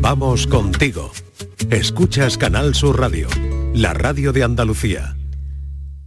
Vamos 0.00 0.46
contigo. 0.46 1.10
Escuchas 1.70 2.38
Canal 2.38 2.76
Sur 2.76 3.00
Radio, 3.00 3.26
la 3.74 3.94
radio 3.94 4.32
de 4.32 4.44
Andalucía. 4.44 5.16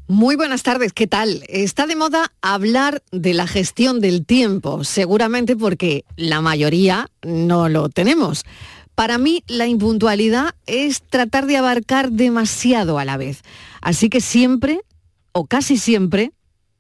Muy 0.07 0.37
buenas 0.37 0.63
tardes, 0.63 0.93
¿qué 0.93 1.07
tal? 1.07 1.43
Está 1.49 1.87
de 1.87 1.97
moda 1.97 2.31
hablar 2.41 3.03
de 3.11 3.33
la 3.33 3.47
gestión 3.47 3.99
del 3.99 4.25
tiempo, 4.25 4.85
seguramente 4.85 5.57
porque 5.57 6.05
la 6.15 6.39
mayoría 6.39 7.09
no 7.21 7.67
lo 7.67 7.89
tenemos. 7.89 8.43
Para 8.95 9.17
mí 9.17 9.43
la 9.47 9.67
impuntualidad 9.67 10.55
es 10.67 11.01
tratar 11.01 11.45
de 11.45 11.57
abarcar 11.57 12.11
demasiado 12.11 12.97
a 12.97 13.03
la 13.03 13.17
vez. 13.17 13.41
Así 13.81 14.09
que 14.09 14.21
siempre, 14.21 14.79
o 15.33 15.47
casi 15.47 15.75
siempre, 15.77 16.31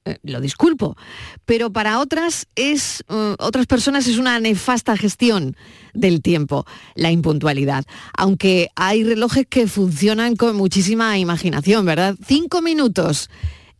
eh, 0.03 0.17
lo 0.23 0.41
disculpo, 0.41 0.97
pero 1.45 1.71
para 1.71 1.99
otras 1.99 2.47
es 2.55 3.03
eh, 3.07 3.35
otras 3.37 3.67
personas 3.67 4.07
es 4.07 4.17
una 4.17 4.39
nefasta 4.39 4.97
gestión 4.97 5.55
del 5.93 6.23
tiempo, 6.23 6.65
la 6.95 7.11
impuntualidad. 7.11 7.83
Aunque 8.17 8.69
hay 8.75 9.03
relojes 9.03 9.45
que 9.47 9.67
funcionan 9.67 10.35
con 10.35 10.55
muchísima 10.55 11.19
imaginación, 11.19 11.85
¿verdad? 11.85 12.15
Cinco 12.25 12.63
minutos 12.63 13.29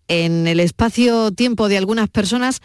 en 0.07 0.45
el 0.45 0.59
espacio-tiempo 0.59 1.70
de 1.70 1.77
algunas 1.77 2.07
personas 2.07 2.62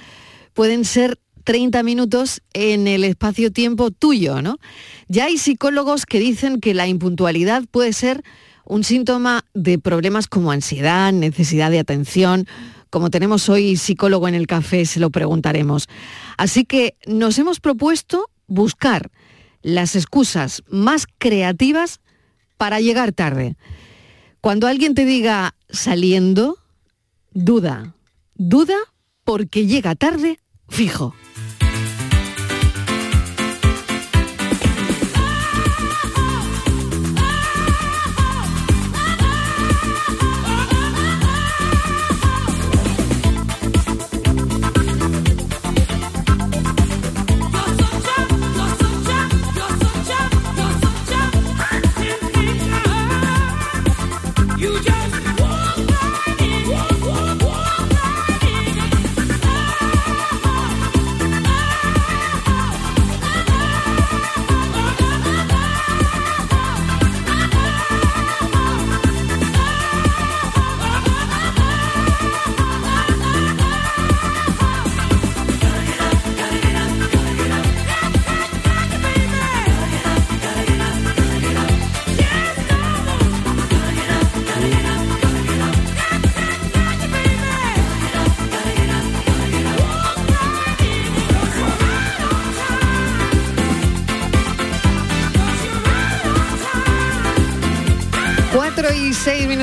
pueden 0.52 0.84
ser 0.84 1.19
30 1.45 1.83
minutos 1.83 2.42
en 2.52 2.86
el 2.88 3.05
espacio-tiempo 3.05 3.91
tuyo, 3.91 4.42
¿no? 4.42 4.59
Ya 5.09 5.27
hay 5.27 5.38
psicólogos 5.38 6.05
que 6.05 6.19
dicen 6.19 6.61
que 6.61 6.75
la 6.75 6.88
impuntualidad 6.88 7.64
puede 7.70 7.95
ser 7.95 8.23
un 8.66 8.84
síntoma 8.84 9.45
de 9.55 9.78
problemas 9.78 10.27
como 10.27 10.50
ansiedad, 10.50 11.12
necesidad 11.12 11.70
de 11.70 11.78
atención, 11.78 12.47
como 12.96 13.10
tenemos 13.10 13.50
hoy 13.50 13.77
psicólogo 13.77 14.27
en 14.27 14.34
el 14.34 14.46
café, 14.46 14.86
se 14.86 15.00
lo 15.00 15.10
preguntaremos. 15.10 15.86
Así 16.38 16.64
que 16.64 16.96
nos 17.06 17.38
hemos 17.38 17.60
propuesto 17.60 18.30
buscar 18.46 19.10
las 19.60 19.96
excusas 19.96 20.62
más 20.70 21.06
creativas 21.19 22.00
para 22.56 22.80
llegar 22.80 23.12
tarde. 23.12 23.59
Cuando 24.41 24.66
alguien 24.66 24.94
te 24.94 25.05
diga 25.05 25.55
saliendo, 25.69 26.56
duda. 27.33 27.94
Duda 28.34 28.78
porque 29.25 29.66
llega 29.66 29.94
tarde 29.94 30.41
fijo. 30.66 31.14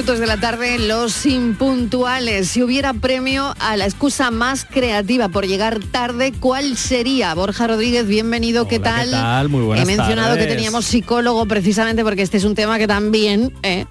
Minutos 0.03 0.19
de 0.19 0.28
la 0.28 0.38
tarde, 0.38 0.80
los 0.80 1.25
impuntuales. 1.25 2.50
Si 2.50 2.62
hubiera 2.62 2.94
premio 2.94 3.53
a 3.62 3.78
la 3.78 3.86
excusa 3.86 4.31
más 4.31 4.66
creativa 4.66 5.30
por 5.30 5.47
llegar 5.47 5.80
tarde, 5.80 6.34
¿cuál 6.38 6.75
sería? 6.75 7.34
Borja 7.34 7.68
Rodríguez, 7.68 8.06
bienvenido, 8.06 8.68
¿qué 8.68 8.80
tal? 8.80 9.06
¿Qué 9.06 9.12
tal? 9.12 9.47
Muy 9.47 9.62
buenas 9.62 9.88
He 9.88 9.96
mencionado 9.96 10.36
que 10.36 10.46
teníamos 10.46 10.84
psicólogo 10.84 11.46
precisamente 11.46 12.03
porque 12.03 12.22
este 12.22 12.36
es 12.36 12.44
un 12.44 12.53
tema 12.53 12.78
que 12.78 12.86
también 12.86 13.53
eh, 13.64 13.86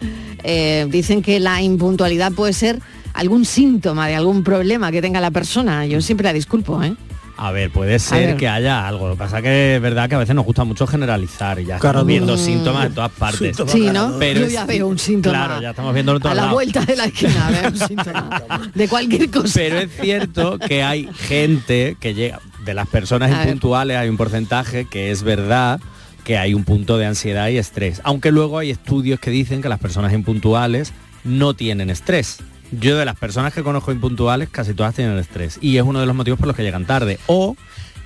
eh, 0.45 0.87
dicen 0.91 1.23
que 1.23 1.41
la 1.41 1.62
impuntualidad 1.62 2.31
puede 2.33 2.53
ser 2.53 2.83
algún 3.15 3.47
síntoma 3.47 4.06
de 4.06 4.15
algún 4.15 4.44
problema 4.44 4.93
que 4.93 5.00
tenga 5.00 5.19
la 5.19 5.31
persona. 5.31 5.87
Yo 5.87 6.03
siempre 6.03 6.25
la 6.25 6.34
disculpo, 6.34 6.83
¿eh? 6.83 6.94
A 7.43 7.51
ver, 7.51 7.73
puede 7.73 7.99
ser 7.99 8.37
que 8.37 8.47
haya 8.47 8.87
algo. 8.87 9.09
Lo 9.09 9.15
que 9.15 9.19
pasa 9.19 9.43
que 9.43 9.75
es 9.75 9.83
verdad 9.83 10.09
que 10.09 10.15
a 10.15 10.19
veces 10.19 10.33
nos 10.33 10.45
gusta 10.45 10.63
mucho 10.63 10.87
generalizar 10.87 11.59
y 11.59 11.65
ya 11.65 11.75
estamos 11.75 12.07
viendo 12.07 12.39
síntomas 12.39 12.87
en 12.87 12.95
todas 12.95 13.11
partes. 13.11 13.57
Sí, 13.67 13.91
¿no? 13.93 14.17
Pero 14.21 14.43
Yo 14.43 14.47
ya 14.47 14.65
veo 14.65 14.87
un 14.87 14.97
síntoma. 14.97 15.47
Claro, 15.47 15.61
ya 15.61 15.71
estamos 15.71 15.93
viendo 15.93 16.21
A 16.23 16.35
la 16.35 16.53
vuelta 16.53 16.85
de 16.85 16.95
la 16.95 17.07
esquina 17.07 17.51
veo 17.51 17.71
un 17.71 17.79
síntoma 17.79 18.43
de 18.77 18.87
cualquier 18.87 19.29
cosa. 19.29 19.55
Pero 19.55 19.79
es 19.81 19.91
cierto 20.01 20.57
que 20.61 20.85
hay 20.85 21.09
gente 21.15 21.97
que 21.99 22.15
llega, 22.15 22.39
de 22.65 22.75
las 22.75 22.87
personas 22.87 23.33
impuntuales 23.33 23.97
hay 23.97 24.09
un 24.09 24.17
porcentaje 24.17 24.85
que 24.85 25.11
es 25.11 25.25
verdad 25.25 25.81
que 26.23 26.39
hay 26.39 26.55
un 26.55 26.63
punto 26.63 26.97
de 26.97 27.07
ansiedad 27.07 27.49
y 27.49 27.59
estrés. 27.59 28.01
Aunque 28.05 28.31
luego 28.31 28.59
hay 28.59 28.71
estudios 28.71 29.19
que 29.19 29.33
dicen 29.33 29.63
que 29.63 29.69
las 29.69 29.81
personas 29.81 30.13
impuntuales 30.13 30.93
no 31.25 31.55
tienen 31.55 31.91
estrés 31.91 32.39
yo 32.72 32.97
de 32.97 33.05
las 33.05 33.16
personas 33.16 33.53
que 33.53 33.62
conozco 33.62 33.93
impuntuales, 33.93 34.49
casi 34.49 34.75
todas 34.75 34.94
tienen 34.94 35.19
estrés. 35.19 35.59
Y 35.60 35.77
es 35.77 35.83
uno 35.83 36.00
de 36.00 36.06
los 36.06 36.16
motivos 36.16 36.38
por 36.38 36.49
los 36.49 36.56
que 36.56 36.62
llegan 36.62 36.87
tarde. 36.87 37.19
O 37.27 37.56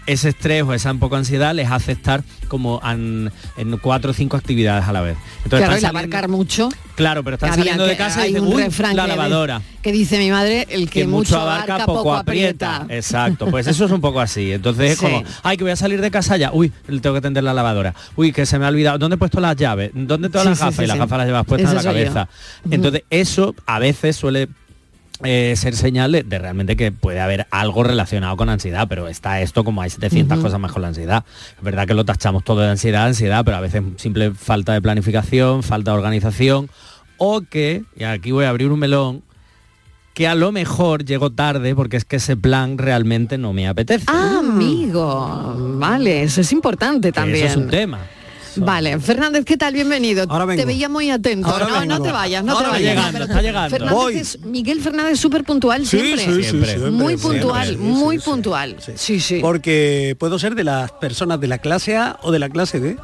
ese 0.06 0.31
estrés 0.31 0.62
o 0.62 0.72
esa 0.72 0.91
un 0.93 0.99
poco 0.99 1.17
ansiedad 1.17 1.55
les 1.55 1.71
hace 1.71 1.93
estar 1.93 2.22
como 2.49 2.81
en, 2.84 3.31
cuatro 3.81 4.12
o 4.12 4.15
cinco 4.15 4.37
actividades 4.37 4.87
a 4.87 4.93
la 4.93 5.00
vez. 5.00 5.17
Entonces, 5.44 5.69
claro, 5.69 5.89
abarcar 5.89 6.28
mucho. 6.28 6.69
Claro, 6.94 7.22
pero 7.22 7.34
están 7.34 7.55
saliendo 7.55 7.84
de 7.84 7.97
casa 7.97 8.27
y 8.27 8.33
dicen, 8.33 8.47
un 8.47 8.59
refrán 8.59 8.97
la 8.97 9.06
lavadora. 9.06 9.61
Que 9.83 9.93
dice 9.93 10.19
mi 10.19 10.31
madre, 10.31 10.67
el 10.71 10.89
que, 10.89 11.06
mucho 11.06 11.39
abarca, 11.39 11.84
poco, 11.84 12.15
aprieta. 12.15 12.87
Exacto, 12.89 13.47
pues 13.50 13.67
eso 13.67 13.84
es 13.84 13.91
un 13.91 14.00
poco 14.00 14.21
así. 14.21 14.53
Entonces 14.53 14.93
es 14.93 14.99
como, 14.99 15.22
ay, 15.43 15.56
que 15.56 15.65
voy 15.65 15.72
a 15.72 15.77
salir 15.77 16.00
de 16.00 16.11
casa 16.11 16.37
ya. 16.37 16.53
Uy, 16.53 16.73
tengo 17.00 17.15
que 17.15 17.21
tender 17.21 17.44
la 17.44 17.53
lavadora. 17.53 17.94
Uy, 18.17 18.33
que 18.33 18.47
se 18.47 18.59
me 18.59 18.65
ha 18.65 18.69
olvidado. 18.69 18.99
¿Dónde 18.99 19.17
he 19.17 19.19
puesto 19.19 19.41
las 19.41 19.56
llaves? 19.56 19.91
¿Dónde 19.94 20.31
tengo 20.31 20.44
las 20.44 20.59
gafas? 20.59 20.84
y 20.84 20.87
las 20.87 20.99
gafas 20.99 21.19
las 21.19 21.27
llevas 21.27 21.47
puestas 21.47 21.71
en 21.71 21.77
la 21.77 21.83
cabeza. 21.83 22.28
Entonces 22.71 23.03
eso 23.11 23.55
a 23.67 23.78
veces 23.78 24.17
suele 24.17 24.49
eh, 25.25 25.54
ser 25.56 25.75
señal 25.75 26.12
de, 26.12 26.38
realmente 26.38 26.77
que 26.77 26.93
puede 26.93 27.21
haber 27.21 27.47
algo 27.50 27.82
relacionado 27.82 28.37
con 28.37 28.49
ansiedad, 28.49 28.87
pero 28.88 29.09
está 29.09 29.41
esto 29.41 29.65
como 29.65 29.82
hay 29.82 29.91
700 29.91 30.38
cosas 30.38 30.60
más 30.60 30.72
con 30.72 30.82
la 30.82 30.88
ansiedad. 30.88 31.25
Es 31.56 31.62
verdad 31.62 31.87
que 31.87 31.94
lo 31.94 32.04
tachamos 32.04 32.44
todo 32.44 32.60
de 32.60 32.71
ansiedad, 32.71 33.06
ansiedad, 33.06 33.44
pero 33.44 33.56
a 33.56 33.60
veces 33.60 33.82
simple 33.97 34.32
falta 34.32 34.75
de 34.75 34.82
planificación, 34.82 35.62
falta 35.62 35.93
de 35.93 35.97
organización, 35.97 36.69
o 37.16 37.41
que, 37.41 37.84
y 37.97 38.05
aquí 38.05 38.32
voy 38.32 38.44
a 38.44 38.50
abrir 38.50 38.71
un 38.71 38.78
melón, 38.78 39.22
que 40.12 40.26
a 40.26 40.34
lo 40.34 40.50
mejor 40.50 41.05
llego 41.05 41.31
tarde 41.31 41.75
porque 41.75 41.99
es 41.99 42.06
que 42.06 42.16
ese 42.16 42.37
plan 42.37 42.78
realmente 42.78 43.37
no 43.37 43.53
me 43.53 43.69
apetece. 43.69 44.06
Ah, 44.09 44.38
amigo, 44.41 45.55
vale, 45.78 46.22
eso 46.22 46.41
es 46.41 46.53
importante 46.53 47.12
también. 47.12 47.47
Eso 47.47 47.59
es 47.59 47.65
un 47.65 47.69
tema. 47.69 48.00
Vale, 48.56 48.99
Fernández, 49.00 49.44
¿qué 49.44 49.56
tal? 49.56 49.75
Bienvenido. 49.75 50.27
Te 50.27 50.65
veía 50.65 50.89
muy 50.89 51.11
atento. 51.11 51.59
no, 51.59 51.84
no 51.84 52.03
te 52.03 52.12
vayas, 52.12 52.44
no 52.44 52.59
te 52.59 52.67
vayas. 52.67 52.81
Está 52.81 52.94
llegando, 52.94 53.25
está 53.25 53.43
llegando. 53.43 53.71
Fernández 53.71 54.39
Miguel 54.44 54.81
Fernández 54.81 55.19
súper 55.19 55.44
puntual 55.44 55.87
siempre. 55.87 56.25
Sí, 56.25 56.43
siempre. 56.44 56.91
Muy 56.91 57.17
puntual, 57.17 57.78
muy 57.78 58.19
puntual. 58.19 58.77
Sí, 58.94 59.21
sí. 59.21 59.41
Porque 59.41 60.17
puedo 60.19 60.39
ser 60.39 60.55
de 60.55 60.65
las 60.65 60.93
personas 60.93 61.41
de 61.41 61.49
la 61.49 61.59
clase 61.59 61.97
A 61.97 62.19
o 62.22 62.33
de 62.33 62.39
la 62.39 62.49
clase 62.49 62.78
B. 62.81 62.97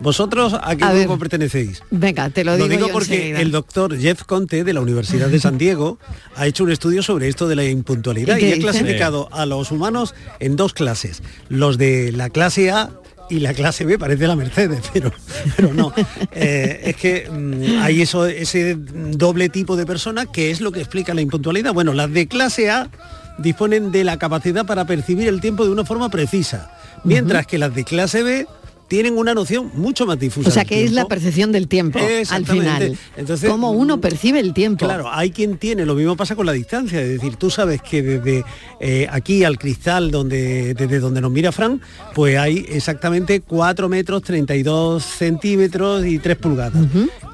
¿Vosotros 0.00 0.54
a 0.60 0.74
qué 0.74 0.84
grupo 0.84 1.18
pertenecéis? 1.18 1.82
Venga, 1.90 2.28
te 2.28 2.44
lo 2.44 2.56
digo. 2.56 2.66
Lo 2.66 2.74
digo 2.74 2.88
porque 2.92 3.40
el 3.40 3.52
doctor 3.52 3.96
Jeff 3.96 4.24
Conte 4.24 4.64
de 4.64 4.72
la 4.72 4.80
Universidad 4.80 5.28
de 5.28 5.38
San 5.38 5.56
Diego 5.56 5.98
ha 6.36 6.46
hecho 6.46 6.64
un 6.64 6.72
estudio 6.72 7.02
sobre 7.02 7.28
esto 7.28 7.46
de 7.46 7.54
la 7.54 7.64
impuntualidad 7.64 8.36
y, 8.38 8.46
y 8.46 8.52
ha 8.52 8.58
clasificado 8.58 9.28
a 9.32 9.46
los 9.46 9.70
humanos 9.70 10.14
en 10.40 10.56
dos 10.56 10.74
clases. 10.74 11.22
Los 11.48 11.78
de 11.78 12.10
la 12.10 12.28
clase 12.28 12.70
A 12.72 12.90
y 13.30 13.40
la 13.40 13.54
clase 13.54 13.84
B 13.84 13.98
parece 13.98 14.26
la 14.26 14.36
Mercedes, 14.36 14.80
pero, 14.92 15.12
pero 15.56 15.72
no. 15.72 15.92
Eh, 16.32 16.80
es 16.84 16.96
que 16.96 17.28
mm, 17.30 17.82
hay 17.82 18.02
eso, 18.02 18.26
ese 18.26 18.76
doble 18.76 19.48
tipo 19.48 19.76
de 19.76 19.86
personas 19.86 20.26
que 20.32 20.50
es 20.50 20.60
lo 20.60 20.72
que 20.72 20.80
explica 20.80 21.14
la 21.14 21.20
impuntualidad. 21.20 21.72
Bueno, 21.72 21.92
las 21.92 22.10
de 22.10 22.26
clase 22.26 22.70
A 22.70 22.90
disponen 23.38 23.92
de 23.92 24.04
la 24.04 24.18
capacidad 24.18 24.64
para 24.64 24.86
percibir 24.86 25.28
el 25.28 25.40
tiempo 25.40 25.64
de 25.64 25.70
una 25.70 25.84
forma 25.84 26.08
precisa, 26.08 26.70
mientras 27.02 27.46
que 27.46 27.58
las 27.58 27.74
de 27.74 27.84
clase 27.84 28.22
B 28.22 28.46
tienen 28.94 29.18
una 29.18 29.34
noción 29.34 29.72
mucho 29.74 30.06
más 30.06 30.20
difusa. 30.20 30.48
O 30.48 30.52
sea, 30.52 30.64
que 30.64 30.84
es 30.84 30.92
la 30.92 31.06
percepción 31.06 31.50
del 31.50 31.66
tiempo 31.66 31.98
al 32.30 32.46
final. 32.46 32.96
Entonces, 33.16 33.50
cómo 33.50 33.72
uno 33.72 34.00
percibe 34.00 34.38
el 34.38 34.54
tiempo. 34.54 34.86
Claro, 34.86 35.08
hay 35.10 35.32
quien 35.32 35.58
tiene, 35.58 35.84
lo 35.84 35.96
mismo 35.96 36.16
pasa 36.16 36.36
con 36.36 36.46
la 36.46 36.52
distancia, 36.52 37.00
es 37.00 37.08
decir, 37.08 37.34
tú 37.34 37.50
sabes 37.50 37.82
que 37.82 38.02
desde 38.02 38.44
eh, 38.78 39.08
aquí 39.10 39.42
al 39.42 39.58
cristal, 39.58 40.12
donde, 40.12 40.74
desde 40.74 41.00
donde 41.00 41.20
nos 41.20 41.32
mira 41.32 41.50
Fran, 41.50 41.80
pues 42.14 42.38
hay 42.38 42.64
exactamente 42.68 43.40
4 43.40 43.88
metros, 43.88 44.22
32 44.22 45.02
centímetros 45.04 46.06
y 46.06 46.20
3 46.20 46.36
pulgadas. 46.36 46.80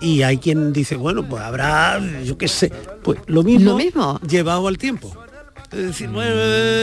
Y 0.01 0.23
hay 0.23 0.39
quien 0.39 0.73
dice, 0.73 0.97
bueno, 0.97 1.29
pues 1.29 1.43
habrá, 1.43 2.01
yo 2.25 2.39
qué 2.39 2.49
sé, 2.49 2.73
pues 3.03 3.19
lo 3.27 3.43
mismo, 3.43 3.73
lo 3.73 3.77
mismo. 3.77 4.19
llevado 4.27 4.67
al 4.67 4.79
tiempo. 4.79 5.15
Es 5.72 5.87
decir, 5.87 6.08
bueno, 6.08 6.34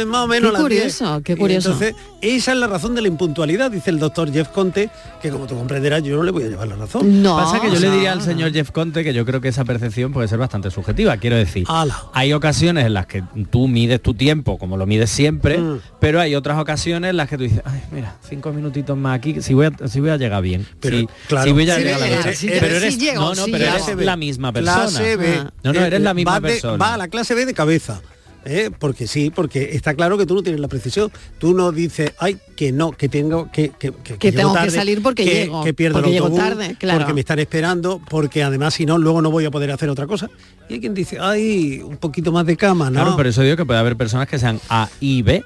más 0.07 0.24
o 0.24 0.28
menos 0.28 0.54
qué 0.54 0.57
curioso, 0.62 1.22
qué 1.22 1.36
curioso. 1.36 1.74
Entonces, 1.74 1.95
esa 2.22 2.54
es 2.54 2.57
la 2.57 2.68
razón 2.68 2.95
de 2.95 3.01
la 3.01 3.10
impuntualidad, 3.10 3.69
dice 3.69 3.89
el 3.89 4.00
doctor 4.00 4.31
Jeff 4.31 4.48
Conte, 4.48 4.89
que 5.22 5.30
como 5.30 5.45
tú 5.45 5.57
comprenderás, 5.57 6.04
yo 6.04 6.16
no 6.16 6.24
le 6.24 6.31
voy 6.31 6.44
a 6.44 6.48
llevar 6.48 6.69
la 6.69 6.78
razón. 6.78 7.22
No. 7.22 7.36
Pasa 7.36 7.60
que 7.60 7.69
yo 7.69 7.80
le 7.80 7.92
diría 7.92 8.13
al 8.13 8.22
señor 8.22 8.54
Jeff 8.54 8.72
Conte 8.72 9.04
que 9.04 9.13
yo 9.13 9.25
creo 9.25 9.42
que 9.42 9.50
esa 9.50 9.66
percepción 9.66 10.13
puede 10.13 10.30
ser 10.30 10.39
bastante 10.39 10.72
subjetiva. 10.72 11.18
Quiero 11.18 11.36
decir, 11.36 11.68
hay 12.13 12.31
ocasiones 12.31 12.86
en 12.86 12.94
las 12.94 13.07
que 13.07 13.24
tú 13.51 13.68
mides 13.68 14.01
tu 14.01 14.13
tiempo 14.13 14.57
como 14.57 14.78
lo 14.78 14.86
mides 14.86 15.10
siempre, 15.10 15.57
mm. 15.57 15.81
pero 16.00 16.22
hay 16.22 16.36
otras 16.36 16.57
ocasiones 16.57 17.10
en 17.10 17.18
las 17.18 17.28
que 17.28 17.38
tú 17.38 17.44
dices, 17.44 17.62
ay, 17.66 17.81
mira, 17.92 18.16
cinco 18.28 18.54
minutitos 18.54 18.98
más 18.98 19.18
aquí, 19.18 19.42
si 19.42 19.54
voy 19.54 19.66
a, 19.66 19.88
si 19.88 20.00
voy 20.00 20.12
a 20.12 20.18
llegar 20.18 20.42
bien. 20.42 20.66
Pero, 20.80 21.07
claro, 21.28 21.45
si 21.45 21.51
voy 21.51 21.69
a 21.69 21.78
llegar 21.78 22.01
a 22.01 22.07
la 22.07 22.33
pero 22.60 22.78
eres, 22.78 22.98
no, 23.16 23.36
no, 23.36 23.45
pero 23.45 23.66
eres 23.66 23.98
la 23.98 24.16
misma 24.16 24.54
persona. 24.54 24.81
Clase 24.88 25.18
B. 25.18 25.44
No, 25.63 25.74
no, 25.74 25.81
eres 25.81 26.01
la 26.01 26.13
misma 26.13 26.40
persona. 26.40 26.78
Va 26.78 26.94
a 26.94 26.98
la 26.98 27.10
clase 27.10 27.36
B 27.36 27.45
de 27.45 27.54
cabeza. 27.54 28.01
¿Eh? 28.45 28.72
porque 28.78 29.07
sí, 29.07 29.31
porque 29.34 29.75
está 29.75 29.94
claro 29.94 30.18
que 30.18 30.25
tú 30.25 30.36
no 30.36 30.44
tienes 30.44 30.62
la 30.62 30.68
precisión. 30.68 31.12
Tú 31.38 31.54
no 31.54 31.72
dices, 31.72 32.13
ay, 32.19 32.38
que 32.56 32.72
no, 32.72 32.92
que 32.92 33.10
tengo 33.10 33.51
que 33.51 33.69
que, 33.69 33.92
que, 33.92 34.31
tengo 34.31 34.54
que 34.54 34.72
salir 34.72 35.01
porque 35.01 35.25
llego, 35.25 35.63
que 35.63 35.74
pierdo 35.74 36.01
porque 36.01 36.18
el 36.18 36.34
tarde, 36.34 36.75
claro. 36.80 37.00
porque 37.00 37.13
me 37.13 37.22
están 37.22 37.39
esperando, 37.39 38.01
porque 38.10 38.44
además 38.44 38.74
si 38.74 38.86
no 38.86 38.98
luego 38.98 39.22
no 39.22 39.31
voy 39.31 39.45
a 39.45 39.51
poder 39.51 39.72
hacer 39.72 39.89
otra 39.89 40.07
cosa. 40.07 40.30
Y 40.69 40.75
hay 40.75 40.80
quien 40.80 40.94
dice, 40.94 41.18
ay, 41.19 41.80
un 41.80 41.98
poquito 41.98 42.31
más 42.31 42.45
de 42.45 42.57
cama, 42.57 42.89
¿no? 42.89 43.01
Claro, 43.01 43.18
pero 43.18 43.30
eso 43.30 43.42
digo 43.42 43.56
que 43.56 43.66
puede 43.66 43.80
haber 43.80 43.95
personas 43.95 44.28
que 44.28 44.40
sean 44.40 44.60
A 44.69 44.90
y 45.00 45.22
B 45.22 45.44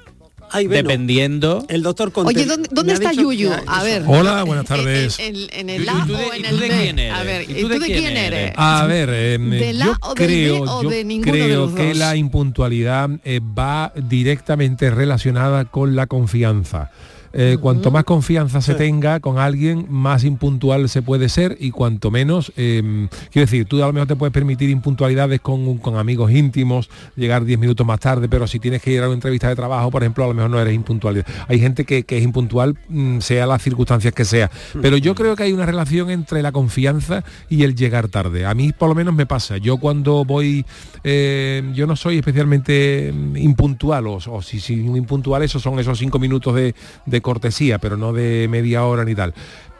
dependiendo. 0.52 1.64
El 1.68 1.82
doctor 1.82 2.12
Oye, 2.14 2.46
¿dónde, 2.46 2.92
está 2.92 3.12
Yuyu? 3.12 3.50
A 3.66 3.82
ver. 3.82 4.02
Hola, 4.06 4.42
buenas 4.44 4.66
tardes. 4.66 5.18
¿En, 5.18 5.70
el 5.70 5.88
A 5.88 6.06
o 6.06 6.32
en 6.34 6.44
el 6.44 6.58
B? 6.58 7.10
A 7.10 7.22
ver, 7.22 7.50
¿y 7.50 7.62
tú 7.62 7.68
de 7.68 7.86
quién 7.86 8.16
eres? 8.16 8.52
A 8.56 8.86
ver, 8.86 9.08
eh, 9.12 9.74
yo 9.78 9.94
creo, 10.14 10.82
yo 10.82 11.20
creo 11.22 11.74
que 11.74 11.94
la 11.94 12.16
impuntualidad 12.16 13.10
eh, 13.24 13.40
va 13.40 13.92
directamente 13.94 14.90
relacionada 14.90 15.64
con 15.64 15.96
la 15.96 16.06
confianza. 16.06 16.90
Eh, 17.32 17.56
cuanto 17.60 17.90
más 17.90 18.04
confianza 18.04 18.60
se 18.60 18.74
tenga 18.74 19.20
con 19.20 19.38
alguien, 19.38 19.86
más 19.88 20.24
impuntual 20.24 20.88
se 20.88 21.00
puede 21.00 21.28
ser 21.28 21.56
y 21.58 21.70
cuanto 21.70 22.10
menos, 22.10 22.52
em, 22.56 23.08
quiero 23.30 23.46
decir, 23.46 23.64
tú 23.64 23.82
a 23.82 23.86
lo 23.86 23.92
mejor 23.92 24.08
te 24.08 24.16
puedes 24.16 24.32
permitir 24.32 24.68
impuntualidades 24.68 25.40
con, 25.40 25.78
con 25.78 25.96
amigos 25.96 26.30
íntimos, 26.30 26.90
llegar 27.16 27.44
10 27.44 27.58
minutos 27.58 27.86
más 27.86 28.00
tarde, 28.00 28.28
pero 28.28 28.46
si 28.46 28.58
tienes 28.58 28.82
que 28.82 28.92
ir 28.92 29.02
a 29.02 29.06
una 29.06 29.14
entrevista 29.14 29.48
de 29.48 29.56
trabajo, 29.56 29.90
por 29.90 30.02
ejemplo, 30.02 30.24
a 30.24 30.28
lo 30.28 30.34
mejor 30.34 30.50
no 30.50 30.60
eres 30.60 30.74
impuntual. 30.74 31.24
Hay 31.48 31.58
gente 31.58 31.84
que, 31.84 32.04
es 32.06 32.22
impuntual, 32.22 32.76
mm, 32.88 33.20
sea 33.20 33.46
las 33.46 33.62
circunstancias 33.62 34.12
que 34.12 34.24
sea. 34.24 34.50
Pero 34.80 34.98
yo 34.98 35.14
creo 35.14 35.34
que 35.34 35.44
hay 35.44 35.52
una 35.52 35.64
relación 35.64 36.10
entre 36.10 36.42
la 36.42 36.52
confianza 36.52 37.24
y 37.48 37.62
el 37.62 37.74
llegar 37.74 38.08
tarde. 38.08 38.44
A 38.44 38.54
mí 38.54 38.72
por 38.72 38.88
lo 38.88 38.94
menos 38.94 39.14
me 39.14 39.24
pasa. 39.24 39.56
Yo 39.56 39.78
cuando 39.78 40.24
voy, 40.24 40.66
eh, 41.02 41.62
yo 41.74 41.86
no 41.86 41.96
soy 41.96 42.18
especialmente 42.18 43.12
mm, 43.12 43.36
impuntual, 43.38 44.06
o, 44.06 44.42
si, 44.42 44.60
si 44.60 44.74
impuntual, 44.74 45.42
esos 45.42 45.62
son 45.62 45.78
esos 45.78 45.98
cinco 45.98 46.18
minutos 46.18 46.54
de 46.54 47.21
cortesía, 47.22 47.78
pero 47.78 47.96
no 47.96 48.12
de 48.12 48.48
media 48.48 48.84
hora 48.84 49.04
ni 49.04 49.14
tal 49.14 49.34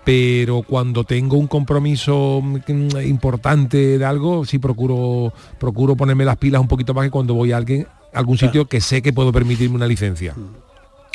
pero 0.05 0.62
cuando 0.62 1.05
tengo 1.05 1.37
un 1.37 1.47
compromiso 1.47 2.41
mm, 2.43 3.00
importante 3.06 3.99
de 3.99 4.05
algo, 4.05 4.44
sí 4.44 4.59
procuro, 4.59 5.33
procuro 5.59 5.97
ponerme 5.97 6.25
las 6.25 6.37
pilas 6.37 6.61
un 6.61 6.69
poquito 6.69 6.94
más 6.94 7.05
que 7.05 7.11
cuando 7.11 7.35
voy 7.35 7.53
a 7.53 7.56
alguien, 7.56 7.87
algún 8.12 8.39
sitio 8.39 8.67
que 8.67 8.81
sé 8.81 9.03
que 9.03 9.12
puedo 9.12 9.33
permitirme 9.33 9.77
una 9.77 9.87
licencia. 9.87 10.35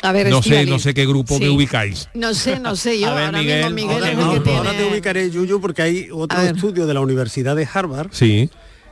A 0.02 0.12
ver, 0.12 0.30
no 0.30 0.42
sé, 0.42 0.64
no 0.64 0.78
sé 0.78 0.94
qué 0.94 1.06
grupo 1.06 1.38
me 1.38 1.50
ubicáis. 1.50 2.08
No 2.14 2.32
sé, 2.32 2.60
no 2.60 2.76
sé, 2.76 3.00
yo 3.00 3.08
ahora 3.08 3.32
Miguel, 3.32 3.74
mismo 3.74 3.92
Miguel 3.94 4.20
ahora, 4.20 4.72
te 4.72 4.84
ubicaré, 4.84 5.28
Yuyu, 5.28 5.60
porque 5.60 5.82
hay 5.82 6.08
otro 6.12 6.40
estudio 6.40 6.86
de 6.86 6.94
la 6.94 7.00
Universidad 7.00 7.56
de 7.56 7.68
Harvard. 7.70 8.08
Sí 8.12 8.48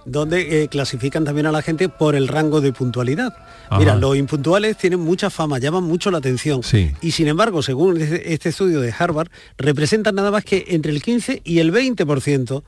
donde 0.06 0.62
eh, 0.62 0.68
clasifican 0.68 1.24
también 1.24 1.46
a 1.46 1.52
la 1.52 1.60
gente 1.60 1.88
por 1.88 2.14
el 2.14 2.28
rango 2.28 2.60
de 2.60 2.72
puntualidad. 2.72 3.34
Mira, 3.76 3.96
los 3.96 4.16
impuntuales 4.16 4.76
tienen 4.76 5.00
mucha 5.00 5.28
fama, 5.28 5.58
llaman 5.58 5.82
mucho 5.82 6.10
la 6.10 6.18
atención. 6.18 6.60
Y 7.00 7.10
sin 7.10 7.26
embargo, 7.26 7.62
según 7.62 8.00
este, 8.00 8.32
este 8.32 8.50
estudio 8.50 8.80
de 8.80 8.94
Harvard, 8.96 9.28
representan 9.58 10.14
nada 10.14 10.30
más 10.30 10.44
que 10.44 10.64
entre 10.68 10.92
el 10.92 11.02
15 11.02 11.42
y 11.44 11.58
el 11.58 11.72
20% 11.72 12.62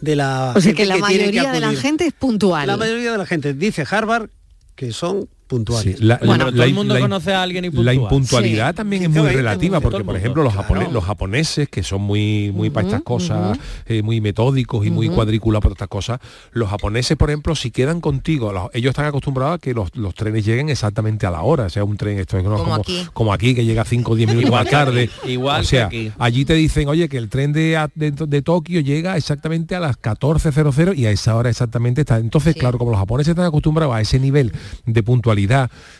de 0.00 0.16
la... 0.16 0.52
O 0.54 0.60
sea 0.60 0.74
que 0.74 0.84
la 0.84 0.98
mayoría 0.98 1.50
de 1.50 1.60
la 1.60 1.72
gente 1.72 2.06
es 2.06 2.12
puntual. 2.12 2.66
La 2.66 2.76
mayoría 2.76 3.12
de 3.12 3.18
la 3.18 3.26
gente, 3.26 3.54
dice 3.54 3.86
Harvard, 3.90 4.28
que 4.76 4.92
son 4.92 5.28
puntuales. 5.52 6.00
bueno, 6.24 6.50
todo 6.50 6.64
el 6.64 6.74
mundo 6.74 6.98
conoce 6.98 7.34
a 7.34 7.42
alguien 7.42 7.70
La 7.84 7.92
impuntualidad 7.92 8.74
también 8.74 9.04
es 9.04 9.10
muy 9.10 9.28
relativa, 9.28 9.80
porque 9.80 10.04
por 10.04 10.16
ejemplo 10.16 10.42
los, 10.42 10.54
los 10.92 11.04
japoneses, 11.04 11.68
que 11.68 11.82
son 11.82 12.02
muy, 12.02 12.50
muy 12.54 12.70
para 12.70 12.86
estas 12.86 13.02
cosas, 13.02 13.58
eh, 13.86 14.02
muy 14.02 14.20
metódicos 14.20 14.86
y 14.86 14.90
muy 14.90 15.08
cuadriculados 15.08 15.62
para 15.62 15.72
estas 15.72 15.88
cosas, 15.88 16.20
los 16.52 16.68
japoneses, 16.70 17.16
por 17.16 17.30
ejemplo, 17.30 17.54
si 17.54 17.70
quedan 17.70 18.00
contigo, 18.00 18.70
ellos 18.72 18.90
están 18.90 19.06
acostumbrados 19.06 19.56
a 19.56 19.58
que 19.58 19.74
los, 19.74 19.90
trenes 20.14 20.44
lleguen 20.44 20.68
exactamente 20.68 21.26
a 21.26 21.30
la 21.30 21.42
hora, 21.42 21.64
o 21.64 21.70
sea, 21.70 21.84
un 21.84 21.96
tren, 21.96 22.18
esto 22.18 22.38
es 22.38 22.44
como, 22.44 22.82
como, 23.12 23.32
aquí. 23.32 23.54
que 23.54 23.64
llega 23.64 23.84
5 23.84 24.12
o 24.12 24.14
10 24.14 24.28
minutos 24.34 24.50
más 24.50 24.68
tarde. 24.68 25.10
Igual 25.26 25.60
o 25.60 25.64
sea, 25.64 25.90
allí 26.18 26.44
te 26.44 26.54
dicen, 26.54 26.88
oye, 26.88 27.08
que 27.08 27.18
el 27.18 27.28
tren 27.28 27.52
de, 27.52 27.78
de, 27.94 28.42
Tokio 28.42 28.80
llega 28.80 29.16
exactamente 29.16 29.74
a 29.74 29.80
las 29.80 30.00
14.00 30.00 30.96
y 30.96 31.06
a 31.06 31.10
esa 31.10 31.36
hora 31.36 31.50
exactamente 31.50 32.02
está. 32.02 32.18
Entonces, 32.18 32.54
claro, 32.54 32.78
como 32.78 32.90
los 32.90 33.00
japoneses 33.00 33.30
están 33.30 33.46
acostumbrados 33.46 33.94
a 33.94 34.00
ese 34.00 34.18
nivel 34.18 34.52
de 34.86 35.02
puntualidad, 35.02 35.41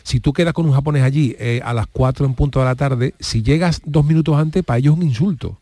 si 0.03 0.19
tú 0.19 0.33
quedas 0.33 0.53
con 0.53 0.65
un 0.65 0.73
japonés 0.73 1.03
allí 1.03 1.35
eh, 1.39 1.61
a 1.63 1.73
las 1.73 1.87
4 1.87 2.25
en 2.25 2.33
punto 2.33 2.59
de 2.59 2.65
la 2.65 2.75
tarde, 2.75 3.13
si 3.19 3.43
llegas 3.43 3.81
dos 3.85 4.05
minutos 4.05 4.37
antes, 4.37 4.63
para 4.63 4.79
ellos 4.79 4.93
es 4.93 4.99
un 5.01 5.07
insulto. 5.07 5.57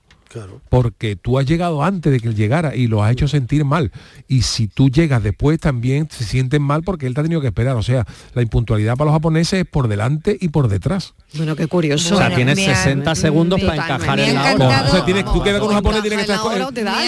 Porque 0.70 1.16
tú 1.16 1.40
has 1.40 1.46
llegado 1.46 1.84
antes 1.84 2.12
de 2.12 2.20
que 2.20 2.28
él 2.28 2.36
llegara 2.36 2.76
y 2.76 2.88
lo 2.88 3.04
has 3.04 3.12
hecho 3.12 3.28
sentir 3.28 3.66
mal. 3.66 3.92
Y 4.28 4.44
si 4.44 4.68
tú 4.68 4.90
llegas 4.90 5.24
después 5.24 5.60
también 5.60 6.08
se 6.10 6.24
sienten 6.24 6.62
mal 6.62 6.84
porque 6.84 7.08
él 7.08 7.14
te 7.14 7.22
ha 7.22 7.24
tenido 7.24 7.42
que 7.42 7.48
esperar. 7.48 7.76
O 7.76 7.84
sea, 7.84 8.06
la 8.34 8.42
impuntualidad 8.42 8.96
para 8.96 9.06
los 9.06 9.16
japoneses 9.16 9.62
es 9.62 9.66
por 9.66 9.88
delante 9.88 10.38
y 10.40 10.50
por 10.50 10.68
detrás. 10.68 11.14
Bueno, 11.36 11.56
qué 11.56 11.68
curioso. 11.68 12.16
o 12.16 12.18
sea, 12.18 12.34
tienes 12.34 12.60
60 12.60 13.16
segundos 13.16 13.62
para 13.62 13.76
encajar 13.76 14.20
en 14.20 14.36
la 14.36 14.54
hora. 14.56 14.86
O 14.88 14.92
sea, 14.92 15.06
tienes, 15.06 15.26
tú 15.26 15.42
quedas 15.42 15.60
con 15.60 15.70
un 15.70 15.76
japonés 15.76 16.02
tienes 16.02 16.26
que 16.26 16.32
estar, 16.34 16.42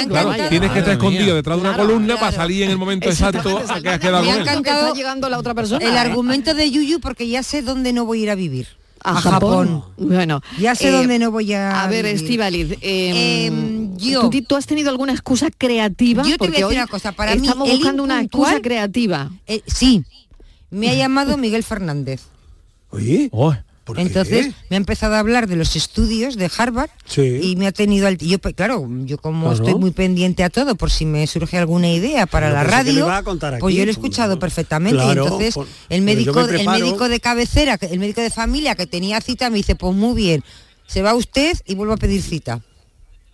claro, 0.07 0.49
tienes 0.49 0.71
que 0.71 0.79
estar 0.79 0.93
escondido 0.93 1.35
detrás 1.35 1.57
de 1.57 1.67
una 1.67 1.77
columna 1.77 2.15
para 2.17 2.31
salir 2.31 2.63
en 2.63 2.71
el 2.71 2.77
momento 2.77 3.09
exacto 3.09 3.61
a 3.69 3.81
que 3.81 3.89
has 3.89 3.99
quedado 3.99 4.25
con 4.25 4.35
él. 4.35 4.93
llegando 4.95 5.29
la 5.29 5.39
otra 5.39 5.53
persona. 5.53 5.85
El 5.85 5.97
argumento 5.97 6.53
de 6.53 6.69
Yuyu 6.69 6.99
porque 6.99 7.27
ya 7.27 7.43
sé 7.43 7.61
dónde 7.61 7.93
no 7.93 8.05
voy 8.05 8.19
a 8.19 8.23
ir 8.23 8.29
a 8.29 8.35
vivir 8.35 8.82
a, 9.03 9.21
Japón. 9.21 9.83
Bueno, 9.97 10.41
ya 10.59 10.75
sé 10.75 10.91
dónde 10.91 11.19
no 11.19 11.31
voy 11.31 11.53
a. 11.53 11.83
A 11.83 11.87
ver, 11.87 12.05
Estivaliz, 12.05 12.77
eh, 12.81 13.45
em, 13.45 13.97
yo, 13.97 14.29
¿tú, 14.47 14.55
has 14.55 14.65
tenido 14.65 14.89
alguna 14.89 15.11
excusa 15.11 15.49
creativa? 15.55 16.23
Yo 16.23 16.37
te 16.37 16.47
voy 16.47 16.57
a 16.57 16.65
decir 16.65 16.77
una 16.79 16.87
cosa. 16.87 17.11
Para 17.11 17.35
mí, 17.35 17.41
estamos 17.47 17.69
buscando 17.69 18.03
una 18.03 18.21
excusa 18.21 18.59
creativa. 18.61 19.31
Eh, 19.47 19.61
sí, 19.67 20.03
me 20.69 20.89
ha 20.89 20.93
llamado 20.93 21.37
Miguel 21.37 21.63
Fernández. 21.63 22.23
Oye. 22.89 23.29
Oh. 23.31 23.53
Entonces 23.97 24.53
me 24.69 24.75
ha 24.75 24.77
empezado 24.77 25.15
a 25.15 25.19
hablar 25.19 25.47
de 25.47 25.55
los 25.55 25.75
estudios 25.75 26.37
de 26.37 26.49
Harvard 26.57 26.89
y 27.17 27.55
me 27.57 27.67
ha 27.67 27.71
tenido 27.71 28.07
al 28.07 28.17
yo 28.17 28.39
pues, 28.39 28.53
claro 28.55 28.87
yo 29.03 29.17
como 29.17 29.51
estoy 29.51 29.75
muy 29.75 29.91
pendiente 29.91 30.43
a 30.43 30.49
todo 30.49 30.75
por 30.75 30.89
si 30.89 31.05
me 31.05 31.25
surge 31.27 31.57
alguna 31.57 31.91
idea 31.91 32.25
para 32.25 32.49
la 32.49 32.63
radio 32.63 33.05
pues 33.59 33.75
yo 33.75 33.83
lo 33.83 33.89
he 33.89 33.93
escuchado 33.93 34.39
perfectamente. 34.39 35.03
Entonces 35.03 35.55
el 35.89 36.01
médico 36.01 36.39
el 36.41 36.67
médico 36.67 37.09
de 37.09 37.19
cabecera 37.19 37.77
el 37.81 37.99
médico 37.99 38.21
de 38.21 38.29
familia 38.29 38.75
que 38.75 38.87
tenía 38.87 39.19
cita 39.21 39.49
me 39.49 39.57
dice 39.57 39.75
pues 39.75 39.93
muy 39.93 40.15
bien 40.15 40.43
se 40.87 41.01
va 41.01 41.13
usted 41.13 41.57
y 41.65 41.75
vuelvo 41.75 41.93
a 41.93 41.97
pedir 41.97 42.21
cita 42.21 42.61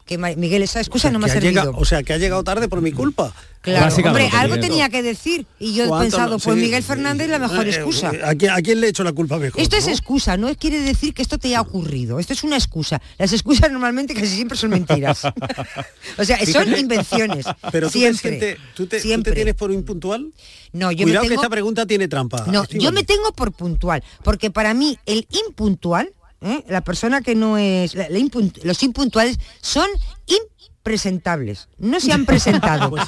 que 0.09 0.17
Miguel, 0.17 0.63
esa 0.63 0.79
excusa 0.79 1.11
no 1.11 1.19
me 1.19 1.27
ha 1.27 1.29
servido. 1.29 1.71
o 1.75 1.85
sea, 1.85 2.01
que 2.01 2.13
ha 2.13 2.17
llegado 2.17 2.43
tarde 2.43 2.67
por 2.67 2.81
mi 2.81 2.91
culpa. 2.91 3.31
Claro, 3.61 3.93
hombre, 3.95 4.27
algo 4.33 4.59
tenía 4.59 4.89
que 4.89 5.03
decir. 5.03 5.45
Y 5.59 5.75
yo 5.75 5.85
he 5.85 6.01
pensado, 6.01 6.39
pues 6.39 6.57
Miguel 6.57 6.81
Fernández 6.81 7.25
es 7.25 7.31
la 7.31 7.37
mejor 7.37 7.67
eh, 7.67 7.69
excusa. 7.69 8.11
¿A 8.23 8.33
quién, 8.33 8.81
le 8.81 8.87
he 8.87 8.89
hecho 8.89 9.03
la 9.03 9.11
culpa 9.11 9.37
mejor? 9.37 9.61
Esto 9.61 9.75
es 9.75 9.87
excusa, 9.87 10.35
no 10.35 10.55
quiere 10.55 10.79
decir 10.79 11.13
que 11.13 11.21
esto 11.21 11.37
te 11.37 11.49
haya 11.49 11.61
ocurrido. 11.61 12.17
Esto 12.17 12.33
es 12.33 12.43
una 12.43 12.55
excusa. 12.55 12.99
Las 13.19 13.31
excusas 13.33 13.71
normalmente 13.71 14.15
casi 14.15 14.29
siempre 14.29 14.57
son 14.57 14.71
mentiras. 14.71 15.25
o 16.17 16.25
sea, 16.25 16.43
son 16.47 16.75
invenciones. 16.75 17.45
Pero 17.71 17.91
siempre. 17.91 18.57
¿tú, 18.73 18.87
te, 18.87 18.99
siempre. 18.99 19.33
tienes 19.33 19.53
por 19.53 19.71
impuntual? 19.71 20.31
No, 20.73 20.91
yo 20.91 21.03
Cuidado 21.03 21.23
me 21.25 21.29
tengo... 21.29 21.41
que 21.41 21.45
esta 21.45 21.49
pregunta 21.51 21.85
tiene 21.85 22.07
trampa. 22.07 22.45
No, 22.47 22.65
yo 22.69 22.91
me 22.91 23.03
tengo 23.03 23.31
por 23.33 23.51
puntual. 23.51 24.03
Porque 24.23 24.49
para 24.49 24.73
mí 24.73 24.97
el 25.05 25.27
impuntual 25.29 26.13
¿eh? 26.41 26.63
la 26.67 26.81
persona 26.81 27.21
que 27.21 27.35
no 27.35 27.57
es 27.57 27.95
los 28.63 28.83
impuntuales 28.83 29.39
son 29.61 29.87
impresentables 30.27 31.67
no 31.77 31.99
se 31.99 32.11
han 32.11 32.25
presentado. 32.25 32.89
Pues 32.89 33.07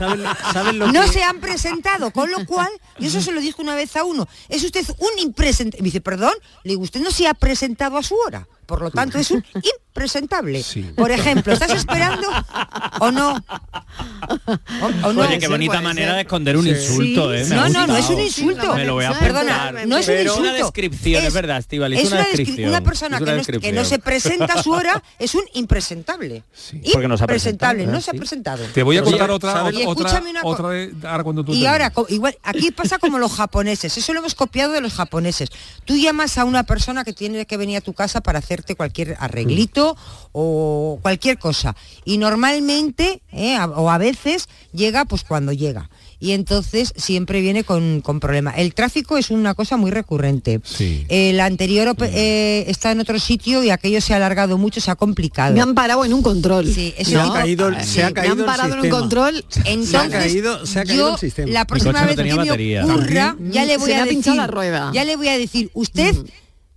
no 0.93 1.07
se 1.07 1.23
han 1.23 1.39
presentado 1.39 2.11
con 2.11 2.29
lo 2.29 2.45
cual 2.45 2.69
y 2.99 3.07
eso 3.07 3.21
se 3.21 3.31
lo 3.31 3.41
dijo 3.41 3.61
una 3.61 3.75
vez 3.75 3.95
a 3.95 4.03
uno 4.03 4.27
es 4.49 4.63
usted 4.63 4.85
un 4.99 5.19
impresentable 5.19 5.81
me 5.81 5.85
dice 5.85 6.01
perdón 6.01 6.33
le 6.63 6.71
digo 6.71 6.81
usted 6.81 7.01
no 7.01 7.11
se 7.11 7.27
ha 7.27 7.33
presentado 7.33 7.97
a 7.97 8.03
su 8.03 8.15
hora 8.15 8.47
por 8.71 8.81
lo 8.83 8.89
tanto 8.89 9.19
es 9.19 9.29
un 9.31 9.43
impresentable. 9.91 10.63
Por 10.95 11.11
ejemplo, 11.11 11.51
¿estás 11.51 11.71
esperando 11.71 12.25
o 13.01 13.11
no? 13.11 13.43
Oye, 15.03 15.39
qué 15.39 15.49
bonita 15.49 15.81
manera 15.81 16.15
de 16.15 16.21
esconder 16.21 16.55
un 16.55 16.65
insulto, 16.65 17.33
¿eh? 17.33 17.43
no, 17.49 17.67
no, 17.67 17.85
no 17.85 17.97
es 17.97 18.09
un 18.09 18.21
insulto. 18.21 18.73
Me 18.73 18.85
lo 18.85 18.93
voy 18.93 19.03
a 19.03 19.11
Perdona, 19.11 19.73
no 19.85 19.97
es 19.97 20.07
un 20.07 20.19
insulto. 20.19 20.39
una 20.39 20.53
descripción, 20.53 21.25
es, 21.25 21.33
verdad, 21.33 21.57
Estival, 21.57 21.91
es, 21.91 22.09
una, 22.09 22.23
descripción. 22.23 22.69
Una 22.69 22.81
persona 22.81 23.19
que, 23.19 23.73
no, 23.73 23.83
se 23.83 23.99
presenta 23.99 24.53
a 24.53 24.63
su 24.63 24.71
hora 24.71 25.03
es 25.19 25.35
un 25.35 25.43
impresentable. 25.53 26.43
Porque 26.93 27.09
no 27.09 27.17
se 27.17 27.25
ha 27.25 27.27
presentado. 27.27 27.85
no 27.85 27.99
se 27.99 28.11
ha 28.11 28.13
presentado. 28.13 28.63
Te 28.73 28.83
voy 28.83 28.97
a 28.97 29.03
contar 29.03 29.31
otra, 29.31 29.65
otra, 29.65 30.21
otra, 30.43 30.69
de, 30.69 30.93
ahora 31.03 31.23
cuando 31.25 31.43
tú 31.43 31.53
Y 31.53 31.65
ahora, 31.65 31.91
igual, 32.07 32.37
aquí 32.43 32.71
pasa 32.71 32.99
como 32.99 33.19
los 33.19 33.33
japoneses, 33.33 33.97
eso 33.97 34.13
lo 34.13 34.19
hemos 34.19 34.33
copiado 34.33 34.71
de 34.71 34.79
los 34.79 34.93
japoneses. 34.93 35.49
Tú 35.83 35.97
llamas 35.97 36.37
a 36.37 36.45
una 36.45 36.63
persona 36.63 37.03
que 37.03 37.11
tiene 37.11 37.45
que 37.45 37.57
venir 37.57 37.75
a 37.75 37.81
tu 37.81 37.91
casa 37.91 38.21
para 38.21 38.39
hacerte 38.61 38.75
cualquier 38.75 39.17
arreglito 39.19 39.97
o 40.31 40.99
cualquier 41.01 41.37
cosa. 41.37 41.75
Y 42.05 42.17
normalmente, 42.17 43.21
eh, 43.31 43.57
o 43.59 43.89
a 43.89 43.97
veces, 43.97 44.47
llega 44.73 45.05
pues 45.05 45.23
cuando 45.23 45.51
llega 45.51 45.89
y 46.21 46.31
entonces 46.33 46.93
siempre 46.95 47.41
viene 47.41 47.63
con, 47.63 48.01
con 48.01 48.19
problemas. 48.19 48.53
El 48.57 48.75
tráfico 48.75 49.17
es 49.17 49.31
una 49.31 49.55
cosa 49.55 49.75
muy 49.75 49.89
recurrente. 49.89 50.61
El 51.09 51.39
anterior 51.39 51.95
eh, 51.99 52.63
está 52.67 52.91
en 52.91 52.99
otro 52.99 53.19
sitio 53.19 53.63
y 53.63 53.71
aquello 53.71 53.99
se 54.01 54.13
ha 54.13 54.17
alargado 54.17 54.59
mucho, 54.59 54.79
se 54.79 54.91
ha 54.91 54.95
complicado. 54.95 55.55
Me 55.55 55.61
han 55.61 55.73
parado 55.73 56.05
en 56.05 56.13
un 56.13 56.21
control. 56.21 56.71
Sí, 56.71 56.93
se, 57.03 57.17
ha 57.17 57.33
caído, 57.33 57.71
se 57.83 58.03
ha 58.03 58.11
caído, 58.11 58.35
me 58.35 58.43
han 58.43 58.45
parado 58.45 58.75
en 58.75 58.81
un 58.81 58.89
control. 58.89 59.43
Entonces, 59.65 59.89
se 59.89 59.97
ha 59.97 60.09
caído, 60.09 60.65
se 60.65 60.79
ha 60.79 60.85
caído 60.85 61.13
el 61.13 61.17
sistema. 61.17 61.51
La 61.51 61.65
próxima 61.65 62.05
vez 62.05 62.15
que 62.15 62.23
me 62.23 62.83
ocurra, 62.83 63.35
ya 63.49 63.65
le 63.65 63.77
voy 63.77 63.91
a 63.93 64.05
decir, 64.05 64.35
la 64.35 64.47
rueda. 64.47 64.91
ya 64.93 65.03
le 65.03 65.15
voy 65.15 65.27
a 65.27 65.37
decir, 65.37 65.71
usted 65.73 66.15
mm 66.15 66.25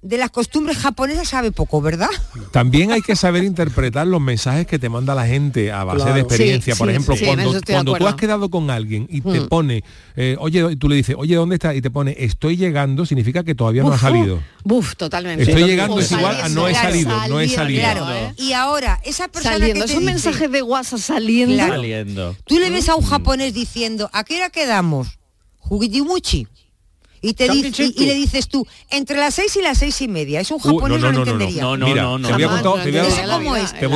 de 0.05 0.19
las 0.19 0.31
costumbres 0.31 0.77
japonesas 0.77 1.27
sabe 1.27 1.51
poco, 1.51 1.81
¿verdad? 1.81 2.11
También 2.51 2.93
hay 2.93 3.01
que 3.01 3.17
saber 3.17 3.43
interpretar 3.43 4.07
los 4.07 4.21
mensajes 4.21 4.67
que 4.67 4.79
te 4.79 4.91
manda 4.91 5.15
la 5.15 5.27
gente 5.27 5.73
a 5.73 5.83
base 5.83 6.13
de 6.13 6.21
experiencia. 6.21 6.77
Por 6.77 6.91
ejemplo, 6.91 7.17
cuando, 7.25 7.59
cuando 7.67 7.95
tú 7.95 8.07
has 8.07 8.15
quedado 8.15 8.51
con 8.51 8.71
alguien 8.71 9.07
y 9.11 9.23
te 9.23 9.41
mm. 9.41 9.49
pone, 9.49 9.83
eh, 10.15 10.37
oye, 10.39 10.77
tú 10.77 10.91
le 10.91 10.97
dices, 10.97 11.17
oye, 11.19 11.35
¿dónde 11.37 11.55
estás? 11.55 11.75
Y 11.75 11.81
te 11.81 11.91
pone, 11.91 12.15
estoy 12.19 12.59
llegando, 12.59 13.07
significa 13.07 13.45
que 13.45 13.55
todavía 13.55 13.83
no 13.83 13.95
ha 13.95 13.99
salido. 13.99 14.43
Buf, 14.63 14.95
totalmente. 14.95 15.45
Estoy 15.45 15.65
llegando 15.65 15.99
es 15.99 16.13
igual 16.13 16.39
a 16.39 16.51
no 16.51 16.69
he 16.69 16.75
salido, 16.75 17.29
no 17.29 17.41
he 17.41 17.49
salido. 17.49 17.81
Claro, 17.81 18.07
Y 18.37 18.53
ahora, 18.53 19.01
esa 19.05 19.29
persona 19.29 19.55
saliendo, 19.55 19.87
que 19.87 19.93
es 19.93 19.97
un 19.97 20.05
mensaje 20.05 20.49
de 20.49 20.63
WhatsApp 20.63 21.01
saliendo. 21.01 21.67
saliendo. 21.67 22.37
Tú 22.45 22.59
le 22.59 22.69
ves 22.69 22.91
a 22.91 22.95
un 22.95 23.07
japonés 23.07 23.55
diciendo, 23.55 24.11
¿a 24.13 24.23
qué 24.23 24.37
hora 24.37 24.51
quedamos? 24.51 25.19
Jugitimuchi 25.61 26.47
y, 27.25 27.33
te 27.33 27.47
y, 27.47 28.07
le 28.07 28.15
dices 28.15 28.49
tú, 28.49 28.67
entre 28.91 29.17
las 29.17 29.35
seis 29.35 29.57
y 29.57 29.63
las 29.63 29.79
seis 29.79 29.99
y 30.03 30.09
media. 30.09 30.41
Es 30.41 30.51
un 30.51 30.59
japonés, 30.59 31.01
no, 31.01 31.09
entendería. 31.09 31.63
No, 31.63 31.77
no, 31.77 32.19
no. 32.19 32.29
Te 32.29 32.35
voy 32.35 32.45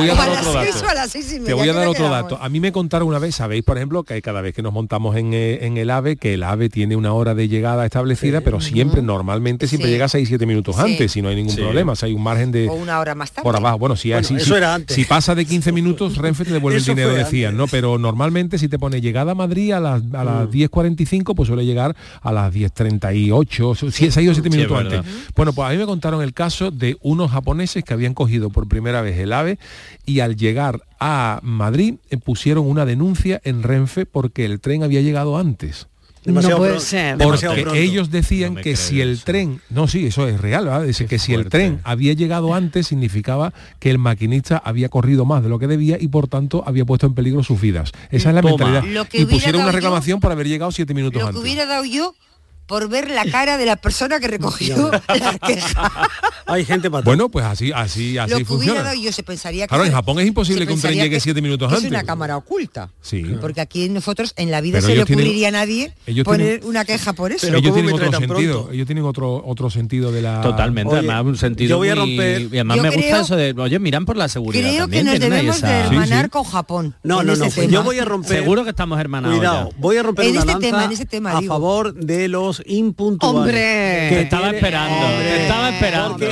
a 0.09 0.15
dar 0.15 0.27
otro 0.29 0.53
dato. 0.93 1.09
Te 1.45 1.53
voy 1.53 1.69
a 1.69 1.73
dar 1.73 1.87
otro 1.87 2.09
dato. 2.09 2.39
A 2.41 2.49
mí 2.49 2.59
me 2.59 2.71
contaron 2.71 3.07
una 3.07 3.19
vez, 3.19 3.35
sabéis, 3.35 3.63
por 3.63 3.77
ejemplo, 3.77 4.03
que 4.03 4.19
cada 4.23 4.41
vez 4.41 4.55
que 4.55 4.63
nos 4.63 4.73
montamos 4.73 5.15
en, 5.15 5.33
eh, 5.33 5.59
en 5.61 5.77
el 5.77 5.91
AVE, 5.91 6.17
que 6.17 6.33
el 6.33 6.43
AVE 6.43 6.69
tiene 6.69 6.95
una 6.95 7.13
hora 7.13 7.35
de 7.35 7.47
llegada 7.47 7.85
establecida, 7.85 8.41
pero 8.41 8.61
siempre, 8.61 9.03
normalmente, 9.03 9.67
siempre 9.67 9.89
sí. 9.89 9.93
llega 9.93 10.07
seis, 10.07 10.27
siete 10.27 10.47
minutos 10.47 10.79
antes, 10.79 11.11
si 11.11 11.21
no 11.21 11.29
hay 11.29 11.35
ningún 11.35 11.55
problema. 11.55 11.91
O 11.91 11.95
sea, 11.95 12.07
hay 12.07 12.13
un 12.13 12.23
margen 12.23 12.51
de... 12.51 12.67
Una 12.67 12.99
hora 12.99 13.13
más 13.13 13.31
tarde. 13.31 13.43
Por 13.43 13.55
abajo. 13.55 13.77
Bueno, 13.77 13.95
si, 13.95 14.11
si, 14.87 15.05
pasa 15.05 15.35
de 15.35 15.45
15 15.45 15.71
minutos, 15.71 16.17
Renfe 16.17 16.45
te 16.45 16.53
devuelve 16.53 16.79
el 16.79 16.85
dinero, 16.85 17.13
decían, 17.13 17.55
¿no? 17.55 17.67
Pero 17.67 17.99
normalmente 17.99 18.57
si 18.57 18.67
te 18.67 18.79
pone 18.79 19.01
llegada 19.01 19.33
a 19.33 19.35
Madrid 19.35 19.73
a 19.73 19.79
las, 19.79 20.01
a 20.13 20.23
las 20.23 20.47
mm. 20.47 20.51
10.45, 20.51 21.35
pues 21.35 21.47
suele 21.47 21.65
llegar 21.65 21.95
a 22.21 22.31
las 22.31 22.53
10.30 22.53 23.18
68, 23.27 23.75
68 23.75 24.33
7 24.33 24.49
minutos 24.49 24.79
antes. 24.79 25.01
Bueno, 25.35 25.53
pues 25.53 25.67
a 25.67 25.71
mí 25.71 25.77
me 25.77 25.85
contaron 25.85 26.21
el 26.21 26.33
caso 26.33 26.71
de 26.71 26.97
unos 27.01 27.31
japoneses 27.31 27.83
que 27.83 27.93
habían 27.93 28.13
cogido 28.13 28.49
por 28.49 28.67
primera 28.67 29.01
vez 29.01 29.17
el 29.19 29.33
AVE 29.33 29.59
y 30.05 30.21
al 30.21 30.35
llegar 30.35 30.83
a 30.99 31.39
Madrid 31.43 31.95
eh, 32.09 32.17
pusieron 32.17 32.65
una 32.67 32.85
denuncia 32.85 33.41
en 33.43 33.63
Renfe 33.63 34.05
porque 34.05 34.45
el 34.45 34.59
tren 34.59 34.83
había 34.83 35.01
llegado 35.01 35.37
antes. 35.37 35.87
No 36.25 36.41
puede 36.41 36.55
pronto, 36.55 36.79
ser. 36.79 37.17
Porque 37.17 37.81
ellos 37.81 38.11
decían 38.11 38.55
que 38.55 38.75
si 38.75 39.01
el 39.01 39.21
tren, 39.23 39.61
no, 39.69 39.87
sí, 39.87 40.07
eso 40.07 40.27
es 40.27 40.39
real, 40.39 40.65
¿verdad? 40.65 40.83
Dice 40.83 41.05
que 41.05 41.17
si 41.17 41.33
el 41.33 41.47
tren 41.47 41.79
había 41.83 42.13
llegado 42.13 42.53
antes 42.53 42.87
significaba 42.87 43.53
que 43.79 43.89
el 43.89 43.99
maquinista 43.99 44.57
había 44.57 44.89
corrido 44.89 45.25
más 45.25 45.43
de 45.43 45.49
lo 45.49 45.59
que 45.59 45.67
debía 45.67 45.97
y 45.99 46.09
por 46.09 46.27
tanto 46.27 46.63
había 46.67 46.85
puesto 46.85 47.07
en 47.07 47.13
peligro 47.13 47.41
sus 47.43 47.59
vidas. 47.59 47.91
Esa 48.11 48.29
es 48.29 48.35
la 48.35 48.41
Toma. 48.41 48.65
mentalidad. 48.65 49.07
Y 49.13 49.25
pusieron 49.25 49.61
una 49.61 49.71
reclamación 49.71 50.19
por 50.19 50.31
haber 50.31 50.47
llegado 50.47 50.71
siete 50.71 50.93
minutos 50.93 51.23
antes. 51.23 51.41
Hubiera 51.41 51.65
dado 51.65 51.85
yo 51.85 52.13
por 52.69 52.87
ver 52.87 53.09
la 53.09 53.25
cara 53.25 53.57
de 53.57 53.65
la 53.65 53.77
persona 53.77 54.19
que 54.19 54.27
recogió 54.27 54.91
la 55.07 55.39
queja. 55.39 56.07
Hay 56.45 56.63
gente 56.65 56.91
para 56.91 57.03
Bueno, 57.03 57.29
pues 57.29 57.43
así, 57.43 57.71
así, 57.73 58.19
así 58.19 58.31
Lo 58.31 58.45
funciona. 58.45 58.83
Dado, 58.83 58.95
yo 58.95 59.11
se 59.11 59.23
pensaría 59.23 59.63
que 59.63 59.69
claro, 59.69 59.85
en 59.85 59.91
Japón 59.91 60.19
es 60.19 60.27
imposible 60.27 60.67
que 60.67 60.73
un 60.73 60.79
tren 60.79 60.93
llegue 60.93 61.19
siete 61.19 61.41
minutos 61.41 61.67
antes. 61.67 61.85
Es 61.85 61.89
una 61.89 62.03
cámara 62.03 62.37
oculta. 62.37 62.91
Sí. 63.01 63.23
Porque 63.41 63.59
aquí 63.59 63.89
nosotros 63.89 64.33
en 64.37 64.51
la 64.51 64.61
vida 64.61 64.81
se 64.81 64.95
le 64.95 65.01
ocurriría 65.01 65.47
a 65.47 65.51
nadie 65.51 65.95
poner 66.23 66.61
una 66.63 66.85
queja 66.85 67.13
por 67.13 67.31
eso. 67.31 67.47
Pero 67.47 67.57
ellos 67.57 67.73
tienen 67.73 67.93
otro 67.93 68.11
sentido. 68.11 68.69
Ellos 68.71 68.85
tienen 68.85 69.03
otro 69.03 69.43
otro 69.43 69.71
sentido 69.71 70.11
de 70.11 70.21
la. 70.21 70.41
Totalmente. 70.41 70.93
además 70.93 71.25
un 71.25 71.37
sentido. 71.37 71.69
Yo 71.71 71.77
voy 71.77 71.89
a 71.89 71.95
romper. 71.95 72.41
y 72.41 72.57
además 72.57 72.81
me 72.81 72.89
gusta 72.91 73.21
eso 73.21 73.35
de. 73.35 73.55
Oye, 73.57 73.79
miran 73.79 74.05
por 74.05 74.15
la 74.15 74.29
seguridad. 74.29 74.69
Creo 74.69 74.87
que 74.87 75.03
nos 75.03 75.19
debemos 75.19 75.59
de 75.59 75.71
hermanar 75.71 76.29
con 76.29 76.43
Japón. 76.43 76.95
No, 77.01 77.23
no, 77.23 77.35
no. 77.35 77.49
Pues 77.49 77.67
yo 77.67 77.83
voy 77.83 77.97
a 77.97 78.05
romper. 78.05 78.37
Seguro 78.37 78.63
que 78.63 78.69
estamos 78.69 78.99
hermanados. 78.99 79.37
Cuidado. 79.37 79.71
Voy 79.77 79.97
a 79.97 80.03
romper 80.03 80.29
una 80.29 80.51
este 80.53 80.71
lanza 80.71 81.37
a 81.37 81.41
favor 81.41 81.95
de 81.95 82.27
los 82.27 82.58
impuntuales 82.65 83.39
Hombre, 83.39 84.07
que 84.09 84.21
estaba 84.21 84.49
esperando, 84.51 85.07
estaba 85.21 85.69
esperando. 85.69 86.25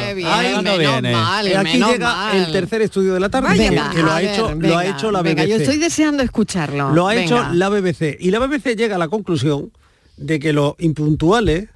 Aquí 1.60 1.78
llega 1.78 2.38
el 2.38 2.52
tercer 2.52 2.82
estudio 2.82 3.14
de 3.14 3.20
la 3.20 3.30
tarde, 3.30 3.58
que, 3.58 4.02
lo, 4.02 4.12
ha 4.12 4.22
hecho, 4.22 4.54
lo 4.54 4.78
ha 4.78 4.86
hecho 4.86 5.12
la 5.12 5.22
BBC. 5.22 5.48
yo 5.48 5.56
estoy 5.56 5.78
deseando 5.78 6.24
escucharlo. 6.24 6.94
Lo 6.94 7.08
ha 7.08 7.16
hecho 7.16 7.54
la 7.54 7.70
BBC. 7.70 8.18
Y 8.20 8.32
la 8.32 8.40
BBC 8.40 8.76
llega 8.76 8.96
a 8.96 9.00
la 9.00 9.08
conclusión 9.08 9.72
de 10.18 10.40
que 10.40 10.54
los 10.54 10.74
impuntuales 10.80 11.70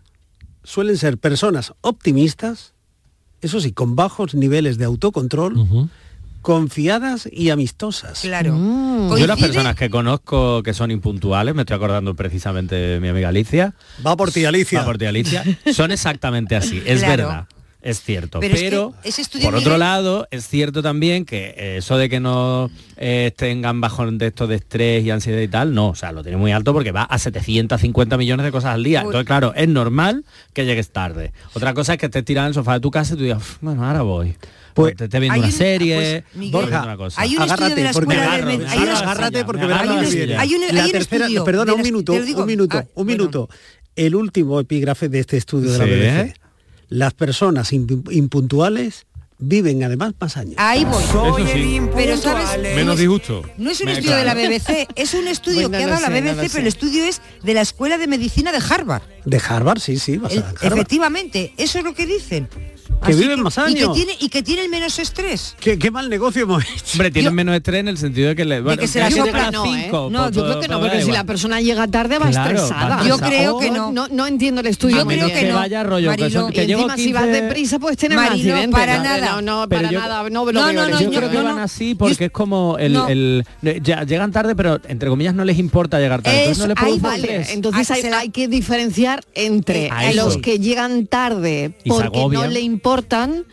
suelen 0.63 0.97
ser 0.97 1.17
personas 1.17 1.73
optimistas, 1.81 2.73
eso 3.41 3.59
sí, 3.59 3.71
con 3.71 3.95
bajos 3.95 4.35
niveles 4.35 4.77
de 4.77 4.85
autocontrol, 4.85 5.89
confiadas 6.41 7.29
y 7.31 7.49
amistosas. 7.49 8.21
Claro. 8.21 8.53
Mm. 8.53 9.15
Yo 9.17 9.27
las 9.27 9.39
personas 9.39 9.75
que 9.75 9.89
conozco 9.89 10.63
que 10.63 10.73
son 10.73 10.91
impuntuales, 10.91 11.55
me 11.55 11.61
estoy 11.61 11.75
acordando 11.75 12.15
precisamente 12.15 12.75
de 12.75 12.99
mi 12.99 13.07
amiga 13.07 13.29
Alicia. 13.29 13.73
Va 14.05 14.17
por 14.17 14.31
ti, 14.31 14.45
Alicia. 14.45 14.79
Va 14.79 14.85
por 14.85 14.97
ti, 14.97 15.05
Alicia. 15.05 15.43
Son 15.73 15.91
exactamente 15.91 16.55
así, 16.55 16.81
es 16.85 17.01
verdad. 17.01 17.47
Es 17.81 18.01
cierto, 18.01 18.39
pero, 18.39 18.93
por 19.41 19.55
otro 19.55 19.77
lado 19.77 20.27
es 20.29 20.47
cierto 20.47 20.83
también 20.83 21.25
que 21.25 21.77
eso 21.77 21.97
de 21.97 22.09
que 22.09 22.19
no 22.19 22.69
eh, 22.97 23.31
tengan 23.35 23.81
bajón 23.81 24.19
de 24.19 24.27
esto 24.27 24.45
de 24.45 24.57
estrés 24.57 25.03
y 25.03 25.09
ansiedad 25.09 25.41
y 25.41 25.47
tal, 25.47 25.73
no, 25.73 25.89
o 25.89 25.95
sea, 25.95 26.11
lo 26.11 26.21
tiene 26.21 26.37
muy 26.37 26.51
alto 26.51 26.73
porque 26.73 26.91
va 26.91 27.03
a 27.03 27.17
750 27.17 28.17
millones 28.17 28.45
de 28.45 28.51
cosas 28.51 28.75
al 28.75 28.83
día. 28.83 29.01
Entonces, 29.01 29.25
claro, 29.25 29.53
es 29.55 29.67
normal 29.67 30.25
que 30.53 30.65
llegues 30.65 30.91
tarde. 30.91 31.33
Otra 31.53 31.73
cosa 31.73 31.93
es 31.93 31.99
que 31.99 32.05
estés 32.05 32.23
tirado 32.23 32.45
en 32.47 32.49
el 32.49 32.53
sofá 32.53 32.73
de 32.73 32.81
tu 32.81 32.91
casa 32.91 33.15
y 33.15 33.17
tú 33.17 33.23
digas, 33.23 33.41
bueno, 33.61 33.83
ahora 33.83 34.03
voy. 34.03 34.35
Pues, 34.73 34.95
te, 34.95 35.19
viendo 35.19 35.39
una 35.39 35.51
serie, 35.51 36.23
pues, 36.33 36.51
Borja, 36.51 36.83
una 36.83 36.97
cosa. 36.97 37.21
hay 37.21 37.35
un 37.35 37.43
estudio 37.43 37.75
de 37.75 37.83
la 37.83 37.89
escuela 37.89 38.37
de 38.37 38.45
medicina. 38.45 38.99
Agárrate 38.99 39.45
porque 39.45 39.63
hay 39.63 40.53
un, 40.53 40.75
la 40.75 40.87
tercera, 40.87 41.27
perdona, 41.43 41.73
un 41.73 41.81
minuto, 41.81 42.13
un 42.13 42.45
minuto, 42.45 42.77
ah, 42.77 42.85
un 42.93 43.07
minuto. 43.07 43.49
El 43.95 44.15
último 44.15 44.59
epígrafe 44.59 45.09
de 45.09 45.19
este 45.19 45.37
estudio 45.37 45.71
de 45.71 45.77
la 45.77 45.85
BBC. 45.85 46.40
Las 46.91 47.13
personas 47.13 47.71
impuntuales 47.71 49.05
viven 49.39 49.81
además 49.81 50.13
más 50.19 50.35
años. 50.35 50.55
Ahí 50.57 50.83
voy. 50.83 51.01
Pero 51.95 52.17
sabes, 52.17 52.75
menos 52.75 52.99
disgusto. 52.99 53.43
No 53.57 53.71
es 53.71 53.79
un 53.79 53.87
estudio 53.87 54.17
de 54.17 54.25
la 54.25 54.33
BBC, 54.33 54.89
es 54.95 55.13
un 55.13 55.29
estudio 55.29 55.71
que 55.71 55.77
ha 55.77 55.87
dado 55.87 56.01
la 56.01 56.09
BBC, 56.09 56.51
pero 56.51 56.59
el 56.59 56.67
estudio 56.67 57.05
es 57.05 57.21
de 57.43 57.53
la 57.53 57.61
Escuela 57.61 57.97
de 57.97 58.07
Medicina 58.07 58.51
de 58.51 58.57
Harvard. 58.57 59.03
De 59.25 59.41
Harvard, 59.47 59.79
sí, 59.79 59.97
sí. 59.97 60.19
efectivamente, 60.61 61.53
eso 61.57 61.79
es 61.79 61.83
lo 61.83 61.93
que 61.93 62.05
dicen 62.05 62.47
que 63.05 63.15
viven 63.15 63.41
más 63.41 63.57
años. 63.57 63.71
Y 63.71 63.75
que, 63.75 63.87
tiene, 63.93 64.13
y 64.19 64.29
que 64.29 64.43
tienen 64.43 64.69
menos 64.69 64.99
estrés. 64.99 65.55
¿Qué, 65.59 65.91
mal 65.91 66.09
negocio 66.09 66.43
hemos 66.43 66.63
hecho. 66.63 66.93
Hombre, 66.93 67.11
tienen 67.11 67.33
menos 67.33 67.55
estrés 67.55 67.79
en 67.79 67.87
el 67.87 67.97
sentido 67.97 68.29
de 68.29 68.35
que 68.35 68.45
le 68.45 68.61
de 68.61 68.77
que 68.77 68.87
se 68.87 68.99
la 68.99 69.11
sopla, 69.11 69.51
no, 69.51 69.65
¿eh? 69.75 69.89
no, 69.91 70.29
yo 70.29 70.43
creo 70.43 70.59
que 70.59 70.67
no, 70.67 70.79
porque 70.79 71.01
si 71.01 71.11
la 71.11 71.23
persona 71.23 71.61
llega 71.61 71.87
tarde 71.87 72.19
va 72.19 72.29
estresada. 72.29 73.03
yo 73.05 73.17
creo 73.17 73.59
que 73.59 73.71
no. 73.71 73.91
no. 73.91 74.27
entiendo 74.27 74.61
el 74.61 74.67
estudio. 74.67 74.97
Yo 74.97 75.07
creo 75.07 75.27
que, 75.27 75.49
no. 75.49 75.55
vaya 75.55 75.83
rollo. 75.83 76.09
Marilo, 76.09 76.47
que, 76.47 76.65
y 76.65 76.71
encima 76.71 76.97
si 76.97 77.13
vas 77.13 77.27
deprisa 77.27 77.79
puedes 77.79 77.97
tener 77.97 78.17
Marilo, 78.17 78.59
un 78.61 78.71
para 78.71 78.99
nada. 78.99 79.41
No, 79.41 79.61
no, 79.61 79.69
para 79.69 79.91
nada. 79.91 80.29
No, 80.29 80.45
no, 80.51 80.71
no, 80.71 80.99
yo 80.99 81.09
creo 81.09 81.29
que 81.29 81.37
van 81.37 81.59
así 81.59 81.95
porque 81.95 82.25
es 82.25 82.31
como 82.31 82.77
el... 82.77 83.45
Llegan 83.61 84.31
tarde, 84.31 84.55
pero 84.55 84.79
entre 84.87 85.09
comillas 85.09 85.33
no 85.33 85.43
les 85.43 85.57
importa 85.57 85.99
llegar 85.99 86.21
tarde. 86.21 86.53
Entonces 87.49 87.91
hay 88.13 88.29
que 88.29 88.47
diferenciar 88.47 89.10
entre 89.35 89.89
los 90.13 90.37
que 90.37 90.59
llegan 90.59 91.07
tarde 91.07 91.73
porque 91.85 92.27
no 92.29 92.47
le 92.47 92.61
importan 92.61 93.45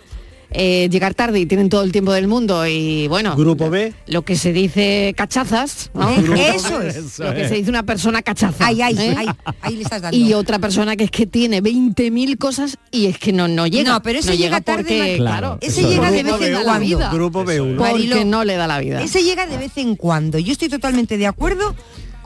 eh, 0.50 0.88
llegar 0.90 1.12
tarde 1.12 1.40
y 1.40 1.46
tienen 1.46 1.68
todo 1.68 1.82
el 1.82 1.92
tiempo 1.92 2.10
del 2.12 2.26
mundo 2.26 2.66
y 2.66 3.06
bueno 3.08 3.36
grupo 3.36 3.68
B. 3.68 3.92
lo 4.06 4.22
que 4.22 4.34
se 4.34 4.54
dice 4.54 5.12
cachazas 5.14 5.90
eso 6.36 6.80
es. 6.80 7.18
Lo 7.18 7.34
que 7.34 7.46
se 7.48 7.56
dice 7.56 7.68
una 7.68 7.82
persona 7.82 8.22
cachaza 8.22 8.66
ahí, 8.66 8.80
ahí, 8.80 8.96
¿eh? 8.98 9.14
ahí, 9.60 9.76
le 9.76 9.82
estás 9.82 10.00
dando. 10.00 10.16
y 10.16 10.32
otra 10.32 10.58
persona 10.58 10.96
que 10.96 11.04
es 11.04 11.10
que 11.10 11.26
tiene 11.26 11.62
20.000 11.62 12.38
cosas 12.38 12.78
y 12.90 13.06
es 13.06 13.18
que 13.18 13.30
no 13.30 13.46
no 13.46 13.66
llega. 13.66 13.92
No 13.92 14.02
pero 14.02 14.20
ese 14.20 14.38
llega, 14.38 14.62
tarde 14.62 14.84
porque, 14.84 15.16
claro, 15.18 15.58
ese 15.60 15.82
llega 15.82 16.10
de 16.10 16.22
vez 16.22 16.40
en 16.40 16.62
cuando 16.62 17.10
grupo 17.10 17.44
B 17.44 17.76
porque 17.76 18.24
no 18.24 18.44
le 18.44 18.56
da 18.56 18.66
la 18.66 18.78
vida. 18.78 19.02
ese 19.02 19.22
llega 19.22 19.46
de 19.46 19.58
vez 19.58 19.76
en 19.76 19.96
cuando. 19.96 20.38
Yo 20.38 20.52
estoy 20.52 20.70
totalmente 20.70 21.18
de 21.18 21.26
acuerdo 21.26 21.74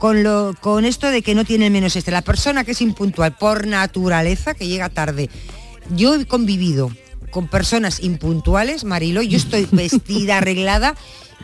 con, 0.03 0.21
lo, 0.21 0.53
con 0.59 0.83
esto 0.83 1.09
de 1.11 1.21
que 1.21 1.33
no 1.33 1.45
tiene 1.45 1.69
menos 1.69 1.95
este. 1.95 2.11
La 2.11 2.21
persona 2.21 2.65
que 2.65 2.71
es 2.71 2.81
impuntual 2.81 3.37
por 3.37 3.65
naturaleza, 3.65 4.53
que 4.53 4.67
llega 4.67 4.89
tarde. 4.89 5.29
Yo 5.95 6.15
he 6.15 6.25
convivido 6.25 6.91
con 7.31 7.47
personas 7.47 8.01
impuntuales, 8.01 8.83
Marilo, 8.83 9.21
yo 9.21 9.37
estoy 9.37 9.65
vestida, 9.71 10.39
arreglada 10.39 10.95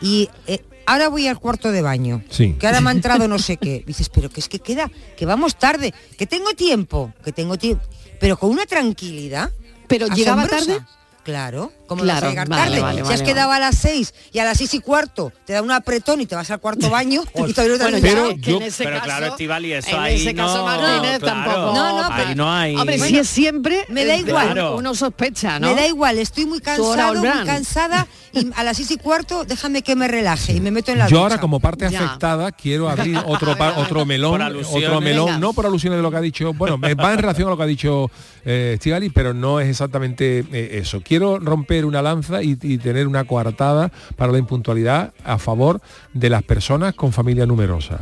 y 0.02 0.28
eh, 0.46 0.62
ahora 0.84 1.08
voy 1.08 1.26
al 1.26 1.40
cuarto 1.40 1.72
de 1.72 1.80
baño. 1.80 2.22
Sí. 2.28 2.54
Que 2.60 2.66
ahora 2.66 2.82
me 2.82 2.90
ha 2.90 2.92
entrado 2.92 3.28
no 3.28 3.38
sé 3.38 3.56
qué. 3.56 3.82
Dices, 3.86 4.10
pero 4.10 4.28
que 4.28 4.40
es 4.40 4.50
que 4.50 4.58
queda, 4.58 4.90
que 5.16 5.24
vamos 5.24 5.56
tarde, 5.56 5.94
que 6.18 6.26
tengo 6.26 6.52
tiempo, 6.52 7.14
que 7.24 7.32
tengo 7.32 7.56
tiempo. 7.56 7.82
Pero 8.20 8.38
con 8.38 8.50
una 8.50 8.66
tranquilidad. 8.66 9.50
Pero 9.88 10.06
llegaba 10.08 10.46
tarde. 10.46 10.80
Claro, 11.22 11.72
como 11.86 12.02
claro, 12.02 12.20
vas 12.20 12.24
a 12.24 12.30
llegar 12.30 12.48
tarde. 12.48 13.04
si 13.04 13.12
has 13.12 13.22
quedado 13.22 13.52
a 13.52 13.58
las 13.58 13.76
seis 13.76 14.14
y 14.32 14.38
a 14.38 14.44
las 14.44 14.56
seis 14.56 14.72
y 14.72 14.80
cuarto 14.80 15.32
te 15.44 15.52
da 15.52 15.60
un 15.60 15.70
apretón 15.70 16.20
y 16.20 16.26
te 16.26 16.34
vas 16.34 16.50
al 16.50 16.60
cuarto 16.60 16.88
baño 16.90 17.22
y 17.34 17.52
todavía 17.52 17.76
no 17.76 17.96
te 17.96 18.00
pero, 18.00 18.30
yo, 18.32 18.58
pero 18.78 19.00
claro, 19.00 19.26
Estivali, 19.26 19.72
eso 19.72 19.90
en 19.90 19.96
ahí 19.96 20.20
ese 20.20 20.34
caso 20.34 20.58
no, 20.58 20.64
Martínez 20.64 21.20
tampoco. 21.20 21.72
No, 21.74 22.02
no, 22.02 22.12
ahí 22.12 22.34
no 22.34 22.50
hay. 22.50 22.76
Hombre, 22.76 22.98
si 22.98 23.18
es 23.18 23.28
siempre 23.28 23.84
me 23.88 24.04
da 24.04 24.16
igual. 24.16 24.58
Uno 24.76 24.94
sospecha, 24.94 25.58
¿no? 25.58 25.68
Me 25.68 25.74
da 25.74 25.86
igual, 25.86 26.18
estoy 26.18 26.46
muy 26.46 26.60
cansado, 26.60 27.14
muy 27.14 27.44
cansada 27.44 28.06
y 28.32 28.50
a 28.56 28.64
las 28.64 28.76
seis 28.76 28.90
y 28.90 28.96
cuarto 28.96 29.44
déjame 29.44 29.82
que 29.82 29.96
me 29.96 30.08
relaje 30.08 30.54
y 30.54 30.60
me 30.60 30.70
meto 30.70 30.92
en 30.92 30.98
la 30.98 31.08
Yo 31.08 31.20
ahora 31.20 31.40
como 31.40 31.60
parte 31.60 31.86
afectada 31.86 32.52
quiero 32.52 32.88
abrir 32.88 33.16
otro 33.26 33.56
otro 33.76 34.06
melón, 34.06 34.40
otro 34.72 35.00
melón, 35.00 35.40
no 35.40 35.52
por 35.52 35.66
alusiones 35.66 35.98
de 35.98 36.02
lo 36.02 36.10
que 36.10 36.16
ha 36.16 36.20
dicho, 36.20 36.52
bueno, 36.54 36.78
me 36.78 36.94
va 36.94 37.12
en 37.12 37.18
relación 37.18 37.48
a 37.48 37.50
lo 37.50 37.56
que 37.56 37.62
ha 37.62 37.66
dicho 37.66 38.10
eh, 38.44 38.72
Estivali, 38.74 39.10
pero 39.10 39.34
no 39.34 39.60
es 39.60 39.68
exactamente 39.68 40.44
eh, 40.52 40.78
eso. 40.80 41.00
Quiero 41.02 41.38
romper 41.38 41.84
una 41.84 42.02
lanza 42.02 42.42
y, 42.42 42.56
tener 42.56 43.06
una 43.06 43.24
coartada 43.24 43.90
para 44.16 44.32
la 44.32 44.38
impuntualidad 44.38 45.12
a 45.24 45.38
favor 45.38 45.80
de 46.14 46.30
las 46.30 46.42
personas 46.42 46.94
con 46.94 47.12
familia 47.12 47.46
numerosa. 47.46 48.00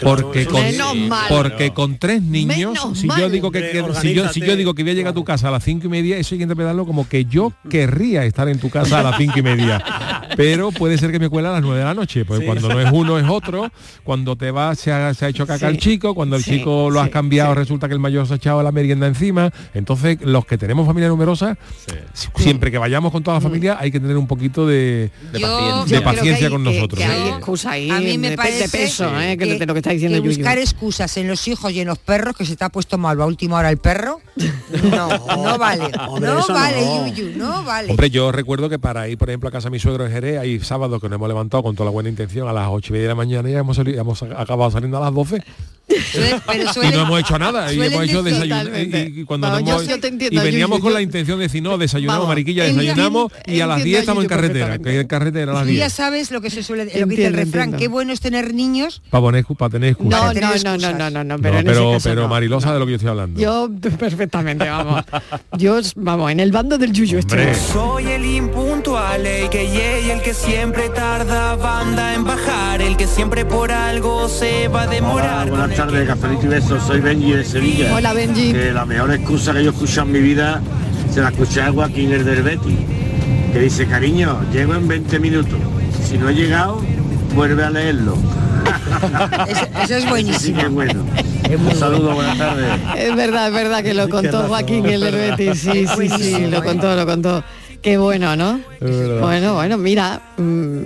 Porque, 0.00 0.46
con, 0.46 0.62
porque 1.28 1.72
con 1.72 1.98
tres 1.98 2.22
niños, 2.22 2.78
si 2.94 3.08
yo 3.08 3.28
digo 3.28 3.50
que, 3.50 3.84
si, 4.00 4.14
yo, 4.14 4.28
si 4.28 4.40
yo 4.40 4.56
digo 4.56 4.74
que 4.74 4.82
voy 4.82 4.92
a 4.92 4.94
llegar 4.94 5.10
a 5.10 5.14
tu 5.14 5.24
casa 5.24 5.48
a 5.48 5.50
las 5.50 5.64
cinco 5.64 5.86
y 5.86 5.90
media, 5.90 6.16
eso 6.16 6.34
hay 6.34 6.38
que 6.38 6.44
interpretarlo 6.44 6.86
como 6.86 7.08
que 7.08 7.24
yo 7.24 7.52
querría 7.68 8.24
estar 8.24 8.48
en 8.48 8.58
tu 8.58 8.70
casa 8.70 9.00
a 9.00 9.02
las 9.02 9.16
cinco 9.16 9.38
y 9.38 9.42
media. 9.42 9.82
Pero 10.36 10.70
puede 10.70 10.98
ser 10.98 11.10
que 11.10 11.18
me 11.18 11.28
cuela 11.28 11.48
a 11.48 11.52
las 11.52 11.62
nueve 11.62 11.78
de 11.78 11.84
la 11.84 11.94
noche, 11.94 12.24
porque 12.24 12.44
cuando 12.44 12.68
no 12.68 12.80
es 12.80 12.90
uno 12.92 13.18
es 13.18 13.26
otro, 13.28 13.70
cuando 14.04 14.36
te 14.36 14.50
vas 14.50 14.78
se 14.78 14.92
ha, 14.92 15.10
hecho 15.28 15.46
caca 15.46 15.68
el 15.68 15.78
chico, 15.78 16.14
cuando 16.14 16.36
el 16.36 16.44
chico 16.44 16.90
lo 16.90 17.00
has 17.00 17.08
cambiado 17.08 17.54
resulta 17.54 17.88
que 17.88 17.94
el 17.94 18.00
mayor 18.00 18.26
se 18.26 18.34
ha 18.34 18.36
echado 18.36 18.62
la 18.62 18.72
merienda 18.72 19.06
encima. 19.06 19.50
Entonces, 19.74 20.18
los 20.22 20.44
que 20.44 20.58
tenemos 20.58 20.86
familia 20.86 21.08
numerosa, 21.08 21.56
siempre 22.34 22.70
que 22.70 22.78
vayamos 22.78 23.12
con 23.12 23.22
toda 23.22 23.38
la 23.38 23.40
familia 23.40 23.78
hay 23.80 23.90
que 23.90 24.00
tener 24.00 24.16
un 24.16 24.26
poquito 24.26 24.66
de, 24.66 25.10
paciencia, 26.04 26.50
con 26.50 26.62
nosotros. 26.62 27.02
hay 27.02 27.28
excusa 27.28 27.72
ahí, 27.72 27.90
a 27.90 28.00
mí 28.00 28.18
me 28.18 28.36
parece 28.36 28.68
peso, 28.68 29.10
eh, 29.20 29.36
que, 29.36 29.55
lo 29.64 29.72
que 29.72 29.78
está 29.78 29.90
diciendo 29.90 30.20
que 30.20 30.28
buscar 30.28 30.58
excusas 30.58 31.16
en 31.16 31.28
los 31.28 31.46
hijos 31.48 31.72
y 31.72 31.80
en 31.80 31.88
los 31.88 31.98
perros, 31.98 32.36
que 32.36 32.44
se 32.44 32.56
te 32.56 32.64
ha 32.64 32.68
puesto 32.68 32.98
mal 32.98 33.20
a 33.20 33.26
última 33.26 33.58
hora 33.58 33.70
el 33.70 33.78
perro, 33.78 34.20
no, 34.90 35.08
no 35.08 35.58
vale, 35.58 35.90
no 36.20 36.46
vale, 36.48 37.12
Yuyu, 37.14 37.38
no 37.38 37.64
vale. 37.64 37.90
Hombre, 37.90 38.10
yo 38.10 38.32
recuerdo 38.32 38.68
que 38.68 38.78
para 38.78 39.08
ir, 39.08 39.16
por 39.16 39.30
ejemplo, 39.30 39.48
a 39.48 39.52
casa 39.52 39.68
de 39.68 39.72
mi 39.72 39.78
suegro 39.78 40.04
en 40.04 40.12
Jerez, 40.12 40.38
hay 40.38 40.60
sábados 40.60 41.00
que 41.00 41.08
nos 41.08 41.16
hemos 41.16 41.28
levantado 41.28 41.62
con 41.62 41.74
toda 41.74 41.86
la 41.86 41.92
buena 41.92 42.08
intención 42.08 42.48
a 42.48 42.52
las 42.52 42.68
8 42.68 42.88
y 42.88 42.92
media 42.92 43.04
de 43.04 43.08
la 43.08 43.14
mañana 43.14 43.48
y 43.48 43.54
hemos, 43.54 43.78
hemos 43.78 44.22
acabado 44.22 44.70
saliendo 44.70 44.98
a 44.98 45.00
las 45.00 45.14
12 45.14 45.42
y 45.88 46.90
no 46.92 47.02
hemos 47.02 47.20
hecho 47.20 47.38
nada 47.38 47.72
y 47.72 47.80
hemos 47.80 48.04
hecho 48.04 48.22
desayuno 48.22 48.78
y, 48.78 49.24
cuando 49.24 49.48
y 49.58 50.38
veníamos 50.38 50.80
con 50.80 50.92
la 50.92 51.00
intención 51.00 51.38
de 51.38 51.44
decir 51.44 51.62
no 51.62 51.78
desayunamos 51.78 52.26
mariquilla 52.26 52.64
desayunamos 52.64 53.32
y 53.46 53.60
a 53.60 53.66
las 53.66 53.82
10 53.82 54.00
estamos 54.00 54.24
en 54.24 54.28
carretera 54.28 54.78
que 54.78 55.00
en 55.00 55.06
carretera 55.06 55.52
a 55.52 55.54
las 55.56 55.66
10 55.66 55.78
ya 55.78 55.90
sabes 55.90 56.30
lo 56.30 56.40
que 56.40 56.50
se 56.50 56.62
suele 56.62 56.84
lo 56.84 56.90
que 56.90 57.04
dice 57.06 57.26
el 57.26 57.34
refrán 57.34 57.72
qué 57.72 57.88
bueno 57.88 58.12
es 58.12 58.20
tener 58.20 58.54
niños 58.54 59.02
para 59.10 59.26
para 59.42 59.70
tener 59.70 59.90
excusas. 59.90 60.34
No 60.34 60.76
no 60.76 60.76
no 60.76 60.92
no 60.92 61.10
no 61.10 61.24
no 61.24 61.38
pero 61.38 61.58
pero, 61.64 61.98
pero 62.02 62.28
Marilosa 62.28 62.72
de 62.72 62.78
lo 62.78 62.86
que 62.86 62.92
yo 62.92 62.96
estoy 62.96 63.10
hablando. 63.10 63.40
Yo 63.40 63.68
perfectamente 63.98 64.68
vamos. 64.68 65.04
Yo 65.56 65.80
vamos 65.96 66.30
en 66.32 66.40
el 66.40 66.52
bando 66.52 66.78
del 66.78 66.92
yuyu 66.92 67.18
este 67.18 67.54
soy 67.54 68.06
el 68.06 68.24
impuntual 68.24 69.26
el 69.26 69.48
que 69.50 69.66
llegue 69.66 70.12
el 70.12 70.22
que 70.22 70.34
siempre 70.34 70.88
tarda 70.90 71.56
banda 71.56 72.14
en 72.14 72.24
bajar 72.24 72.82
el 72.82 72.96
que 72.96 73.06
siempre 73.06 73.44
por 73.44 73.72
algo 73.72 74.28
se 74.28 74.68
va 74.68 74.82
a 74.82 74.86
demorar 74.86 75.50
tardes, 75.76 76.08
cafelito 76.08 76.46
y 76.46 76.48
besos. 76.48 76.82
Soy 76.84 77.00
Benji 77.00 77.32
de 77.32 77.44
Sevilla. 77.44 77.94
Hola, 77.94 78.14
Benji. 78.14 78.52
Que 78.52 78.72
la 78.72 78.86
mejor 78.86 79.12
excusa 79.12 79.52
que 79.52 79.62
yo 79.62 79.70
he 79.70 79.72
escuchado 79.74 80.06
en 80.06 80.12
mi 80.12 80.20
vida 80.20 80.62
se 81.12 81.20
la 81.20 81.28
escuché 81.28 81.60
a 81.60 81.70
Joaquín 81.70 82.12
el 82.12 82.24
del 82.24 82.42
Betty, 82.42 82.76
que 83.52 83.60
dice, 83.60 83.86
cariño, 83.86 84.40
llego 84.52 84.74
en 84.74 84.88
20 84.88 85.18
minutos. 85.20 85.58
Si 86.02 86.16
no 86.16 86.30
he 86.30 86.34
llegado, 86.34 86.80
vuelve 87.34 87.62
a 87.62 87.70
leerlo. 87.70 88.16
eso, 89.82 89.96
es 89.96 90.08
buenísimo. 90.08 90.60
Sí, 90.60 90.66
bueno. 90.68 91.04
Un 91.58 91.74
saludo, 91.76 92.14
buenas 92.14 92.38
tardes. 92.38 92.66
Es 92.96 93.14
verdad, 93.14 93.48
es 93.48 93.54
verdad 93.54 93.82
que 93.82 93.92
lo 93.92 94.08
contó 94.08 94.44
Joaquín 94.48 94.86
el 94.86 95.00
del 95.00 95.14
Betty. 95.14 95.54
Sí, 95.54 95.86
sí, 95.86 96.08
sí, 96.08 96.46
lo 96.46 96.64
contó, 96.64 96.96
lo 96.96 97.04
contó. 97.04 97.44
Qué 97.82 97.98
bueno, 97.98 98.34
¿no? 98.34 98.60
Bueno, 99.20 99.54
bueno, 99.54 99.76
mira. 99.76 100.22
Mm, 100.38 100.84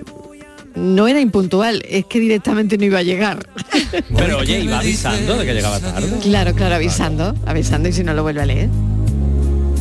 no 0.75 1.09
era 1.09 1.21
impuntual, 1.21 1.83
es 1.89 2.05
que 2.07 2.21
directamente 2.21 2.79
no 2.79 2.85
iba 2.85 2.99
a 2.99 3.03
llegar. 3.03 3.47
Pero 4.17 4.39
oye, 4.39 4.61
iba 4.61 4.79
avisando 4.79 5.37
de 5.37 5.47
que 5.47 5.55
llegaba 5.55 5.81
tarde. 5.81 6.19
Claro, 6.23 6.55
claro, 6.55 6.75
avisando, 6.77 7.35
avisando 7.47 7.89
y 7.89 7.93
si 7.93 8.05
no 8.05 8.15
lo 8.15 8.23
vuelve 8.23 8.43
a 8.43 8.47
leer. 8.47 8.69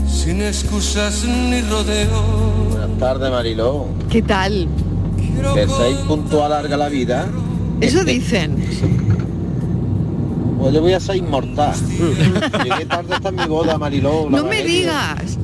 Sin 0.08 0.42
excusas 0.42 1.24
ni 1.26 1.62
rodeo. 1.62 2.22
Buenas 2.70 2.98
tardes, 3.00 3.32
Mariló. 3.32 3.88
¿Qué 4.10 4.22
tal? 4.22 4.68
Que 5.54 5.68
seis 5.68 5.98
puntual 6.08 6.50
larga 6.52 6.76
la 6.76 6.90
vida. 6.90 7.28
Eso 7.82 8.04
dicen. 8.04 8.58
Pues 10.60 10.74
yo 10.74 10.82
voy 10.82 10.94
a 10.94 11.00
ser 11.00 11.16
inmortal. 11.16 11.76
Llegué 12.64 12.86
tarde 12.86 13.16
hasta 13.16 13.32
mi 13.32 13.46
boda, 13.46 13.78
Mariló. 13.78 14.28
No 14.30 14.44
me 14.44 14.64
digas. 14.64 15.38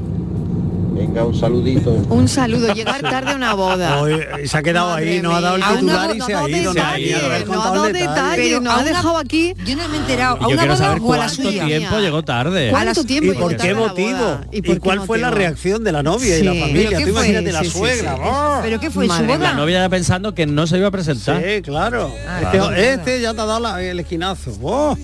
Venga, 0.95 1.25
un 1.25 1.35
saludito. 1.35 1.91
Un 2.09 2.27
saludo, 2.27 2.73
llegar 2.73 3.01
tarde 3.01 3.31
a 3.31 3.35
una 3.35 3.53
boda. 3.53 4.01
se 4.45 4.57
ha 4.57 4.63
quedado 4.63 4.93
ahí, 4.93 5.21
no 5.21 5.35
ha 5.35 5.41
dado 5.41 5.57
el 5.57 5.63
titular 5.63 6.15
y 6.15 6.21
se 6.21 6.33
ha 6.33 6.49
ido. 6.49 6.73
no 6.73 7.61
ha 7.61 7.69
dado 7.69 7.83
detalle, 7.85 8.61
no 8.61 8.71
ha 8.71 8.83
dejado 8.83 9.17
aquí. 9.17 9.53
Yo 9.65 9.75
no 9.75 9.87
me 9.89 9.97
he 9.97 9.99
enterado. 9.99 10.39
yo 10.49 10.57
quiero 10.57 10.77
saber 10.77 11.01
cuánto 11.01 11.49
tiempo 11.49 11.99
llegó 11.99 12.23
tarde. 12.23 12.69
¿Cuánto 12.69 13.03
tiempo 13.03 13.33
¿Y 13.33 13.35
por 13.35 13.57
qué 13.57 13.73
motivo? 13.73 14.39
¿Y, 14.51 14.61
cuál 14.77 15.01
fue 15.01 15.17
la 15.17 15.31
reacción 15.31 15.83
de 15.83 15.91
la 15.91 16.01
novia 16.01 16.39
y 16.39 16.43
la 16.43 16.53
familia? 16.53 17.01
Tú 17.01 17.09
imagínate 17.09 17.51
la 17.51 17.63
suegra. 17.63 18.61
¿Pero 18.61 18.79
qué 18.79 18.89
fue? 18.89 19.07
¿Su 19.07 19.23
boda? 19.23 19.37
La 19.37 19.53
novia 19.53 19.81
ya 19.81 19.89
pensando 19.89 20.33
que 20.33 20.45
no 20.45 20.65
se 20.65 20.77
iba 20.77 20.87
a 20.87 20.91
presentar. 20.91 21.43
Sí, 21.43 21.61
claro. 21.61 22.11
Este 22.75 23.21
ya 23.21 23.33
te 23.33 23.41
ha 23.41 23.45
dado 23.45 23.77
el 23.77 23.99
esquinazo. 23.99 24.53
Oh. 24.61 24.97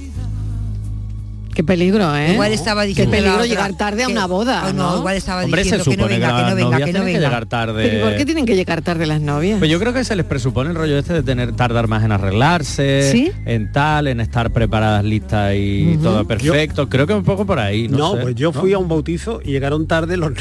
Qué 1.54 1.64
peligro, 1.64 2.16
¿eh? 2.16 2.34
Igual 2.34 2.52
estaba 2.54 2.84
diciendo 2.84 3.12
Qué 3.12 3.18
peligro 3.18 3.46
llegar 3.46 3.74
tarde 3.74 4.04
a 4.04 4.08
una 4.08 4.26
boda, 4.26 4.72
¿no? 4.74 4.98
Igual 4.98 5.16
estaba 5.16 5.46
diciendo 5.46 5.84
que 5.84 5.98
no 5.98 6.08
venga, 6.08 6.28
que, 6.36 6.50
no 6.50 6.56
venga, 6.56 6.86
que 6.86 6.94
no 6.94 7.04
venga. 7.04 7.20
Que 7.20 7.26
llegar 7.26 7.46
tarde. 7.46 7.88
¿Pero 7.90 8.06
por 8.06 8.18
qué 8.18 8.26
tienen 8.26 8.46
que 8.46 8.56
llegar 8.56 8.82
tarde 8.82 9.06
las 9.06 9.22
novias? 9.22 9.60
Pues 9.60 9.70
yo 9.70 9.80
creo 9.80 9.94
que 9.94 10.04
se 10.04 10.16
les 10.16 10.26
presupone 10.26 10.70
el 10.70 10.76
rollo 10.76 10.98
este 10.98 11.14
de 11.14 11.24
tener 11.24 11.54
tardar 11.54 11.88
más 11.88 12.04
en 12.04 12.12
arreglarse, 12.12 13.34
en 13.46 13.72
tal, 13.72 14.08
en 14.08 14.22
estar 14.22 14.52
preparadas, 14.52 15.04
listas 15.04 15.54
y 15.56 15.98
todo 16.02 16.26
perfecto. 16.26 16.90
creo 16.90 17.08
que 17.08 17.14
un 17.14 17.24
poco 17.24 17.46
por 17.46 17.60
ahí. 17.60 17.88
No, 17.88 18.16
pues 18.20 18.36
yo 18.36 18.52
fui 18.52 18.74
a 18.74 18.78
un 18.78 18.88
bautizo 18.88 19.42
y 19.44 19.52
llegaron 19.52 19.88
tarde 19.88 20.18
los, 20.18 20.32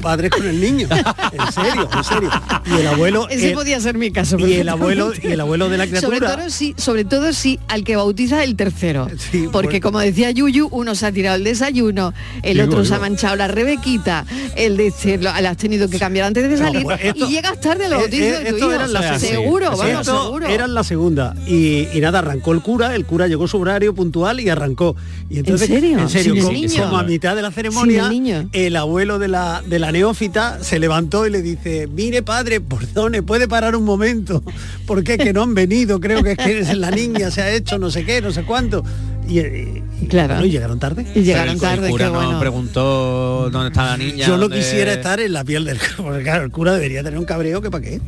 padres 0.00 0.30
con 0.30 0.46
el 0.46 0.60
niño. 0.60 0.88
en 0.90 1.52
serio, 1.52 1.88
en 1.96 2.04
serio. 2.04 2.30
Y 2.66 2.80
el 2.80 2.86
abuelo. 2.88 3.28
Ese 3.28 3.52
podía 3.52 3.80
ser 3.80 3.96
mi 3.96 4.10
caso. 4.10 4.38
Y 4.38 4.54
el 4.54 4.68
abuelo 4.68 5.12
y 5.20 5.26
el 5.28 5.40
abuelo 5.40 5.68
de 5.68 5.78
la 5.78 5.86
criatura. 5.86 6.18
Sobre 6.18 6.36
todo 6.36 6.50
si, 6.50 6.74
sobre 6.76 7.04
todo 7.04 7.32
si 7.32 7.58
al 7.68 7.84
que 7.84 7.96
bautiza 7.96 8.44
el 8.44 8.56
tercero. 8.56 9.08
porque 9.52 9.80
como 9.80 10.00
decía 10.00 10.30
Yuyu, 10.30 10.57
uno 10.60 10.94
se 10.94 11.06
ha 11.06 11.12
tirado 11.12 11.36
el 11.36 11.44
desayuno, 11.44 12.12
el 12.42 12.60
otro 12.60 12.84
se 12.84 12.94
ha 12.94 12.98
manchado 12.98 13.36
la 13.36 13.48
rebequita, 13.48 14.24
el 14.56 14.76
de 14.76 15.18
lo, 15.20 15.30
has 15.30 15.56
tenido 15.56 15.88
que 15.88 15.98
cambiar 15.98 16.26
antes 16.26 16.48
de 16.48 16.56
salir 16.56 16.82
pues 16.82 17.00
y 17.14 17.26
llegas 17.26 17.60
tarde 17.60 17.86
al 17.86 17.92
bautizo 17.92 18.24
eh, 18.24 18.44
de 18.44 18.52
tu 18.52 18.70
hijo. 18.72 19.18
seguro, 19.18 19.76
vamos, 19.76 20.06
seguro. 20.06 20.46
Eran 20.48 20.74
la 20.74 20.84
segunda 20.84 21.34
y, 21.46 21.86
nada, 22.00 22.20
arrancó 22.20 22.52
el 22.52 22.60
cura, 22.62 22.94
el 22.94 23.04
cura 23.04 23.26
llegó 23.26 23.46
su 23.48 23.58
horario 23.58 23.94
puntual 23.94 24.40
y 24.40 24.48
arrancó. 24.48 24.96
Y 25.30 25.38
entonces, 25.38 25.68
¿En 25.70 25.76
serio? 25.76 25.98
En 25.98 26.08
serio, 26.08 26.44
como, 26.84 26.98
a 26.98 27.02
mitad 27.02 27.36
de 27.36 27.42
la 27.42 27.50
ceremonia, 27.50 28.48
el, 28.52 28.76
abuelo 28.76 29.18
de 29.18 29.28
la, 29.28 29.62
de 29.66 29.78
la 29.78 29.92
neófita 29.92 30.62
se 30.62 30.78
levantó 30.78 31.26
y 31.26 31.30
le 31.30 31.42
dice, 31.42 31.86
mire 31.88 32.22
padre, 32.22 32.60
perdone, 32.60 33.22
puede 33.22 33.48
parar 33.48 33.76
un 33.76 33.84
momento, 33.84 34.42
porque 34.86 35.14
es 35.14 35.18
que 35.18 35.32
no 35.32 35.42
han 35.42 35.54
venido, 35.54 36.00
creo 36.00 36.22
que 36.22 36.32
es 36.32 36.38
que 36.38 36.74
la 36.74 36.90
niña 36.90 37.30
se 37.30 37.42
ha 37.42 37.50
hecho 37.50 37.78
no 37.78 37.90
sé 37.90 38.04
qué, 38.04 38.20
no 38.20 38.32
sé 38.32 38.44
cuánto 38.44 38.84
y, 39.28 40.06
claro. 40.08 40.44
y 40.44 40.50
llegaron 40.50 40.78
tarde. 40.78 41.06
Y 41.14 41.22
llegaron 41.22 41.58
tarde, 41.58 41.90
el 41.90 42.12
no 42.12 42.40
preguntó 42.40 43.50
dónde 43.50 43.68
está 43.68 43.86
la 43.90 43.96
niña. 43.96 44.26
Yo 44.26 44.36
no 44.36 44.48
quisiera 44.48 44.92
estar 44.92 45.20
en 45.20 45.32
la 45.32 45.44
piel 45.44 45.64
del 45.64 45.78
porque 45.96 46.22
claro, 46.22 46.44
el 46.44 46.50
cura 46.50 46.72
debería 46.72 47.02
tener 47.02 47.18
un 47.18 47.24
cabreo 47.24 47.60
que 47.60 47.70
para 47.70 47.84
qué. 47.84 48.00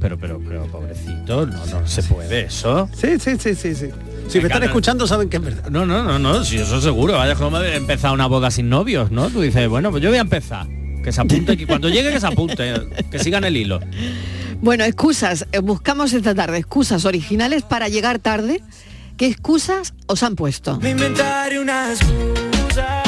Pero, 0.00 0.18
pero, 0.18 0.40
pero, 0.40 0.66
pobrecito, 0.66 1.46
no, 1.46 1.66
no 1.66 1.86
se 1.86 2.02
puede 2.02 2.46
eso. 2.46 2.88
Sí, 2.92 3.20
sí, 3.20 3.36
sí, 3.38 3.54
sí, 3.54 3.74
sí. 3.74 3.86
Si 4.26 4.38
me 4.40 4.46
están 4.46 4.64
escuchando 4.64 5.06
saben 5.06 5.28
que 5.28 5.36
es 5.36 5.42
verdad. 5.42 5.70
No, 5.70 5.86
no, 5.86 6.02
no, 6.02 6.18
no, 6.18 6.44
si 6.44 6.58
eso 6.58 6.80
seguro. 6.80 7.12
Vaya 7.14 7.36
como 7.36 7.60
empezar 7.60 8.12
una 8.12 8.26
boda 8.26 8.50
sin 8.50 8.68
novios, 8.68 9.12
¿no? 9.12 9.28
Tú 9.28 9.42
dices, 9.42 9.68
bueno, 9.68 9.90
pues 9.90 10.02
yo 10.02 10.08
voy 10.08 10.18
a 10.18 10.22
empezar. 10.22 10.66
Que 11.04 11.12
se 11.12 11.20
apunte, 11.20 11.52
y 11.54 11.66
cuando 11.66 11.88
llegue 11.88 12.12
que 12.12 12.20
se 12.20 12.26
apunte, 12.26 12.72
que 13.10 13.18
sigan 13.18 13.44
el 13.44 13.56
hilo. 13.56 13.80
Bueno, 14.60 14.84
excusas. 14.84 15.46
Eh, 15.52 15.58
buscamos 15.58 16.12
esta 16.12 16.34
tarde 16.34 16.58
excusas 16.58 17.04
originales 17.04 17.62
para 17.62 17.88
llegar 17.88 18.20
tarde 18.20 18.62
¿Qué 19.16 19.26
excusas 19.26 19.94
os 20.06 20.22
han 20.22 20.34
puesto? 20.36 20.78
Me 20.80 20.90
inventaré 20.90 21.60
una 21.60 21.92
excusa 21.92 23.02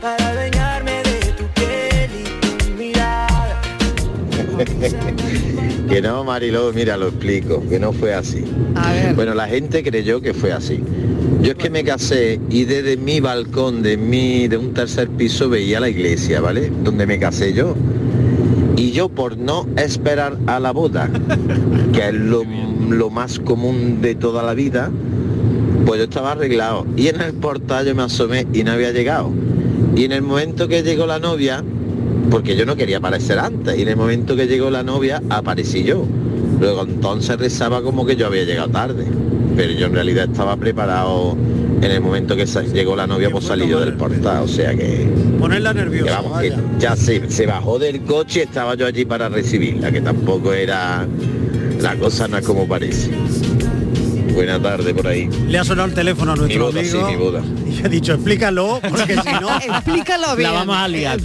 para 0.00 0.30
adueñarme 0.30 1.02
de 1.02 1.32
tu 1.32 1.44
piel 1.54 2.10
y 2.18 2.64
tu 2.64 2.70
mirada. 2.74 3.60
que 5.88 6.02
no, 6.02 6.24
Mariló, 6.24 6.72
mira, 6.72 6.96
lo 6.96 7.08
explico, 7.08 7.62
que 7.68 7.78
no 7.78 7.92
fue 7.92 8.14
así. 8.14 8.44
Bueno, 9.14 9.34
la 9.34 9.46
gente 9.48 9.82
creyó 9.82 10.20
que 10.20 10.34
fue 10.34 10.52
así. 10.52 10.82
Yo 11.42 11.52
es 11.52 11.58
que 11.58 11.70
me 11.70 11.84
casé 11.84 12.40
y 12.50 12.64
desde 12.64 12.96
mi 12.96 13.20
balcón 13.20 13.82
de 13.82 13.96
mi 13.96 14.48
de 14.48 14.56
un 14.56 14.74
tercer 14.74 15.08
piso 15.08 15.48
veía 15.48 15.80
la 15.80 15.88
iglesia, 15.88 16.40
¿vale? 16.40 16.70
Donde 16.82 17.06
me 17.06 17.18
casé 17.18 17.52
yo. 17.52 17.74
Y 18.78 18.92
yo 18.92 19.08
por 19.08 19.36
no 19.36 19.66
esperar 19.76 20.38
a 20.46 20.60
la 20.60 20.70
boda, 20.70 21.10
que 21.92 22.08
es 22.08 22.14
lo 22.14 22.44
lo 22.88 23.10
más 23.10 23.38
común 23.38 24.00
de 24.00 24.14
toda 24.14 24.42
la 24.42 24.54
vida, 24.54 24.90
pues 25.84 25.98
yo 25.98 26.04
estaba 26.04 26.32
arreglado. 26.32 26.86
Y 26.96 27.08
en 27.08 27.20
el 27.20 27.34
portal 27.34 27.86
yo 27.86 27.94
me 27.94 28.02
asomé 28.02 28.46
y 28.52 28.62
no 28.64 28.72
había 28.72 28.92
llegado. 28.92 29.32
Y 29.96 30.04
en 30.04 30.12
el 30.12 30.22
momento 30.22 30.68
que 30.68 30.82
llegó 30.82 31.06
la 31.06 31.18
novia, 31.18 31.62
porque 32.30 32.56
yo 32.56 32.66
no 32.66 32.76
quería 32.76 32.98
aparecer 32.98 33.38
antes, 33.38 33.76
y 33.76 33.82
en 33.82 33.88
el 33.88 33.96
momento 33.96 34.36
que 34.36 34.46
llegó 34.46 34.70
la 34.70 34.82
novia 34.82 35.22
aparecí 35.28 35.84
yo. 35.84 36.04
Luego 36.60 36.82
entonces 36.82 37.36
rezaba 37.36 37.82
como 37.82 38.06
que 38.06 38.16
yo 38.16 38.26
había 38.26 38.44
llegado 38.44 38.68
tarde, 38.68 39.04
pero 39.56 39.72
yo 39.72 39.86
en 39.86 39.94
realidad 39.94 40.28
estaba 40.30 40.56
preparado 40.56 41.36
en 41.80 41.90
el 41.90 42.00
momento 42.00 42.36
que 42.36 42.46
llegó 42.46 42.96
la 42.96 43.06
novia 43.06 43.30
pues 43.30 43.44
salí 43.44 43.68
yo 43.68 43.80
del 43.80 43.94
portal, 43.94 44.44
o 44.44 44.48
sea 44.48 44.74
que... 44.74 45.08
Ponerla 45.38 45.72
nerviosa. 45.72 46.22
ya 46.78 46.96
se, 46.96 47.30
se 47.30 47.46
bajó 47.46 47.78
del 47.78 48.02
coche 48.02 48.40
y 48.40 48.42
estaba 48.42 48.74
yo 48.74 48.86
allí 48.86 49.04
para 49.04 49.28
recibirla, 49.28 49.92
que 49.92 50.00
tampoco 50.00 50.52
era 50.52 51.06
la 51.80 51.94
cosa 51.96 52.26
no 52.26 52.38
es 52.38 52.46
como 52.46 52.66
parece. 52.66 53.10
Buena 54.38 54.62
tarde 54.62 54.94
por 54.94 55.08
ahí. 55.08 55.28
Le 55.48 55.58
ha 55.58 55.64
sonado 55.64 55.88
el 55.88 55.94
teléfono 55.94 56.30
a 56.30 56.36
nuestro 56.36 56.70
mi 56.70 56.78
amigo. 56.78 57.00
Sí, 57.00 57.12
mi 57.12 57.16
boda. 57.16 57.42
Y 57.66 57.84
ha 57.84 57.88
dicho, 57.88 58.14
explícalo, 58.14 58.80
porque 58.88 59.14
si 59.14 59.32
no... 59.40 59.58
explícalo 59.58 60.36
bien. 60.36 60.52
La 60.52 60.58
vamos 60.60 60.76
a 60.76 60.86
liar. 60.86 61.18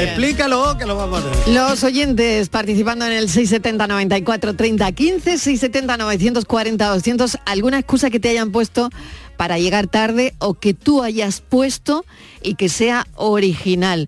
Explícalo, 0.00 0.78
que 0.78 0.86
lo 0.86 0.94
vamos 0.94 1.24
a 1.24 1.28
hacer. 1.28 1.52
Los 1.52 1.82
oyentes 1.82 2.48
participando 2.48 3.04
en 3.04 3.14
el 3.14 3.28
670 3.28 3.88
94 3.88 4.54
30 4.54 4.92
15, 4.92 5.38
670 5.38 5.96
940 5.96 6.88
200, 6.88 7.38
¿alguna 7.46 7.80
excusa 7.80 8.10
que 8.10 8.20
te 8.20 8.28
hayan 8.28 8.52
puesto 8.52 8.90
para 9.36 9.58
llegar 9.58 9.88
tarde 9.88 10.32
o 10.38 10.54
que 10.54 10.72
tú 10.72 11.02
hayas 11.02 11.40
puesto 11.40 12.04
y 12.42 12.54
que 12.54 12.68
sea 12.68 13.08
original? 13.16 14.06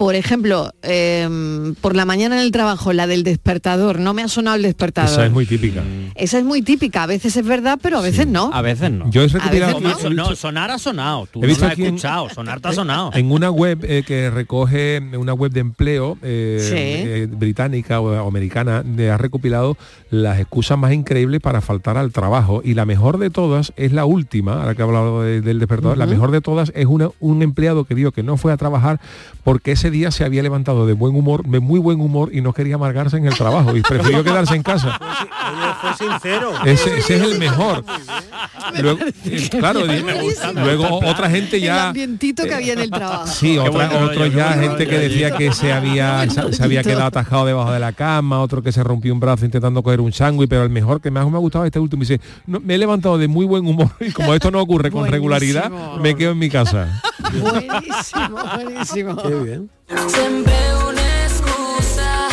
Por 0.00 0.14
ejemplo, 0.14 0.72
em, 0.80 1.74
por 1.74 1.94
la 1.94 2.06
mañana 2.06 2.36
en 2.36 2.40
el 2.40 2.52
trabajo, 2.52 2.94
la 2.94 3.06
del 3.06 3.22
despertador, 3.22 3.98
no 4.00 4.14
me 4.14 4.22
ha 4.22 4.28
sonado 4.28 4.56
el 4.56 4.62
despertador. 4.62 5.10
Esa 5.10 5.26
es 5.26 5.30
muy 5.30 5.44
típica. 5.44 5.82
Esa 6.14 6.38
es 6.38 6.44
muy 6.46 6.62
típica, 6.62 7.02
a 7.02 7.06
veces 7.06 7.36
es 7.36 7.44
verdad, 7.44 7.78
pero 7.82 7.98
a 7.98 8.00
veces 8.00 8.26
no. 8.26 8.50
A 8.54 8.62
veces 8.62 8.90
no. 8.90 9.10
Yo 9.10 9.24
he 9.24 10.10
no. 10.14 10.34
sonar 10.36 10.70
ha 10.70 10.78
sonado, 10.78 11.28
tú 11.30 11.44
he 11.44 11.48
visto 11.48 11.66
has 11.66 11.78
escuchado, 11.78 12.30
sonar 12.30 12.60
te 12.60 12.68
ha 12.68 12.72
sonado. 12.72 13.10
En 13.14 13.30
una 13.30 13.50
web 13.50 13.80
eh, 13.82 14.02
que 14.06 14.30
recoge, 14.30 15.02
una 15.18 15.34
web 15.34 15.52
de 15.52 15.60
empleo 15.60 16.16
eh, 16.22 16.70
eh, 16.72 17.28
británica 17.30 18.00
o 18.00 18.26
americana, 18.26 18.82
ha 18.82 19.18
recopilado 19.18 19.76
las 20.08 20.40
excusas 20.40 20.78
más 20.78 20.94
increíbles 20.94 21.42
para 21.42 21.60
faltar 21.60 21.98
al 21.98 22.10
trabajo 22.10 22.62
y 22.64 22.72
la 22.72 22.86
mejor 22.86 23.18
de 23.18 23.28
todas 23.28 23.74
es 23.76 23.92
la 23.92 24.06
última, 24.06 24.62
ahora 24.62 24.74
que 24.74 24.80
he 24.80 24.84
hablado 24.86 25.24
del 25.24 25.58
despertador, 25.58 25.98
la 25.98 26.06
mejor 26.06 26.30
de 26.30 26.40
todas 26.40 26.72
es 26.74 26.86
una, 26.86 27.10
un 27.20 27.42
empleado 27.42 27.84
que 27.84 27.94
dijo 27.94 28.12
que 28.12 28.22
no 28.22 28.38
fue 28.38 28.50
a 28.50 28.56
trabajar 28.56 28.98
porque 29.44 29.72
ese 29.72 29.89
día 29.90 30.10
se 30.10 30.24
había 30.24 30.42
levantado 30.42 30.86
de 30.86 30.92
buen 30.92 31.14
humor, 31.14 31.46
de 31.46 31.60
muy 31.60 31.80
buen 31.80 32.00
humor 32.00 32.30
y 32.32 32.40
no 32.40 32.52
quería 32.52 32.76
amargarse 32.76 33.16
en 33.16 33.26
el 33.26 33.34
trabajo 33.34 33.76
y 33.76 33.82
prefirió 33.82 34.24
quedarse 34.24 34.54
en 34.54 34.62
casa. 34.62 34.98
Fue 35.80 36.08
sincero. 36.08 36.52
Ese, 36.64 36.98
es 36.98 37.10
el 37.10 37.38
mejor. 37.38 37.84
Luego, 38.80 39.00
claro, 39.50 39.80
luego 40.54 41.00
otra 41.04 41.30
gente 41.30 41.60
ya... 41.60 41.74
El 41.74 41.86
ambientito 41.88 42.44
que 42.44 42.54
había 42.54 42.72
en 42.74 42.80
el 42.80 42.90
trabajo. 42.90 43.26
Sí, 43.26 43.58
otra, 43.58 44.28
ya 44.28 44.52
gente 44.52 44.86
que 44.86 44.98
decía 44.98 45.36
que 45.36 45.52
se 45.52 45.72
había, 45.72 46.28
se 46.50 46.62
había 46.62 46.82
quedado 46.82 47.06
atajado 47.06 47.46
debajo 47.46 47.72
de 47.72 47.80
la 47.80 47.92
cama, 47.92 48.40
otro 48.40 48.62
que 48.62 48.72
se 48.72 48.82
rompió 48.82 49.12
un 49.12 49.20
brazo 49.20 49.44
intentando 49.44 49.82
coger 49.82 50.00
un 50.00 50.12
sándwich, 50.12 50.48
pero 50.48 50.62
el 50.62 50.70
mejor 50.70 51.00
que 51.00 51.10
más 51.10 51.28
me 51.28 51.36
ha 51.36 51.40
gustado 51.40 51.64
este 51.64 51.78
último. 51.78 52.00
Dice, 52.00 52.20
me 52.46 52.74
he 52.74 52.78
levantado 52.78 53.18
de 53.18 53.28
muy 53.28 53.46
buen 53.46 53.66
humor 53.66 53.90
y 54.00 54.10
como 54.10 54.34
esto 54.34 54.50
no 54.50 54.60
ocurre 54.60 54.90
con 54.90 55.06
regularidad, 55.08 55.70
me 56.00 56.14
quedo 56.14 56.32
en 56.32 56.38
mi 56.38 56.50
casa. 56.50 57.02
Buenísimo, 57.40 58.38
buenísimo. 58.56 59.16
Qué 59.16 59.34
bien. 59.34 59.70
Siempre 59.90 60.54
una 60.88 61.24
excusa, 61.24 62.28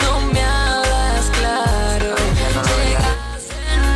no 0.00 0.32
me 0.32 0.40
hablas 0.40 1.30
claro. 1.40 2.14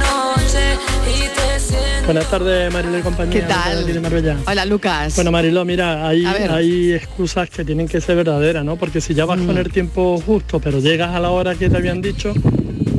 noche 0.01 0.77
y 1.07 1.21
te 1.29 1.61
siento. 1.61 2.07
Buenas 2.07 2.29
tardes, 2.29 2.73
Marilo 2.73 2.99
y 2.99 3.03
compañía. 3.03 3.33
¿Qué 3.33 3.43
tal? 3.43 4.43
Hola, 4.49 4.65
Lucas. 4.65 5.15
Bueno, 5.15 5.31
Marilo, 5.31 5.65
mira, 5.65 6.09
hay, 6.09 6.27
hay 6.27 6.93
excusas 6.95 7.49
que 7.49 7.65
tienen 7.65 7.87
que 7.87 8.01
ser 8.01 8.17
verdaderas, 8.17 8.65
¿no? 8.65 8.75
Porque 8.75 9.01
si 9.01 9.15
ya 9.15 9.27
vas 9.27 9.39
con 9.39 9.55
mm. 9.55 9.59
el 9.59 9.71
tiempo 9.71 10.21
justo, 10.21 10.59
pero 10.59 10.81
llegas 10.81 11.15
a 11.15 11.21
la 11.21 11.31
hora 11.31 11.55
que 11.55 11.71
te 11.71 11.77
habían 11.77 12.03
dicho, 12.03 12.35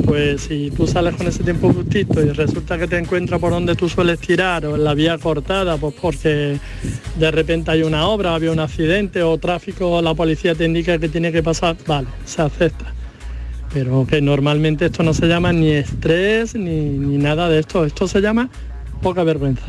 pues 0.05 0.41
si 0.41 0.71
tú 0.71 0.87
sales 0.87 1.15
con 1.15 1.27
ese 1.27 1.43
tiempo 1.43 1.71
justito 1.73 2.21
y 2.21 2.29
resulta 2.29 2.77
que 2.77 2.87
te 2.87 2.97
encuentras 2.97 3.39
por 3.39 3.51
donde 3.51 3.75
tú 3.75 3.89
sueles 3.89 4.19
tirar 4.19 4.65
o 4.65 4.75
en 4.75 4.83
la 4.83 4.93
vía 4.93 5.17
cortada, 5.17 5.77
pues 5.77 5.93
porque 5.99 6.57
de 7.17 7.31
repente 7.31 7.71
hay 7.71 7.83
una 7.83 8.07
obra, 8.07 8.35
había 8.35 8.51
un 8.51 8.59
accidente 8.59 9.23
o 9.23 9.37
tráfico, 9.37 10.01
la 10.01 10.13
policía 10.13 10.55
te 10.55 10.65
indica 10.65 10.97
que 10.97 11.09
tiene 11.09 11.31
que 11.31 11.41
pasar, 11.41 11.75
vale, 11.87 12.07
se 12.25 12.41
acepta. 12.41 12.93
Pero 13.73 14.05
que 14.07 14.21
normalmente 14.21 14.85
esto 14.85 15.03
no 15.03 15.13
se 15.13 15.27
llama 15.27 15.51
ni 15.51 15.71
estrés 15.71 16.55
ni, 16.55 16.81
ni 16.81 17.17
nada 17.17 17.49
de 17.49 17.59
esto, 17.59 17.85
esto 17.85 18.07
se 18.07 18.21
llama 18.21 18.49
poca 19.01 19.23
vergüenza. 19.23 19.65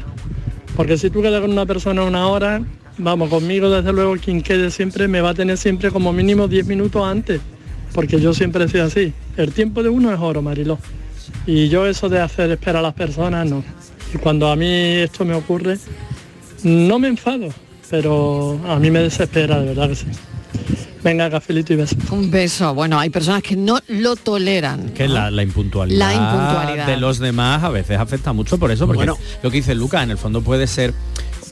Porque 0.77 0.99
si 0.99 1.11
tú 1.11 1.23
quedas 1.23 1.41
con 1.41 1.51
una 1.51 1.67
persona 1.67 2.05
una 2.05 2.29
hora, 2.29 2.63
vamos, 2.99 3.31
conmigo 3.31 3.71
desde 3.71 3.93
luego 3.93 4.17
quien 4.17 4.43
quede 4.43 4.71
siempre 4.71 5.09
me 5.09 5.21
va 5.21 5.31
a 5.31 5.35
tener 5.35 5.57
siempre 5.57 5.91
como 5.91 6.13
mínimo 6.13 6.47
10 6.47 6.67
minutos 6.67 7.03
antes 7.05 7.41
porque 7.93 8.21
yo 8.21 8.35
siempre 8.35 8.65
he 8.65 8.69
sido 8.69 8.85
así. 8.85 9.13
El 9.37 9.53
tiempo 9.53 9.83
de 9.83 9.89
uno 9.89 10.13
es 10.13 10.21
oro, 10.21 10.43
Mariló. 10.43 10.79
Y 11.47 11.69
yo 11.69 11.87
eso 11.87 12.09
de 12.09 12.21
hacer 12.21 12.51
esperar 12.51 12.77
a 12.77 12.83
las 12.83 12.95
personas, 12.95 13.49
no. 13.49 13.65
Y 14.15 14.19
cuando 14.19 14.51
a 14.51 14.57
mí 14.57 14.67
esto 14.67 15.25
me 15.25 15.35
ocurre, 15.35 15.79
no 16.63 16.99
me 16.99 17.09
enfado, 17.09 17.49
pero 17.91 18.61
a 18.67 18.79
mí 18.79 18.91
me 18.91 19.01
desespera, 19.01 19.61
de 19.61 19.67
verdad 19.67 19.89
que 19.89 19.97
sí. 19.97 20.07
Venga, 21.03 21.31
cafelito 21.31 21.73
y 21.73 21.77
beso. 21.77 21.95
Un 22.11 22.31
beso. 22.33 22.75
Bueno, 22.75 22.99
hay 22.99 23.11
personas 23.11 23.41
que 23.41 23.55
no 23.55 23.79
lo 23.87 24.17
toleran. 24.17 24.89
Que 24.91 25.07
la, 25.07 25.31
impuntualidad, 25.41 25.99
la, 25.99 26.13
impuntualidad, 26.13 26.87
de 26.89 26.97
los 26.97 27.21
demás 27.21 27.63
a 27.63 27.69
veces 27.69 27.99
afecta 27.99 28.33
mucho 28.33 28.59
por 28.59 28.73
eso, 28.73 28.89
porque 28.89 29.07
lo 29.07 29.17
que 29.51 29.57
dice 29.57 29.77
Luca, 29.77 30.03
en 30.03 30.11
el 30.11 30.19
fondo 30.19 30.43
puede 30.43 30.67
ser 30.67 30.93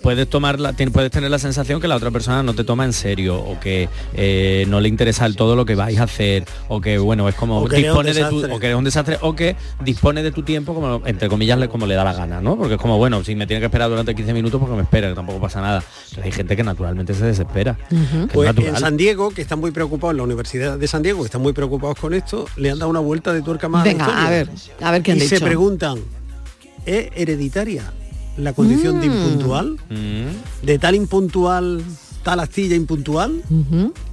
puedes 0.04 0.28
tomar 0.28 0.58
puedes 0.92 1.10
tener 1.10 1.30
la 1.30 1.38
sensación 1.38 1.80
que 1.80 1.88
la 1.88 1.96
otra 1.96 2.10
persona 2.10 2.42
no 2.42 2.52
te 2.52 2.62
toma 2.62 2.84
en 2.84 2.92
serio 2.92 3.38
o 3.38 3.58
que 3.58 3.88
eh, 4.12 4.66
no 4.68 4.78
le 4.78 4.90
interesa 4.90 5.24
el 5.24 5.34
todo 5.34 5.56
lo 5.56 5.64
que 5.64 5.74
vais 5.74 5.98
a 5.98 6.02
hacer 6.02 6.44
o 6.68 6.78
que 6.78 6.98
bueno 6.98 7.26
es 7.26 7.34
como 7.34 7.66
dispone 7.66 8.12
de 8.12 8.24
tu 8.26 8.52
o 8.52 8.58
que 8.58 8.68
es 8.68 8.76
un 8.76 8.84
desastre 8.84 9.16
o 9.22 9.34
que 9.34 9.56
dispone 9.82 10.22
de 10.22 10.30
tu 10.30 10.42
tiempo 10.42 10.74
como 10.74 11.00
entre 11.06 11.30
comillas 11.30 11.58
como 11.68 11.86
le 11.86 11.94
da 11.94 12.04
la 12.04 12.12
gana 12.12 12.42
no 12.42 12.54
porque 12.54 12.74
es 12.74 12.80
como 12.80 12.98
bueno 12.98 13.24
si 13.24 13.34
me 13.34 13.46
tiene 13.46 13.60
que 13.60 13.66
esperar 13.66 13.88
durante 13.88 14.14
15 14.14 14.34
minutos 14.34 14.60
porque 14.60 14.76
me 14.76 14.82
espera 14.82 15.08
que 15.08 15.14
tampoco 15.14 15.40
pasa 15.40 15.62
nada. 15.62 15.82
Hay 16.22 16.30
gente 16.30 16.54
que 16.54 16.62
naturalmente 16.62 17.14
se 17.14 17.24
desespera 17.24 17.78
pues 18.30 18.54
en 18.58 18.76
San 18.76 18.98
Diego 18.98 19.30
que 19.30 19.40
están 19.40 19.58
muy 19.58 19.70
preocupados 19.70 20.12
en 20.12 20.18
la 20.18 20.24
Universidad 20.24 20.76
de 20.76 20.86
San 20.86 21.02
Diego 21.02 21.20
que 21.20 21.26
están 21.26 21.40
muy 21.40 21.54
preocupados 21.54 21.98
con 21.98 22.12
esto 22.12 22.46
le 22.56 22.70
han 22.70 22.78
dado 22.78 22.90
una 22.90 23.00
vuelta 23.00 23.32
de 23.32 23.40
tuerca 23.40 23.70
más 23.70 23.84
venga 23.84 24.26
a 24.26 24.28
ver 24.28 24.50
a 24.82 24.90
ver 24.90 25.02
qué 25.02 25.12
han 25.12 25.18
y 25.18 25.22
se 25.22 25.40
preguntan 25.40 25.98
¿es 26.84 27.08
hereditaria 27.14 27.90
la 28.36 28.52
condición 28.52 29.00
de 29.00 29.08
mm. 29.08 29.12
impuntual, 29.12 29.76
mm. 29.90 30.66
de 30.66 30.78
tal 30.78 30.94
impuntual 30.94 31.82
tal 32.24 32.40
astilla 32.40 32.74
impuntual 32.74 33.42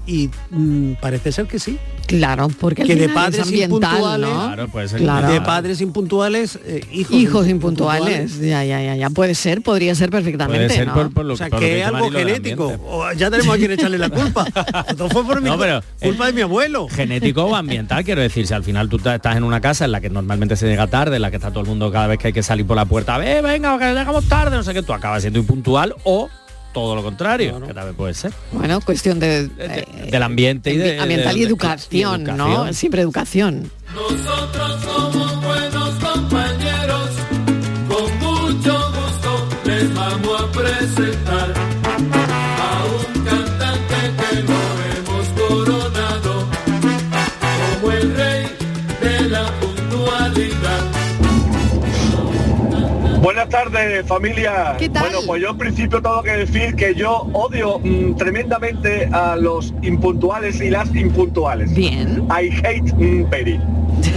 y 0.05 0.29
mm, 0.51 0.93
parece 1.01 1.31
ser 1.31 1.47
que 1.47 1.57
sí. 1.57 1.79
Claro, 2.07 2.49
porque 2.59 2.83
que 2.83 2.95
de 2.95 3.07
padres 3.07 3.49
impuntuales, 3.49 4.29
claro, 4.97 5.31
de 5.31 5.39
padres 5.39 5.79
impuntuales, 5.79 6.59
eh, 6.65 6.81
hijos, 6.91 7.15
hijos 7.15 7.47
impuntuales. 7.47 8.37
Ya, 8.39 8.65
ya, 8.65 8.81
ya, 8.81 8.95
ya, 8.97 9.09
puede 9.09 9.33
ser, 9.33 9.61
podría 9.61 9.95
ser 9.95 10.09
perfectamente. 10.09 10.65
Puede 10.65 10.77
ser 10.77 10.87
¿no? 10.87 11.09
por, 11.09 11.23
lo, 11.23 11.35
o 11.35 11.37
sea, 11.37 11.49
que 11.49 11.79
es 11.79 11.87
algo 11.87 12.11
genético. 12.11 12.77
O 12.85 13.09
ya 13.13 13.31
tenemos 13.31 13.55
a 13.55 13.57
quien 13.57 13.71
echarle 13.71 13.97
la 13.97 14.09
culpa. 14.09 14.45
Todo 14.97 15.09
fue 15.09 15.23
por 15.23 15.41
mi 15.41 15.49
culpa 16.01 16.25
de 16.25 16.33
mi 16.33 16.41
abuelo. 16.41 16.89
Genético 16.89 17.45
o 17.45 17.55
ambiental, 17.55 18.03
quiero 18.03 18.21
decir, 18.21 18.45
si 18.45 18.53
al 18.53 18.65
final 18.65 18.89
tú 18.89 18.97
estás 18.97 19.37
en 19.37 19.43
una 19.43 19.61
casa 19.61 19.85
en 19.85 19.93
la 19.93 20.01
que 20.01 20.09
normalmente 20.09 20.57
se 20.57 20.67
llega 20.67 20.87
tarde, 20.87 21.15
en 21.15 21.21
la 21.21 21.29
que 21.29 21.37
está 21.37 21.51
todo 21.51 21.61
el 21.61 21.67
mundo 21.67 21.91
cada 21.91 22.07
vez 22.07 22.19
que 22.19 22.27
hay 22.27 22.33
que 22.33 22.43
salir 22.43 22.65
por 22.65 22.75
la 22.75 22.85
puerta, 22.85 23.17
ve, 23.17 23.41
venga, 23.41 23.79
que 23.79 23.85
llegamos 23.85 24.27
tarde, 24.27 24.57
no 24.57 24.63
sé 24.63 24.73
qué, 24.73 24.83
tú 24.83 24.91
acabas 24.91 25.21
siendo 25.21 25.39
impuntual 25.39 25.95
o 26.03 26.29
todo 26.73 26.95
lo 26.95 27.03
contrario, 27.03 27.61
que 27.65 27.73
también 27.73 27.95
puede 27.95 28.13
ser. 28.13 28.33
Bueno, 28.51 28.81
cuestión 28.81 29.19
de, 29.19 29.49
eh, 29.57 30.07
del 30.09 30.23
ambiente 30.23 30.73
y 30.73 30.77
de, 30.77 30.99
ambiental 30.99 31.37
y, 31.37 31.43
educación, 31.43 32.23
¿no? 32.23 32.71
Siempre 32.73 33.01
educación. 33.01 33.71
Nosotros 33.93 34.81
somos 34.83 35.40
tardes, 53.51 54.07
familia. 54.07 54.77
Bueno, 54.97 55.19
pues 55.27 55.41
yo 55.41 55.49
en 55.49 55.57
principio 55.57 56.01
tengo 56.01 56.23
que 56.23 56.31
decir 56.31 56.75
que 56.75 56.95
yo 56.95 57.27
odio 57.33 57.79
mm, 57.79 58.15
tremendamente 58.15 59.09
a 59.11 59.35
los 59.35 59.73
impuntuales 59.81 60.61
y 60.61 60.69
las 60.69 60.93
impuntuales. 60.95 61.73
Bien. 61.73 62.25
I 62.29 62.49
hate 62.65 62.93
mm, 62.93 63.29
very. 63.29 63.59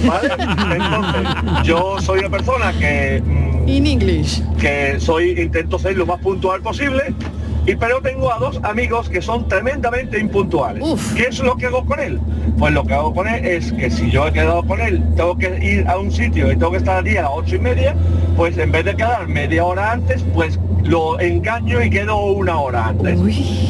¿Vale? 0.06 0.30
Entonces, 0.38 1.64
yo 1.64 2.00
soy 2.00 2.20
una 2.20 2.30
persona 2.30 2.72
que... 2.78 3.22
In 3.66 3.86
English. 3.86 4.40
Que 4.58 5.00
soy, 5.00 5.32
intento 5.40 5.78
ser 5.78 5.96
lo 5.96 6.06
más 6.06 6.20
puntual 6.20 6.62
posible 6.62 7.14
y 7.66 7.76
pero 7.76 8.00
tengo 8.02 8.30
a 8.30 8.38
dos 8.38 8.60
amigos 8.62 9.08
que 9.08 9.22
son 9.22 9.48
tremendamente 9.48 10.18
impuntuales. 10.18 10.84
¿Qué 11.16 11.24
es 11.24 11.38
lo 11.38 11.56
que 11.56 11.66
hago 11.66 11.84
con 11.86 11.98
él? 11.98 12.20
Pues 12.58 12.74
lo 12.74 12.84
que 12.84 12.92
hago 12.92 13.14
con 13.14 13.26
él 13.26 13.44
es 13.44 13.72
que 13.72 13.90
si 13.90 14.10
yo 14.10 14.28
he 14.28 14.32
quedado 14.32 14.62
con 14.64 14.80
él, 14.80 15.02
tengo 15.16 15.36
que 15.38 15.58
ir 15.64 15.88
a 15.88 15.96
un 15.96 16.12
sitio 16.12 16.52
y 16.52 16.56
tengo 16.56 16.72
que 16.72 16.78
estar 16.78 16.98
allí 16.98 17.16
a 17.16 17.22
las 17.22 17.30
ocho 17.32 17.56
y 17.56 17.60
media, 17.60 17.96
pues 18.36 18.58
en 18.58 18.72
vez 18.72 18.84
de 18.84 18.96
quedar 18.96 19.28
media 19.28 19.64
hora 19.64 19.92
antes, 19.92 20.24
pues 20.34 20.58
lo 20.82 21.18
engaño 21.20 21.82
y 21.82 21.90
quedo 21.90 22.18
una 22.26 22.58
hora 22.58 22.88
antes. 22.88 23.18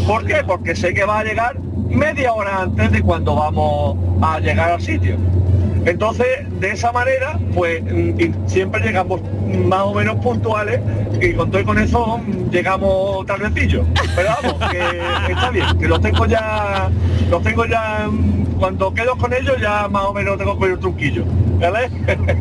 ¿Por 0.06 0.24
qué? 0.26 0.42
Porque 0.46 0.74
sé 0.74 0.94
que 0.94 1.04
va 1.04 1.20
a 1.20 1.24
llegar 1.24 1.58
media 1.88 2.32
hora 2.32 2.62
antes 2.62 2.90
de 2.90 3.02
cuando 3.02 3.36
vamos 3.36 3.96
a 4.22 4.40
llegar 4.40 4.72
al 4.72 4.80
sitio. 4.80 5.16
Entonces, 5.86 6.26
de 6.60 6.70
esa 6.70 6.92
manera, 6.92 7.38
pues 7.54 7.82
mm, 7.82 8.46
siempre 8.46 8.80
llegamos 8.80 9.20
más 9.66 9.82
o 9.82 9.94
menos 9.94 10.16
puntuales 10.16 10.80
y 11.20 11.34
con 11.34 11.50
todo 11.50 11.60
y 11.60 11.64
con 11.64 11.78
eso 11.78 12.18
mm, 12.18 12.50
llegamos 12.50 13.26
tardecillo. 13.26 13.84
Pero 14.16 14.30
vamos, 14.42 14.70
que 14.70 14.80
está 15.32 15.50
bien, 15.50 15.66
que 15.78 15.86
los 15.86 16.00
tengo 16.00 16.24
ya, 16.24 16.88
los 17.30 17.42
tengo 17.42 17.66
ya, 17.66 18.08
mm, 18.10 18.58
cuando 18.58 18.94
quedo 18.94 19.16
con 19.16 19.34
ellos 19.34 19.56
ya 19.60 19.86
más 19.88 20.04
o 20.04 20.14
menos 20.14 20.38
tengo 20.38 20.56
con 20.56 20.70
el 20.70 20.78
truquillo. 20.78 21.24
¿Vale? 21.58 21.90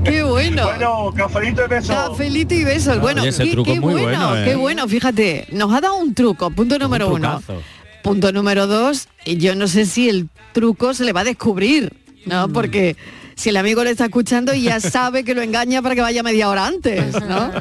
Qué 0.03 0.23
bueno. 0.23 0.65
bueno, 0.65 1.13
cafelito 1.15 1.65
y 1.65 1.67
besos. 1.67 1.95
Cafelito 1.95 2.53
y 2.53 2.63
besos. 2.63 2.99
Bueno, 2.99 3.23
qué, 3.23 3.79
bueno, 3.79 4.33
qué 4.43 4.51
¿eh? 4.51 4.55
bueno. 4.55 4.87
Fíjate, 4.87 5.47
nos 5.51 5.73
ha 5.73 5.81
dado 5.81 5.95
un 5.95 6.13
truco, 6.13 6.49
punto 6.51 6.77
número 6.79 7.13
uno. 7.13 7.41
Punto 8.03 8.31
número 8.33 8.67
dos, 8.67 9.07
yo 9.25 9.55
no 9.55 9.67
sé 9.67 9.85
si 9.85 10.09
el 10.09 10.27
truco 10.51 10.93
se 10.93 11.05
le 11.05 11.13
va 11.13 11.21
a 11.21 11.23
descubrir, 11.23 11.93
¿no? 12.25 12.49
Porque 12.49 12.97
si 13.35 13.49
el 13.49 13.57
amigo 13.57 13.83
le 13.83 13.91
está 13.91 14.05
escuchando 14.05 14.53
y 14.53 14.63
ya 14.63 14.79
sabe 14.79 15.23
que 15.23 15.33
lo 15.33 15.41
engaña 15.41 15.81
para 15.81 15.95
que 15.95 16.01
vaya 16.01 16.23
media 16.23 16.49
hora 16.49 16.67
antes, 16.67 17.13
¿no? 17.27 17.51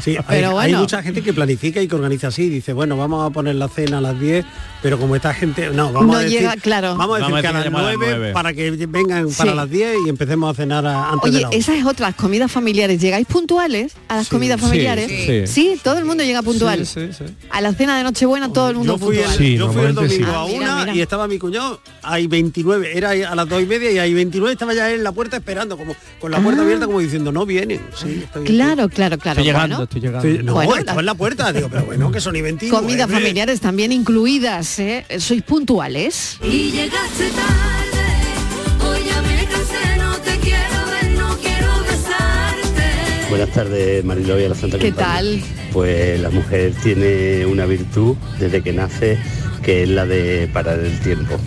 Sí, 0.00 0.16
pero 0.28 0.58
hay, 0.58 0.74
mucha 0.74 1.02
gente 1.02 1.22
que 1.22 1.32
planifica 1.32 1.80
y 1.80 1.88
que 1.88 1.94
organiza 1.94 2.28
así, 2.28 2.48
dice, 2.48 2.72
bueno, 2.72 2.96
vamos 2.96 3.24
a 3.24 3.30
poner 3.30 3.54
la 3.54 3.68
cena 3.68 3.98
a 3.98 4.00
las 4.00 4.18
10, 4.18 4.44
pero 4.82 4.98
como 4.98 5.14
esta 5.14 5.32
gente, 5.34 5.70
no, 5.70 5.92
vamos 5.92 6.16
a 6.16 6.20
decir, 6.20 6.40
llega, 6.40 6.56
claro. 6.56 6.96
vamos 6.96 7.20
a 7.20 7.26
decir 7.26 7.40
que 7.40 7.46
a 7.46 7.52
las 7.52 7.70
9, 7.70 8.32
para 8.32 8.52
que 8.52 8.70
vengan 8.86 9.28
para 9.36 9.54
las 9.54 9.70
10 9.70 9.96
y 10.06 10.08
empecemos 10.08 10.50
a 10.50 10.54
cenar 10.54 10.84
antes 10.86 11.30
Oye, 11.30 11.38
de 11.38 11.42
la 11.42 11.50
esa 11.50 11.76
es 11.76 11.84
otra, 11.84 12.08
las 12.08 12.16
comidas 12.16 12.50
familiares. 12.50 13.00
¿Llegáis 13.00 13.26
puntuales 13.26 13.92
a 14.08 14.16
las 14.16 14.28
comidas 14.28 14.60
familiares? 14.60 15.50
Sí, 15.50 15.78
todo 15.82 15.98
el 15.98 16.04
mundo 16.04 16.24
llega 16.24 16.42
puntual. 16.42 16.86
A 17.50 17.60
la 17.60 17.72
cena 17.74 17.96
de 17.96 18.04
Nochebuena 18.04 18.52
todo 18.52 18.70
el 18.70 18.76
mundo 18.76 18.94
yo 18.94 18.98
fui 18.98 19.16
puntual. 19.16 19.42
El, 19.42 19.58
yo 19.58 19.72
fui 19.72 19.82
el 19.82 19.94
domingo 19.94 20.32
a 20.32 20.44
una 20.44 20.94
y 20.94 21.00
estaba 21.00 21.28
mi 21.28 21.38
cuñado, 21.38 21.80
hay 22.02 22.26
29, 22.26 22.96
era 22.96 23.10
a 23.10 23.34
las 23.34 23.48
2 23.48 23.62
y 23.62 23.66
media 23.66 23.90
y 23.92 23.98
hay 23.98 24.14
29 24.14 24.52
estaba 24.52 24.74
ya 24.74 24.90
en 24.90 25.04
la 25.04 25.12
puerta 25.12 25.31
esperando, 25.36 25.76
como 25.76 25.94
con 26.20 26.30
la 26.30 26.40
puerta 26.40 26.60
ah. 26.60 26.64
abierta 26.64 26.86
como 26.86 27.00
diciendo, 27.00 27.32
no 27.32 27.46
vienen. 27.46 27.80
claro, 28.44 28.88
claro, 28.88 29.18
claro. 29.18 29.40
Estoy 29.40 29.44
llegando, 29.44 29.82
estoy 29.84 30.00
llegando. 30.00 30.42
no, 30.42 30.54
bueno, 30.54 30.98
en 30.98 31.06
la 31.06 31.14
puerta, 31.14 31.52
digo, 31.52 31.68
pero 31.68 31.84
bueno, 31.84 32.10
que 32.10 32.20
son 32.20 32.36
y 32.36 32.42
21. 32.42 32.76
Comidas 32.76 33.10
familiares 33.10 33.60
también 33.60 33.92
incluidas 33.92 34.78
¿eh? 34.78 35.04
¿Sois 35.18 35.42
puntuales? 35.42 36.38
Y 36.42 36.70
llegaste 36.70 37.30
tarde, 37.30 38.88
hoy 38.88 39.00
ya 39.04 39.22
me 39.22 39.44
cansé, 39.46 39.96
no 39.98 40.16
te 40.18 40.38
quiero 40.38 40.86
ver, 40.86 41.10
no 41.18 41.36
quiero 41.38 41.68
besarte. 41.82 43.28
Buenas 43.28 43.50
tardes, 43.50 44.04
Mariló 44.04 44.40
y 44.40 44.44
a 44.44 44.48
la 44.50 44.54
Santa 44.54 44.78
¿Qué 44.78 44.92
tal? 44.92 45.42
Pues 45.72 46.20
la 46.20 46.30
mujer 46.30 46.72
tiene 46.82 47.46
una 47.46 47.66
virtud 47.66 48.16
desde 48.38 48.62
que 48.62 48.72
nace 48.72 49.18
que 49.62 49.84
es 49.84 49.88
la 49.88 50.06
de 50.06 50.48
parar 50.52 50.78
el 50.80 50.98
tiempo. 51.00 51.38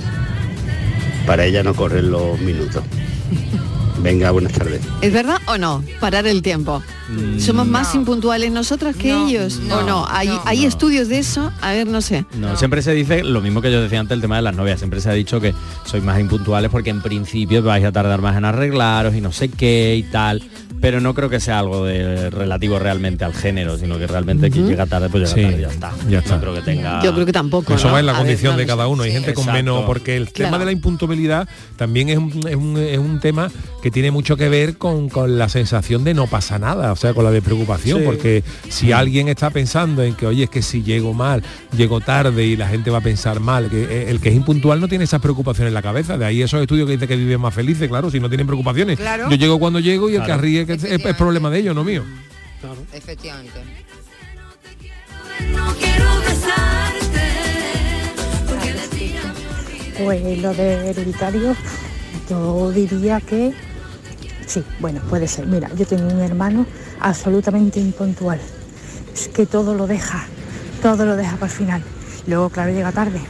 Para 1.27 1.45
ella 1.45 1.63
no 1.63 1.73
corren 1.73 2.11
los 2.11 2.39
minutos. 2.39 2.83
Venga, 4.01 4.31
buenas 4.31 4.53
tardes. 4.53 4.81
¿Es 5.01 5.13
verdad 5.13 5.37
o 5.47 5.57
no? 5.57 5.83
Parar 5.99 6.27
el 6.27 6.41
tiempo. 6.41 6.81
Mm. 7.09 7.39
¿Somos 7.39 7.67
más 7.67 7.93
impuntuales 7.95 8.51
nosotras 8.51 8.95
que 8.95 9.11
ellos? 9.11 9.59
¿O 9.71 9.83
no? 9.83 10.05
¿Hay, 10.09 10.29
¿Hay 10.45 10.65
estudios 10.65 11.07
de 11.07 11.19
eso? 11.19 11.51
A 11.61 11.71
ver, 11.71 11.87
no 11.87 12.01
sé. 12.01 12.25
No, 12.37 12.55
siempre 12.57 12.81
se 12.81 12.93
dice 12.93 13.23
lo 13.23 13.41
mismo 13.41 13.61
que 13.61 13.71
yo 13.71 13.81
decía 13.81 13.99
antes 13.99 14.15
el 14.15 14.21
tema 14.21 14.37
de 14.37 14.41
las 14.41 14.55
novias. 14.55 14.79
Siempre 14.79 15.01
se 15.01 15.09
ha 15.09 15.13
dicho 15.13 15.39
que 15.39 15.53
sois 15.85 16.03
más 16.03 16.19
impuntuales 16.19 16.71
porque 16.71 16.89
en 16.89 17.01
principio 17.01 17.61
vais 17.63 17.85
a 17.85 17.91
tardar 17.91 18.21
más 18.21 18.37
en 18.37 18.45
arreglaros 18.45 19.15
y 19.15 19.21
no 19.21 19.31
sé 19.31 19.49
qué 19.49 19.95
y 19.95 20.03
tal 20.03 20.43
pero 20.81 21.01
no 21.01 21.13
creo 21.13 21.29
que 21.29 21.39
sea 21.39 21.59
algo 21.59 21.85
de 21.85 22.29
relativo 22.29 22.77
realmente 22.79 23.25
al 23.25 23.33
género, 23.33 23.77
sino 23.77 23.97
que 23.97 24.07
realmente 24.07 24.51
quien 24.51 24.67
llega 24.67 24.85
tarde, 24.85 25.09
pues 25.09 25.33
llega 25.33 25.49
tarde, 25.49 25.61
ya 25.61 25.67
está. 25.67 25.93
Ya 26.09 26.19
está. 26.19 26.35
No 26.35 26.41
creo 26.41 26.53
que 26.53 26.61
tenga. 26.61 27.01
Yo 27.03 27.13
creo 27.13 27.25
que 27.25 27.31
tampoco. 27.31 27.73
Eso 27.73 27.91
va 27.91 27.99
en 27.99 28.05
la 28.05 28.13
condición 28.13 28.57
de 28.57 28.65
cada 28.65 28.87
uno. 28.87 29.03
Hay 29.03 29.11
gente 29.11 29.33
con 29.33 29.45
menos, 29.47 29.83
porque 29.85 30.15
el 30.15 30.31
tema 30.31 30.59
de 30.59 30.65
la 30.65 30.71
impuntualidad 30.71 31.47
también 31.75 32.09
es 32.09 32.17
un, 32.17 32.47
es, 32.47 32.55
un, 32.55 32.77
es 32.77 32.99
un, 32.99 33.19
tema 33.19 33.49
que 33.85 33.91
tiene 33.91 34.09
mucho 34.09 34.35
que 34.35 34.49
ver 34.49 34.79
con, 34.79 35.09
con, 35.09 35.37
la 35.37 35.47
sensación 35.47 36.03
de 36.03 36.15
no 36.15 36.25
pasa 36.25 36.57
nada, 36.57 36.91
o 36.91 36.95
sea, 36.95 37.13
con 37.13 37.23
la 37.23 37.29
de 37.29 37.43
preocupación, 37.43 38.01
porque 38.03 38.43
si 38.67 38.91
alguien 38.91 39.27
está 39.27 39.51
pensando 39.51 40.01
en 40.01 40.15
que, 40.15 40.25
oye, 40.25 40.45
es 40.45 40.49
que 40.49 40.63
si 40.63 40.81
llego 40.81 41.13
mal, 41.13 41.43
llego 41.77 42.01
tarde 42.01 42.47
y 42.47 42.55
la 42.55 42.67
gente 42.67 42.89
va 42.89 42.97
a 42.97 43.01
pensar 43.01 43.39
mal, 43.41 43.69
que 43.69 43.83
eh, 43.83 44.09
el 44.09 44.19
que 44.19 44.29
es 44.29 44.35
impuntual 44.35 44.81
no 44.81 44.87
tiene 44.87 45.03
esas 45.03 45.21
preocupaciones 45.21 45.69
en 45.69 45.75
la 45.75 45.83
cabeza. 45.83 46.17
De 46.17 46.25
ahí 46.25 46.41
esos 46.41 46.59
estudios 46.59 46.87
que 46.87 46.93
dice 46.93 47.07
que 47.07 47.15
viven 47.15 47.39
más 47.39 47.53
felices, 47.53 47.87
claro, 47.87 48.09
si 48.09 48.19
no 48.19 48.27
tienen 48.27 48.47
preocupaciones. 48.47 48.97
Yo 48.97 49.35
llego 49.35 49.59
cuando 49.59 49.79
llego 49.79 50.09
y 50.09 50.15
el 50.15 50.23
que 50.23 50.35
ríe 50.35 50.65
que 50.65 50.73
es, 50.73 51.15
problema 51.15 51.51
de 51.51 51.59
ellos, 51.59 51.75
no 51.75 51.83
mío. 51.83 52.03
Efectivamente. 52.91 53.59
Pues 60.03 60.39
lo 60.39 60.55
de 60.55 60.89
hereditario, 60.89 61.55
yo 62.27 62.71
diría 62.71 63.21
que 63.21 63.53
sí, 64.47 64.63
bueno, 64.79 65.01
puede 65.09 65.27
ser. 65.27 65.47
Mira, 65.47 65.69
yo 65.75 65.85
tengo 65.85 66.07
un 66.07 66.19
hermano 66.19 66.65
absolutamente 66.99 67.79
impuntual. 67.79 68.39
Es 69.13 69.27
que 69.27 69.45
todo 69.45 69.73
lo 69.73 69.87
deja, 69.87 70.25
todo 70.81 71.05
lo 71.05 71.15
deja 71.15 71.33
para 71.33 71.51
el 71.51 71.57
final. 71.57 71.83
Luego, 72.27 72.49
claro, 72.49 72.71
llega 72.71 72.91
tarde. 72.91 73.21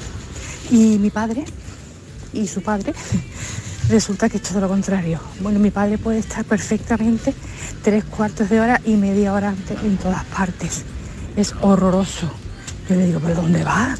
Y 0.72 0.98
mi 0.98 1.10
padre 1.10 1.46
y 2.34 2.48
su 2.48 2.62
padre 2.62 2.94
resulta 3.90 4.30
que 4.30 4.38
es 4.38 4.44
todo 4.44 4.62
lo 4.62 4.68
contrario. 4.68 5.20
Bueno, 5.40 5.60
mi 5.60 5.72
padre 5.72 5.98
puede 5.98 6.20
estar 6.20 6.44
perfectamente 6.46 7.34
tres 7.84 8.04
cuartos 8.04 8.50
de 8.50 8.60
hora 8.60 8.82
y 8.86 8.96
media 8.96 9.34
hora 9.34 9.50
antes 9.50 9.78
en 9.84 9.98
todas 9.98 10.24
partes. 10.26 10.84
Es 11.36 11.54
horroroso. 11.62 12.32
Yo 12.90 12.96
le 12.96 13.08
digo, 13.08 13.20
¿pero 13.20 13.36
dónde 13.36 13.64
va? 13.64 13.96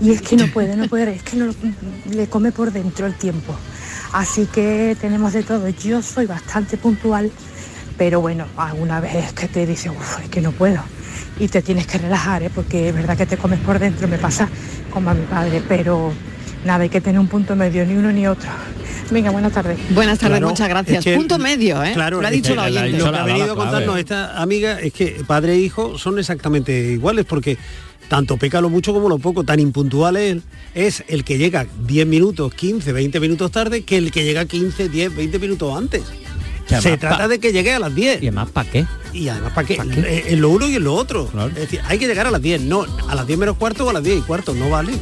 Y 0.00 0.12
es 0.12 0.22
que 0.22 0.36
no 0.36 0.46
puede, 0.48 0.76
no 0.76 0.88
puede, 0.88 1.16
es 1.16 1.22
que 1.22 1.36
no 1.36 1.52
le 2.10 2.28
come 2.28 2.52
por 2.52 2.72
dentro 2.72 3.06
el 3.06 3.14
tiempo. 3.14 3.54
Así 4.12 4.46
que 4.46 4.96
tenemos 5.00 5.32
de 5.32 5.42
todo. 5.42 5.68
Yo 5.68 6.02
soy 6.02 6.26
bastante 6.26 6.76
puntual, 6.76 7.30
pero 7.96 8.20
bueno, 8.20 8.46
alguna 8.56 9.00
vez 9.00 9.32
que 9.32 9.48
te 9.48 9.66
dice, 9.66 9.90
uff, 9.90 10.20
es 10.22 10.28
que 10.28 10.40
no 10.40 10.52
puedo. 10.52 10.80
Y 11.38 11.48
te 11.48 11.62
tienes 11.62 11.86
que 11.86 11.98
relajar, 11.98 12.42
¿eh? 12.42 12.50
porque 12.52 12.88
es 12.88 12.94
verdad 12.94 13.16
que 13.16 13.26
te 13.26 13.36
comes 13.36 13.60
por 13.60 13.78
dentro, 13.78 14.08
me 14.08 14.18
pasa 14.18 14.48
como 14.90 15.10
a 15.10 15.14
mi 15.14 15.24
padre, 15.26 15.62
pero 15.68 16.12
nada, 16.64 16.82
hay 16.82 16.88
que 16.88 17.00
tener 17.00 17.20
un 17.20 17.28
punto 17.28 17.54
medio, 17.54 17.84
ni 17.86 17.94
uno 17.94 18.10
ni 18.10 18.26
otro. 18.26 18.50
Venga, 19.10 19.30
buenas 19.30 19.52
tardes. 19.52 19.78
Buenas 19.90 20.18
tardes, 20.18 20.40
muchas 20.40 20.68
gracias. 20.68 21.04
Punto 21.16 21.38
medio, 21.38 21.82
¿eh? 21.82 21.92
Claro, 21.94 22.20
lo 22.20 22.26
ha 22.26 22.30
dicho 22.30 22.54
la 22.54 22.64
oyente. 22.64 22.98
Lo 22.98 23.10
que 23.10 23.18
ha 23.18 23.24
venido 23.24 23.52
a 23.52 23.56
contarnos 23.56 23.98
esta 23.98 24.40
amiga 24.40 24.80
es 24.80 24.92
que 24.92 25.22
padre 25.26 25.54
e 25.54 25.58
hijo 25.58 25.96
son 25.96 26.18
exactamente 26.18 26.72
iguales 26.92 27.24
porque 27.24 27.56
tanto 28.08 28.36
peca 28.36 28.60
lo 28.60 28.70
mucho 28.70 28.92
como 28.92 29.08
lo 29.08 29.18
poco, 29.18 29.44
tan 29.44 29.60
impuntual 29.60 30.16
es, 30.16 30.42
es 30.74 31.04
el 31.08 31.24
que 31.24 31.38
llega 31.38 31.66
10 31.86 32.06
minutos, 32.06 32.52
15, 32.54 32.92
20 32.92 33.20
minutos 33.20 33.50
tarde 33.50 33.84
que 33.84 33.96
el 33.96 34.10
que 34.10 34.24
llega 34.24 34.44
15, 34.46 34.88
10, 34.88 35.14
20 35.14 35.38
minutos 35.38 35.76
antes. 35.76 36.02
Se 36.66 36.98
trata 36.98 37.28
de 37.28 37.40
que 37.40 37.52
llegue 37.52 37.72
a 37.72 37.78
las 37.78 37.94
10. 37.94 38.22
¿Y 38.22 38.26
además 38.26 38.50
para 38.50 38.70
qué? 38.70 38.86
Y 39.14 39.28
además 39.28 39.52
para 39.54 39.66
qué. 39.66 39.74
Eh, 39.74 40.24
en 40.28 40.40
lo 40.40 40.50
uno 40.50 40.68
y 40.68 40.74
en 40.74 40.84
lo 40.84 40.94
otro. 40.94 41.30
Es 41.48 41.54
decir, 41.54 41.80
hay 41.86 41.98
que 41.98 42.06
llegar 42.06 42.26
a 42.26 42.30
las 42.30 42.42
10, 42.42 42.62
no 42.62 42.84
a 43.08 43.14
las 43.14 43.26
10 43.26 43.38
menos 43.38 43.56
cuarto 43.56 43.86
o 43.86 43.90
a 43.90 43.92
las 43.94 44.02
10 44.02 44.18
y 44.18 44.22
cuarto, 44.22 44.54
no 44.54 44.68
vale. 44.68 44.92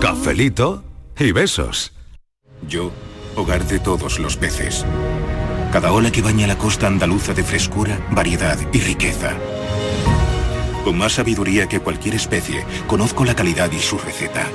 Cafelito 0.00 0.84
y 1.18 1.32
besos. 1.32 1.92
Yo, 2.68 2.92
hogar 3.36 3.66
de 3.66 3.78
todos 3.78 4.18
los 4.18 4.36
peces. 4.36 4.84
Cada 5.74 5.90
ola 5.90 6.12
que 6.12 6.22
baña 6.22 6.46
la 6.46 6.56
costa 6.56 6.86
andaluza 6.86 7.34
de 7.34 7.42
frescura, 7.42 7.98
variedad 8.12 8.56
y 8.72 8.78
riqueza. 8.78 9.32
Con 10.84 10.96
más 10.96 11.14
sabiduría 11.14 11.66
que 11.66 11.80
cualquier 11.80 12.14
especie, 12.14 12.64
conozco 12.86 13.24
la 13.24 13.34
calidad 13.34 13.72
y 13.72 13.80
su 13.80 13.98
receta. 13.98 14.46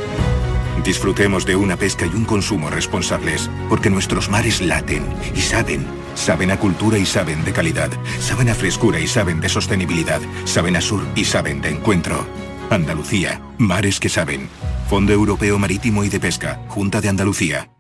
Disfrutemos 0.81 1.45
de 1.45 1.57
una 1.57 1.75
pesca 1.75 2.05
y 2.05 2.15
un 2.15 2.23
consumo 2.23 2.69
responsables, 2.69 3.49
porque 3.67 3.89
nuestros 3.89 4.29
mares 4.29 4.61
laten 4.61 5.03
y 5.35 5.41
saben. 5.41 5.85
Saben 6.15 6.51
a 6.51 6.57
cultura 6.57 6.97
y 6.97 7.05
saben 7.05 7.43
de 7.43 7.51
calidad. 7.51 7.91
Saben 8.21 8.47
a 8.47 8.55
frescura 8.55 9.01
y 9.01 9.07
saben 9.07 9.41
de 9.41 9.49
sostenibilidad. 9.49 10.21
Saben 10.45 10.77
a 10.77 10.81
sur 10.81 11.05
y 11.17 11.25
saben 11.25 11.59
de 11.59 11.71
encuentro. 11.71 12.25
Andalucía, 12.69 13.41
mares 13.57 13.99
que 13.99 14.07
saben. 14.07 14.47
Fondo 14.89 15.11
Europeo 15.11 15.59
Marítimo 15.59 16.05
y 16.05 16.07
de 16.07 16.21
Pesca, 16.21 16.61
Junta 16.69 17.01
de 17.01 17.09
Andalucía. 17.09 17.71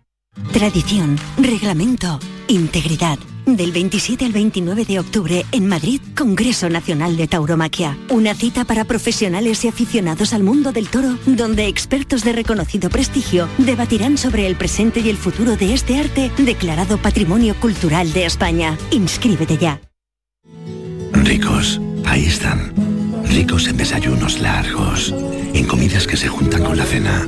Tradición, 0.51 1.17
reglamento, 1.37 2.19
integridad. 2.49 3.19
Del 3.45 3.71
27 3.71 4.25
al 4.25 4.31
29 4.31 4.85
de 4.85 4.99
octubre 4.99 5.45
en 5.51 5.67
Madrid, 5.67 6.01
Congreso 6.15 6.69
Nacional 6.69 7.17
de 7.17 7.27
Tauromaquia. 7.27 7.97
Una 8.09 8.35
cita 8.35 8.65
para 8.65 8.83
profesionales 8.83 9.63
y 9.65 9.69
aficionados 9.69 10.33
al 10.33 10.43
mundo 10.43 10.71
del 10.71 10.89
toro, 10.89 11.17
donde 11.25 11.67
expertos 11.67 12.23
de 12.23 12.33
reconocido 12.33 12.89
prestigio 12.89 13.47
debatirán 13.57 14.17
sobre 14.17 14.45
el 14.45 14.55
presente 14.55 14.99
y 14.99 15.09
el 15.09 15.17
futuro 15.17 15.55
de 15.55 15.73
este 15.73 15.97
arte 15.97 16.31
declarado 16.37 16.97
Patrimonio 16.97 17.55
Cultural 17.55 18.11
de 18.13 18.25
España. 18.25 18.77
Inscríbete 18.91 19.57
ya. 19.57 19.81
Ricos, 21.13 21.81
ahí 22.05 22.25
están. 22.25 22.73
Ricos 23.25 23.67
en 23.67 23.77
desayunos 23.77 24.39
largos, 24.39 25.13
en 25.53 25.65
comidas 25.65 26.07
que 26.07 26.17
se 26.17 26.27
juntan 26.27 26.63
con 26.63 26.77
la 26.77 26.85
cena. 26.85 27.27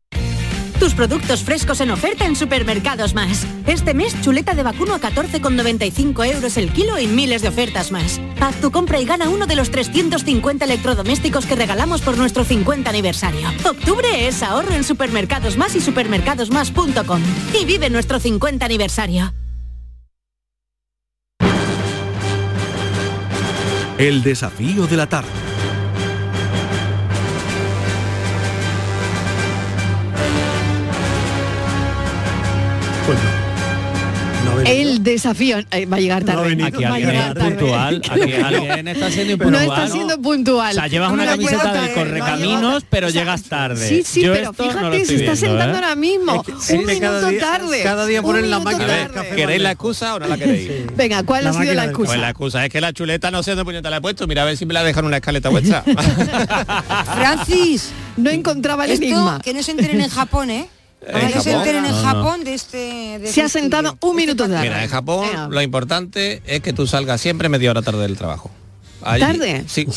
Tus 0.81 0.95
productos 0.95 1.43
frescos 1.43 1.79
en 1.81 1.91
oferta 1.91 2.25
en 2.25 2.35
Supermercados 2.35 3.13
Más. 3.13 3.45
Este 3.67 3.93
mes, 3.93 4.19
chuleta 4.23 4.55
de 4.55 4.63
vacuno 4.63 4.95
a 4.95 4.99
14,95 4.99 6.25
euros 6.33 6.57
el 6.57 6.73
kilo 6.73 6.97
y 6.97 7.05
miles 7.05 7.43
de 7.43 7.49
ofertas 7.49 7.91
más. 7.91 8.19
Haz 8.39 8.55
tu 8.55 8.71
compra 8.71 8.99
y 8.99 9.05
gana 9.05 9.29
uno 9.29 9.45
de 9.45 9.55
los 9.55 9.69
350 9.69 10.65
electrodomésticos 10.65 11.45
que 11.45 11.55
regalamos 11.55 12.01
por 12.01 12.17
nuestro 12.17 12.43
50 12.43 12.89
aniversario. 12.89 13.47
Octubre 13.63 14.27
es 14.27 14.41
ahorro 14.41 14.73
en 14.73 14.83
Supermercados 14.83 15.55
Más 15.55 15.75
y 15.75 15.81
supermercadosmás.com. 15.81 17.21
Y 17.61 17.65
vive 17.65 17.91
nuestro 17.91 18.19
50 18.19 18.65
aniversario. 18.65 19.35
El 23.99 24.23
desafío 24.23 24.87
de 24.87 24.97
la 24.97 25.07
tarde. 25.07 25.50
El 34.65 35.03
desafío 35.03 35.59
eh, 35.71 35.85
va 35.85 35.97
a 35.97 35.99
llegar 35.99 36.23
tarde. 36.23 36.63
aquí 36.63 36.83
va 36.83 36.89
a 36.89 36.93
alguien 36.95 37.15
es 37.15 37.33
puntual. 37.35 38.01
Aquí 38.11 38.33
alguien 38.33 38.87
está 38.87 39.11
siendo 39.11 39.33
impuntual. 39.33 39.65
No 39.65 39.73
está 39.73 39.87
siendo 39.89 40.21
puntual. 40.21 40.71
O 40.71 40.73
sea, 40.73 40.87
llevas 40.87 41.11
una 41.11 41.25
No 41.25 41.31
camiseta 41.31 41.73
del 41.73 41.93
correcaminos, 41.93 42.85
pero 42.89 43.09
llegas 43.09 43.43
tarde. 43.43 43.87
Sí, 43.87 44.03
sí, 44.05 44.21
Yo 44.21 44.33
pero 44.33 44.51
esto 44.51 44.63
no 44.65 44.71
fíjate, 44.71 45.05
se 45.05 45.15
está 45.15 45.15
viendo, 45.15 45.35
sentando 45.35 45.73
¿eh? 45.73 45.75
ahora 45.75 45.95
mismo. 45.95 46.43
un 46.71 46.85
minuto 46.85 47.31
tarde. 47.39 47.83
cada 47.83 48.05
día 48.05 48.21
ponen 48.21 48.49
la 48.49 48.59
máquina. 48.59 49.09
¿Queréis 49.35 49.61
la 49.61 49.71
excusa 49.71 50.15
o 50.15 50.19
no 50.19 50.27
la 50.27 50.37
queréis? 50.39 50.95
Venga, 50.95 51.23
¿cuál 51.23 51.47
ha 51.47 51.53
sido 51.53 51.73
la 51.73 51.85
excusa? 51.85 52.07
Pues 52.11 52.19
la 52.21 52.29
excusa 52.29 52.65
es 52.65 52.71
que 52.71 52.81
la 52.81 52.93
chuleta 52.93 53.31
no 53.31 53.43
sé 53.43 53.51
dónde 53.51 53.65
puñeta 53.65 53.89
la 53.89 53.97
he 53.97 54.01
puesto. 54.01 54.27
Mira 54.27 54.41
a 54.43 54.45
ver 54.45 54.57
si 54.57 54.65
me 54.65 54.73
la 54.73 54.83
dejan 54.83 55.05
una 55.05 55.17
escaleta 55.17 55.49
vuestra. 55.49 55.83
Francis. 57.15 57.91
No 58.17 58.29
encontraba 58.29 58.85
el 58.85 58.91
Esto, 58.91 59.05
enigma. 59.05 59.39
que 59.43 59.53
no 59.53 59.63
se 59.63 59.71
enteren 59.71 60.01
en 60.01 60.09
Japón, 60.09 60.49
¿eh? 60.51 60.67
¿En 61.07 61.27
que 61.29 61.35
no 61.35 61.41
se 61.41 61.51
enteren 61.51 61.85
en 61.85 61.91
No, 61.91 62.01
no. 62.01 62.07
Japón 62.07 62.43
de 62.43 62.53
este... 62.53 62.77
de 63.19 63.27
Se 63.31 63.41
ha 63.41 63.45
este 63.45 63.59
sentado 63.59 63.89
estudio. 63.93 64.11
un 64.11 64.15
minuto 64.17 64.47
tarde. 64.47 64.61
Mira, 64.61 64.83
en 64.83 64.89
Japón 64.89 65.27
lo 65.49 65.61
importante 65.61 66.41
es 66.45 66.61
que 66.61 66.73
tú 66.73 66.85
salgas 66.87 67.19
siempre 67.21 67.49
media 67.49 67.71
hora 67.71 67.81
tarde 67.81 68.01
del 68.03 68.17
trabajo. 68.17 68.51
Allí- 69.03 69.21
¿Tarde? 69.21 69.63
Sí. 69.67 69.87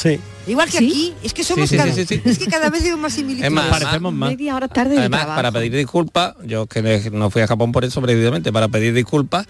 Igual 0.47 0.71
que 0.71 0.79
aquí, 0.79 1.13
es 1.23 1.35
que 1.35 1.45
somos 1.45 1.69
Sí, 1.69 1.75
sí, 1.75 1.79
cada, 1.79 1.93
sí, 1.93 2.07
sí, 2.07 2.21
sí. 2.25 2.31
es 2.31 2.39
que 2.39 2.47
cada 2.47 2.71
vez 2.71 2.83
veo 2.85 2.97
más 2.97 3.13
similitudes. 3.13 3.47
Es 3.49 3.53
más, 3.53 3.67
Parecemos 3.69 4.15
más. 4.15 4.31
Media 4.31 4.57
hora 4.57 4.67
tarde 4.69 4.93
de 4.95 4.99
Además, 5.01 5.21
trabajo. 5.21 5.37
para 5.39 5.53
pedir 5.53 5.73
disculpas, 5.77 6.35
yo 6.47 6.67
que 6.67 6.81
me- 6.81 7.11
no 7.11 7.29
fui 7.29 7.43
a 7.43 7.47
Japón 7.47 7.71
por 7.71 7.85
eso 7.85 8.01
precisamente, 8.01 8.51
para 8.51 8.69
pedir 8.69 8.95
disculpas, 8.95 9.47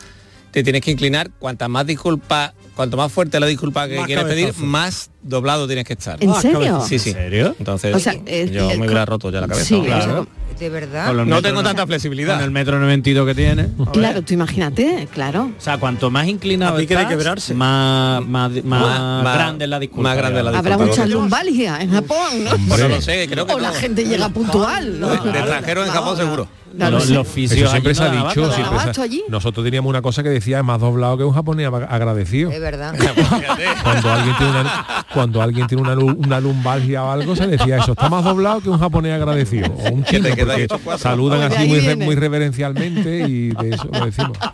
te 0.51 0.65
tienes 0.65 0.83
que 0.83 0.91
inclinar, 0.91 1.31
cuantas 1.39 1.69
más 1.69 1.87
disculpas, 1.87 2.53
cuanto 2.75 2.97
más 2.97 3.13
fuerte 3.13 3.39
la 3.39 3.47
disculpa 3.47 3.87
que 3.89 3.97
Más 3.99 4.07
quieres 4.07 4.25
pedir, 4.25 4.55
más 4.59 5.11
doblado 5.23 5.67
tienes 5.69 5.85
que 5.85 5.93
estar. 5.93 6.17
¿En 6.23 6.35
serio? 6.35 6.85
Sí, 6.89 6.99
sí. 6.99 7.11
¿En 7.11 7.17
serio? 7.17 7.55
Entonces, 7.59 7.95
O 7.95 7.99
sea, 8.01 8.15
eh, 8.27 8.51
yo 8.53 8.71
eh, 8.71 8.77
me 8.79 8.87
hubiera 8.87 9.05
roto 9.05 9.31
ya 9.31 9.41
la 9.41 9.47
cabeza. 9.49 9.67
Sí, 9.67 9.81
claro. 9.85 10.27
De 10.59 10.69
verdad. 10.71 11.13
No 11.13 11.25
metros 11.25 11.43
tengo 11.43 11.63
tanta 11.63 11.87
flexibilidad. 11.87 12.35
Con 12.37 12.45
el 12.45 12.51
metro 12.51 12.79
92 12.79 13.27
que 13.27 13.35
tiene. 13.35 13.69
Claro, 13.93 14.23
tú 14.23 14.35
imagínate, 14.35 15.09
claro. 15.13 15.51
O 15.57 15.61
sea, 15.61 15.79
cuanto 15.79 16.11
más 16.11 16.27
inclinado 16.27 16.79
estás, 16.79 17.05
que 17.05 17.09
quebrarse. 17.11 17.55
más, 17.55 18.25
más, 18.25 18.51
más, 18.65 19.35
grande 19.35 19.65
es 19.65 19.71
la 19.71 19.79
disculpa. 19.79 20.09
más 20.11 20.17
grande 20.17 20.43
la 20.43 20.51
Habrá 20.59 20.77
disculpa. 20.77 20.87
mucha 20.87 21.07
lumbalgia 21.07 21.81
en 21.81 21.91
Japón, 21.91 22.45
¿no? 22.45 22.51
Pues 22.69 22.89
no 22.89 23.01
sé, 23.01 23.27
creo 23.29 23.47
que 23.47 23.53
O 23.53 23.59
la 23.59 23.73
gente 23.73 24.05
llega 24.05 24.29
puntual. 24.29 25.01
¿no? 25.01 25.09
De 25.09 25.15
extranjeros 25.17 25.87
en 25.87 25.93
Japón 25.93 26.17
seguro. 26.17 26.49
Los, 26.79 27.09
los 27.11 27.29
fisios 27.29 27.71
siempre 27.71 27.95
se 27.95 28.03
ha 28.03 28.09
no 28.13 28.29
dicho. 28.29 28.41
daban 28.43 28.55
siempre 28.57 28.77
nada. 28.79 28.95
se 28.95 29.03
ha- 29.03 29.07
Nosotros 29.29 29.65
teníamos 29.65 29.91
una 29.91 30.03
cosa 30.03 30.23
que 30.23 30.29
decía 30.29 30.59
es 30.59 30.65
más 30.65 30.81
doblado 30.81 31.17
que 31.19 31.25
un 31.25 31.33
japonés 31.33 31.69
ag- 31.69 31.87
agradecido. 31.89 32.51
Es 32.51 32.61
verdad. 32.61 32.95
Cuando 33.83 34.11
alguien 34.13 34.37
tiene 34.37 34.51
una, 34.61 35.07
cuando 35.13 35.43
alguien 35.43 35.67
tiene 35.67 35.83
una, 35.83 35.95
lu- 35.95 36.17
una 36.19 36.41
lumbalgia 36.41 37.05
o 37.05 37.11
algo, 37.11 37.37
se 37.37 37.47
decía 37.47 37.79
eso, 37.79 37.93
está 37.93 38.09
más 38.09 38.25
doblado 38.25 38.61
que 38.61 38.69
un 38.71 38.79
japonés 38.79 39.13
agradecido. 39.15 39.69
O 39.73 39.91
un 39.91 40.05
chino, 40.05 40.29
porque 40.29 40.67
saludan 40.99 41.41
Pues 41.49 41.59
así 41.59 41.69
muy, 41.69 41.81
re- 41.81 41.97
muy 41.97 42.15
reverencialmente 42.15 43.29
y 43.29 43.49
de 43.51 43.71
eso 43.75 43.89
lo 43.93 44.05
decimos. 44.07 44.37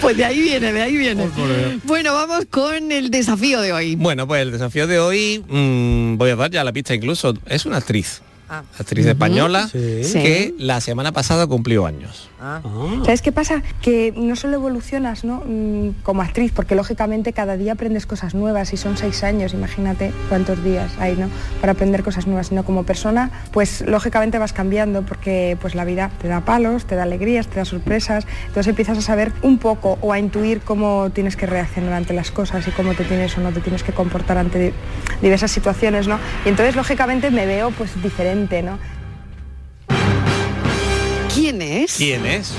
Pues 0.00 0.16
de 0.16 0.24
ahí 0.24 0.40
viene, 0.40 0.72
de 0.72 0.80
ahí 0.82 0.96
viene. 0.96 1.28
Bueno, 1.84 2.14
vamos 2.14 2.46
con 2.50 2.90
el 2.90 3.10
desafío 3.10 3.60
de 3.60 3.72
hoy. 3.72 3.96
Bueno, 3.96 4.26
pues 4.26 4.40
el 4.42 4.50
desafío 4.50 4.86
de 4.86 4.98
hoy, 4.98 5.44
mm, 5.46 6.16
voy 6.16 6.30
a 6.30 6.36
dar 6.36 6.50
ya 6.50 6.64
la 6.64 6.72
pista 6.72 6.94
incluso, 6.94 7.34
es 7.46 7.66
una 7.66 7.76
actriz. 7.76 8.22
Actriz 8.48 9.06
española 9.06 9.68
Sí. 9.70 9.78
que 10.12 10.54
la 10.58 10.80
semana 10.80 11.12
pasada 11.12 11.46
cumplió 11.46 11.86
años. 11.86 12.28
¿Sabes 13.04 13.22
qué 13.22 13.32
pasa? 13.32 13.62
Que 13.80 14.12
no 14.16 14.36
solo 14.36 14.54
evolucionas 14.54 15.24
¿no? 15.24 15.42
Mm, 15.46 16.02
como 16.02 16.22
actriz, 16.22 16.52
porque 16.54 16.74
lógicamente 16.74 17.32
cada 17.32 17.56
día 17.56 17.72
aprendes 17.72 18.06
cosas 18.06 18.34
nuevas 18.34 18.72
y 18.72 18.76
son 18.76 18.96
seis 18.96 19.24
años, 19.24 19.54
imagínate 19.54 20.12
cuántos 20.28 20.62
días 20.62 20.92
hay 20.98 21.16
¿no? 21.16 21.28
para 21.60 21.72
aprender 21.72 22.02
cosas 22.02 22.26
nuevas, 22.26 22.48
sino 22.48 22.64
como 22.64 22.84
persona, 22.84 23.30
pues 23.52 23.82
lógicamente 23.86 24.38
vas 24.38 24.52
cambiando 24.52 25.02
porque 25.02 25.56
pues 25.60 25.74
la 25.74 25.84
vida 25.84 26.10
te 26.20 26.28
da 26.28 26.42
palos, 26.42 26.84
te 26.84 26.96
da 26.96 27.04
alegrías, 27.04 27.46
te 27.48 27.56
da 27.56 27.64
sorpresas, 27.64 28.26
entonces 28.46 28.68
empiezas 28.68 28.98
a 28.98 29.02
saber 29.02 29.32
un 29.42 29.58
poco 29.58 29.98
o 30.00 30.12
a 30.12 30.18
intuir 30.18 30.60
cómo 30.60 31.10
tienes 31.10 31.36
que 31.36 31.46
reaccionar 31.46 31.94
ante 31.94 32.12
las 32.14 32.30
cosas 32.30 32.66
y 32.68 32.70
cómo 32.72 32.94
te 32.94 33.04
tienes 33.04 33.36
o 33.38 33.40
no 33.40 33.52
te 33.52 33.60
tienes 33.60 33.82
que 33.82 33.92
comportar 33.92 34.36
ante 34.38 34.58
di- 34.58 34.72
diversas 35.22 35.50
situaciones, 35.50 36.06
¿no? 36.08 36.18
Y 36.44 36.48
entonces 36.50 36.76
lógicamente 36.76 37.30
me 37.30 37.46
veo 37.46 37.70
pues 37.70 37.90
diferente, 38.02 38.62
¿no? 38.62 38.78
¿Quién 41.34 41.60
es? 41.62 41.94
¿Quién 41.96 42.24
es? 42.26 42.52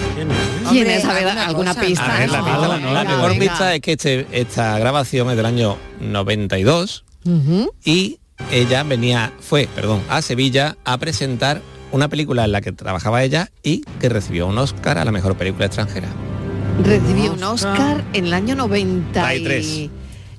¿Quién 0.70 0.90
es? 0.90 1.06
A 1.06 1.14
ver, 1.14 1.28
alguna 1.28 1.74
pista. 1.74 2.16
A 2.16 2.20
ver, 2.20 2.30
la, 2.30 2.40
No, 2.40 2.46
pista, 2.46 2.60
la- 2.62 2.68
la 2.68 3.00
venga, 3.04 3.16
mejor 3.16 3.30
venga. 3.32 3.40
pista 3.52 3.76
es 3.76 3.82
que 3.82 3.92
este- 3.94 4.28
esta 4.32 4.78
grabación 4.80 5.30
es 5.30 5.38
del 5.38 5.46
año 5.46 5.78
92 6.02 7.04
Ujú. 7.26 7.72
y 7.84 8.20
ella 8.52 8.84
venía, 8.84 9.32
fue, 9.40 9.68
perdón, 9.74 10.02
a 10.10 10.22
Sevilla 10.22 10.78
a 10.84 10.98
presentar 10.98 11.62
una 11.92 12.10
película 12.10 12.44
en 12.46 12.52
la 12.52 12.62
que 12.62 12.72
trabajaba 12.72 13.24
ella 13.24 13.50
y 13.64 13.82
que 14.00 14.10
recibió 14.10 14.48
un 14.48 14.58
Oscar 14.58 14.98
a 14.98 15.06
la 15.06 15.12
mejor 15.12 15.36
película 15.38 15.66
extranjera. 15.68 16.08
Recibió 16.84 17.34
un 17.34 17.44
Oscar 17.44 18.04
en 18.14 18.26
el 18.26 18.34
año 18.34 18.56
90 18.56 19.34
y... 19.36 19.40
93. 19.42 19.90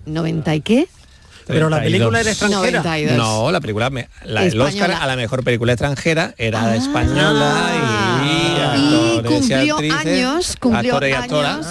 ¿90 0.07 0.57
y 0.57 0.61
qué? 0.61 0.89
Pero 1.47 1.69
la 1.71 1.81
película 1.81 2.21
era 2.21 2.31
32. 2.35 2.65
extranjera. 2.65 2.83
92. 2.83 3.17
No, 3.19 3.51
la 3.53 3.61
película, 3.61 3.91
me- 3.91 4.09
la- 4.25 4.45
el 4.45 4.61
Oscar 4.61 4.91
a 4.93 5.07
la 5.07 5.17
mejor 5.17 5.45
película 5.45 5.73
extranjera 5.73 6.35
era 6.39 6.75
española 6.77 7.55
y, 8.25 8.56
Y 8.75 9.23
cumplió 9.25 9.75
actrices, 9.77 10.07
años, 10.07 10.57
cumplió 10.59 10.95
actores 10.95 11.15
años, 11.15 11.25
actoras. 11.25 11.67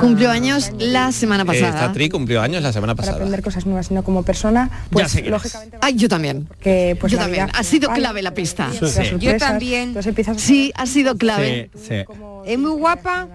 cumplió 0.00 0.30
años 0.30 0.70
la 0.78 1.12
semana 1.12 1.42
Esta 1.42 1.66
pasada. 1.66 1.84
actriz 1.86 2.10
cumplió 2.10 2.40
años 2.42 2.62
la 2.62 2.72
semana 2.72 2.94
para 2.94 3.06
pasada. 3.06 3.16
aprender 3.16 3.42
cosas 3.42 3.66
nuevas, 3.66 3.86
sino 3.86 4.02
como 4.02 4.22
persona, 4.22 4.70
pues 4.90 5.14
lógicamente 5.26 5.78
Ay, 5.80 5.94
yo 5.96 6.08
también. 6.08 6.48
que 6.60 6.96
pues 7.00 7.12
yo 7.12 7.18
también. 7.18 7.46
vida- 7.46 7.58
Ha 7.58 7.64
sido 7.64 7.90
clave 7.90 8.22
la 8.22 8.32
pista. 8.34 8.70
Yo 9.18 9.36
también. 9.38 9.94
Sí, 10.36 10.72
ha 10.76 10.86
sido 10.86 11.16
clave. 11.16 11.70
Sí. 11.74 11.94
Es 12.46 12.58
muy 12.58 12.72
guapa. 12.72 13.28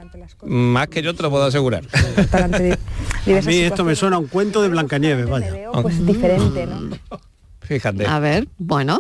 Más 0.46 0.88
que 0.88 1.02
yo 1.02 1.16
te 1.16 1.24
lo 1.24 1.30
puedo 1.30 1.46
asegurar. 1.46 1.84
A 2.32 2.48
mí 3.46 3.56
esto 3.58 3.84
me 3.84 3.96
suena 3.96 4.16
a 4.18 4.20
un 4.20 4.28
cuento 4.28 4.62
de 4.62 4.70
Blancanieves, 4.70 5.28
vaya. 5.28 5.52
pues 5.82 6.06
diferente, 6.06 6.66
¿no? 6.68 6.98
Fíjate. 7.62 8.06
A 8.08 8.20
ver, 8.20 8.48
bueno. 8.58 9.00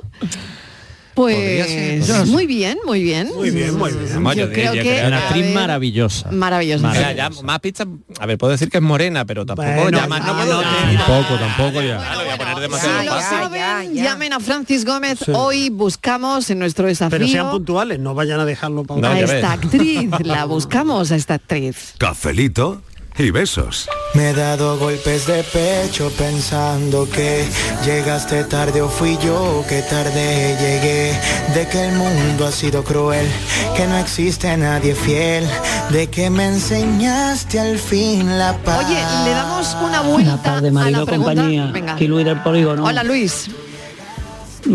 Pues 1.20 2.28
muy 2.28 2.45
bien, 2.45 2.78
muy 2.86 3.03
bien. 3.03 3.30
Muy 3.36 3.49
bien, 3.51 3.78
muy 3.78 3.91
bien. 3.91 4.13
Vamos, 4.15 4.36
Yo 4.38 4.45
yo 4.45 4.53
creo 4.53 4.72
diría 4.72 4.84
que 4.84 5.01
que 5.01 5.07
Una 5.07 5.17
actriz 5.17 5.43
ver, 5.43 5.53
maravillosa. 5.53 6.32
Maravillosa. 6.32 7.13
Ya 7.13 7.30
más 7.43 7.59
pistas, 7.59 7.88
a 8.20 8.26
ver, 8.26 8.38
puedo 8.38 8.51
decir 8.51 8.70
que 8.70 8.78
es 8.78 8.84
morena, 8.84 9.26
pero 9.26 9.45
tampoco 9.45 9.67
Bueno, 9.70 9.97
ya 9.97 10.07
más 10.07 10.22
no 10.22 10.28
ya, 10.28 10.34
puedo 10.45 10.53
no 10.53 10.59
decir. 10.59 10.97
Tampoco, 10.99 11.36
tampoco 11.39 11.82
ya. 11.82 11.97
Ah, 12.01 12.15
lo 12.15 12.22
voy 12.24 12.30
a 12.30 12.38
poner 12.38 12.55
Si 12.55 12.61
demasiado 12.61 13.03
lo 13.03 13.11
fácil. 13.11 13.38
saben, 13.38 13.59
ya, 13.59 13.84
ya. 13.84 14.03
llamen 14.03 14.34
a 14.34 14.39
Francis 14.39 14.86
Gómez. 14.86 15.20
Sí. 15.26 15.32
Hoy 15.36 15.70
buscamos 15.70 16.49
en 16.49 16.59
nuestro 16.59 16.88
desafío 16.88 17.17
Pero 17.17 17.28
sean 17.28 17.51
puntuales, 17.51 17.99
no 17.99 18.15
vayan 18.15 18.39
a 18.39 18.45
dejarlo 18.45 18.86
para 18.86 19.01
No, 19.01 19.07
a 19.09 19.20
esta 19.20 19.51
actriz. 19.51 20.09
La 20.24 20.45
buscamos 20.45 21.11
a 21.11 21.17
esta 21.17 21.34
actriz. 21.34 21.95
Cafelito 21.97 22.82
y 23.20 23.32
besos. 23.32 23.88
Me 24.15 24.30
he 24.30 24.34
dado 24.34 24.78
golpes 24.78 25.28
de 25.28 25.43
pecho 25.43 26.11
pensando 26.17 27.07
que 27.09 27.45
llegaste 27.86 28.43
tarde 28.45 28.82
o 28.82 28.89
fui 28.89 29.17
yo 29.24 29.63
que 29.67 29.82
tarde 29.82 30.55
llegué, 30.59 31.13
de 31.53 31.67
que 31.67 31.86
el 31.88 31.95
mundo 31.95 32.45
ha 32.47 32.51
sido 32.51 32.84
cruel, 32.84 33.28
que 33.76 33.86
no 33.88 33.97
existe 33.97 34.55
nadie 34.57 34.95
fiel, 34.95 35.45
de 35.91 36.07
que 36.07 36.30
me 36.30 36.47
enseñaste 36.47 37.59
al 37.59 37.78
fin 37.78 38.38
la 38.38 38.57
paz. 38.57 38.86
Oye, 38.86 38.95
le 39.26 39.32
damos 39.32 39.76
una 39.84 40.01
vuelta 40.01 40.11
Buenas 40.11 40.43
tardes, 40.43 40.72
a 40.72 40.74
marido 40.74 40.99
la 41.01 41.05
pregunta. 41.05 41.34
compañía. 41.34 41.65
Venga. 41.72 41.93
Aquí 41.93 42.07
Luis 42.07 42.26
del 42.26 42.41
Polígono. 42.41 42.86
Hola 42.86 43.03
Luis. 43.03 43.49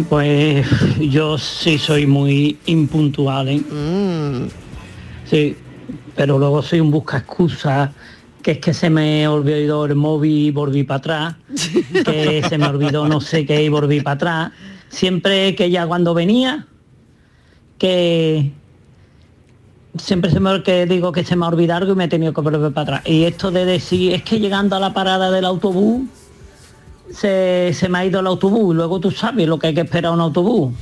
Pues 0.09 0.67
yo 0.99 1.39
sí 1.39 1.79
soy 1.79 2.07
muy 2.07 2.59
impuntual, 2.67 3.49
¿eh? 3.49 3.59
Mm. 3.59 4.49
Sí, 5.29 5.57
pero 6.17 6.39
luego 6.39 6.63
soy 6.63 6.81
un 6.81 6.91
busca 6.91 7.19
excusas, 7.19 7.91
que 8.45 8.51
es 8.51 8.59
que 8.59 8.75
se 8.75 8.91
me 8.91 9.27
olvidó 9.27 9.87
el 9.87 9.95
móvil 9.95 10.49
y 10.49 10.51
volví 10.51 10.85
para 10.85 10.99
atrás, 10.99 11.37
que 12.05 12.43
se 12.47 12.59
me 12.59 12.67
olvidó 12.67 13.09
no 13.09 13.23
sé 13.23 13.47
qué 13.47 13.65
y 13.65 13.71
volví 13.71 14.03
para 14.03 14.15
atrás. 14.17 14.53
Siempre 14.91 15.55
que 15.57 15.71
ya 15.71 15.87
cuando 15.87 16.13
venía, 16.13 16.67
que 17.79 18.53
siempre 19.97 20.31
se 20.31 20.41
me 20.41 20.63
que 20.63 20.85
digo 20.85 21.11
que 21.11 21.25
se 21.25 21.37
me 21.37 21.47
ha 21.47 21.49
olvidado 21.49 21.79
algo 21.79 21.95
y 21.95 21.97
me 21.97 22.05
he 22.05 22.09
tenido 22.09 22.35
que 22.35 22.43
volver 22.43 22.71
para 22.71 22.99
atrás. 22.99 23.03
Y 23.07 23.25
esto 23.25 23.51
de 23.51 23.65
decir, 23.65 24.13
es 24.13 24.23
que 24.23 24.39
llegando 24.39 24.77
a 24.77 24.81
la 24.81 24.93
parada 24.93 25.31
del 25.31 25.47
autobús, 25.47 26.03
se, 27.11 27.73
se 27.73 27.89
me 27.89 27.97
ha 27.97 28.05
ido 28.05 28.21
el 28.21 28.27
autobús 28.27 28.75
y 28.75 28.77
luego 28.77 29.01
tú 29.01 29.11
sabes 29.11 29.49
lo 29.49 29.59
que 29.59 29.69
hay 29.69 29.75
que 29.75 29.81
esperar 29.81 30.11
a 30.11 30.15
un 30.17 30.21
autobús. 30.21 30.75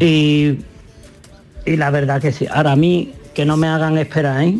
Y, 0.00 0.58
y 1.64 1.76
la 1.76 1.90
verdad 1.90 2.20
que 2.20 2.32
sí. 2.32 2.48
Ahora 2.50 2.72
a 2.72 2.76
mí, 2.76 3.12
que 3.32 3.44
no 3.44 3.56
me 3.56 3.68
hagan 3.68 3.96
esperar, 3.96 4.42
¿eh? 4.42 4.58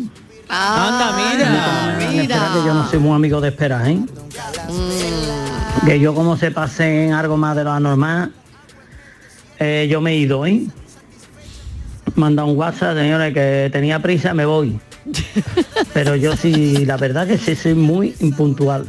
Anda, 0.49 1.15
mira, 1.17 1.97
mira. 2.11 2.51
que 2.53 2.65
yo 2.65 2.73
no 2.73 2.87
soy 2.89 2.99
muy 2.99 3.15
amigo 3.15 3.41
de 3.41 3.49
esperar, 3.49 3.87
¿eh? 3.87 3.99
Que 5.85 5.99
yo 5.99 6.13
como 6.13 6.37
se 6.37 6.51
pase 6.51 7.05
en 7.05 7.13
algo 7.13 7.37
más 7.37 7.55
de 7.55 7.63
lo 7.63 7.71
anormal, 7.71 8.31
eh, 9.59 9.87
yo 9.89 10.01
me 10.01 10.11
he 10.11 10.17
ido, 10.17 10.45
¿eh? 10.45 10.65
Manda 12.15 12.43
un 12.45 12.57
WhatsApp, 12.57 12.97
señores, 12.97 13.33
que 13.33 13.69
tenía 13.71 13.99
prisa, 13.99 14.33
me 14.33 14.45
voy. 14.45 14.79
Pero 15.93 16.15
yo 16.15 16.35
sí, 16.35 16.85
la 16.85 16.97
verdad 16.97 17.27
que 17.27 17.37
sí 17.37 17.55
soy 17.55 17.73
muy 17.73 18.15
impuntual. 18.19 18.85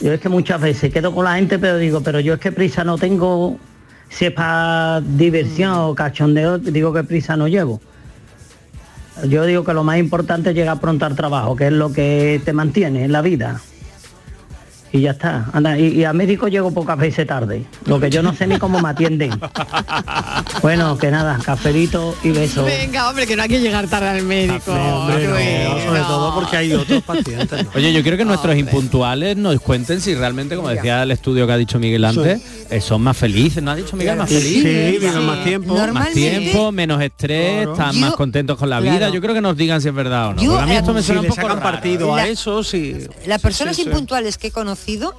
Yo 0.00 0.12
es 0.12 0.20
que 0.20 0.28
muchas 0.28 0.60
veces 0.60 0.92
quedo 0.92 1.14
con 1.14 1.24
la 1.24 1.36
gente, 1.36 1.58
pero 1.58 1.78
digo, 1.78 2.02
pero 2.02 2.20
yo 2.20 2.34
es 2.34 2.40
que 2.40 2.52
prisa 2.52 2.84
no 2.84 2.98
tengo, 2.98 3.58
si 4.10 4.26
es 4.26 4.32
para 4.32 5.00
diversión 5.00 5.72
o 5.72 5.94
cachondeo, 5.94 6.58
digo 6.58 6.92
que 6.92 7.02
prisa 7.02 7.34
no 7.34 7.48
llevo. 7.48 7.80
Yo 9.24 9.44
digo 9.44 9.64
que 9.64 9.72
lo 9.72 9.84
más 9.84 9.98
importante 9.98 10.50
es 10.50 10.56
llegar 10.56 10.78
pronto 10.80 11.06
al 11.06 11.16
trabajo, 11.16 11.56
que 11.56 11.68
es 11.68 11.72
lo 11.72 11.92
que 11.92 12.40
te 12.44 12.52
mantiene 12.52 13.04
en 13.04 13.12
la 13.12 13.22
vida. 13.22 13.60
Y 14.92 15.00
ya 15.00 15.10
está. 15.10 15.46
Anda, 15.52 15.78
y, 15.78 15.88
y 15.88 16.04
a 16.04 16.12
médico 16.12 16.48
llego 16.48 16.70
pocas 16.70 16.96
veces 16.96 17.26
tarde. 17.26 17.64
Lo 17.86 18.00
que 18.00 18.08
yo 18.08 18.22
no 18.22 18.34
sé 18.34 18.46
ni 18.46 18.58
cómo 18.58 18.80
me 18.80 18.88
atienden. 18.88 19.30
Bueno, 20.62 20.96
que 20.98 21.10
nada, 21.10 21.38
cafelito 21.44 22.16
y 22.24 22.30
besos. 22.30 22.64
Venga, 22.64 23.08
hombre, 23.08 23.26
que 23.26 23.36
no 23.36 23.42
hay 23.42 23.48
que 23.48 23.60
llegar 23.60 23.86
tarde 23.88 24.08
al 24.08 24.22
médico. 24.22 24.72
Hombre, 24.72 25.26
no, 25.26 25.34
Luis, 25.34 25.84
sobre 25.84 26.00
todo 26.00 26.34
porque 26.34 26.56
hay 26.56 26.72
otros 26.72 27.02
pacientes. 27.02 27.64
¿no? 27.64 27.70
Oye, 27.74 27.92
yo 27.92 28.02
quiero 28.02 28.16
que 28.16 28.24
nuestros 28.24 28.56
impuntuales 28.56 29.36
nos 29.36 29.60
cuenten 29.60 30.00
si 30.00 30.14
realmente, 30.14 30.56
como 30.56 30.68
decía 30.68 31.02
el 31.02 31.10
estudio 31.10 31.46
que 31.46 31.52
ha 31.52 31.56
dicho 31.56 31.78
Miguel 31.78 32.04
antes, 32.04 32.65
son 32.80 33.02
más 33.02 33.16
felices. 33.16 33.62
¿No 33.62 33.70
ha 33.70 33.76
dicho 33.76 33.96
Miguel 33.96 34.16
más 34.16 34.28
Sí, 34.28 34.36
felices? 34.36 34.62
sí, 34.94 34.98
viven 34.98 35.26
más 35.26 35.44
tiempo. 35.44 35.74
Más 35.92 36.12
tiempo, 36.12 36.72
menos 36.72 37.02
estrés, 37.02 37.54
Claro. 37.64 37.72
están 37.72 37.92
Yo- 37.94 38.00
más 38.00 38.14
contentos 38.14 38.58
con 38.58 38.68
la 38.70 38.80
vida. 38.80 38.96
claro. 38.98 39.14
Yo 39.14 39.20
creo 39.20 39.34
que 39.34 39.40
nos 39.40 39.56
digan 39.56 39.80
si 39.80 39.88
es 39.88 39.94
verdad 39.94 40.28
o 40.28 40.34
no. 40.34 40.42
Yo, 40.42 40.58
a 40.58 40.66
mí 40.66 40.74
esto 40.74 40.92
me 40.92 41.00
eh, 41.00 41.02
suena 41.02 41.22
si 41.22 41.28
un 41.28 41.34
poco 41.34 41.48
raro. 41.48 41.60
partido 41.60 42.14
a 42.14 42.26
eso, 42.26 42.62
sí. 42.64 42.96
Las 43.26 43.40
personas 43.40 43.76
Sí, 43.76 43.82
sí. 43.82 43.88
impuntuales 43.88 44.38
que 44.38 44.48
he 44.48 44.50
conocido 44.50 45.14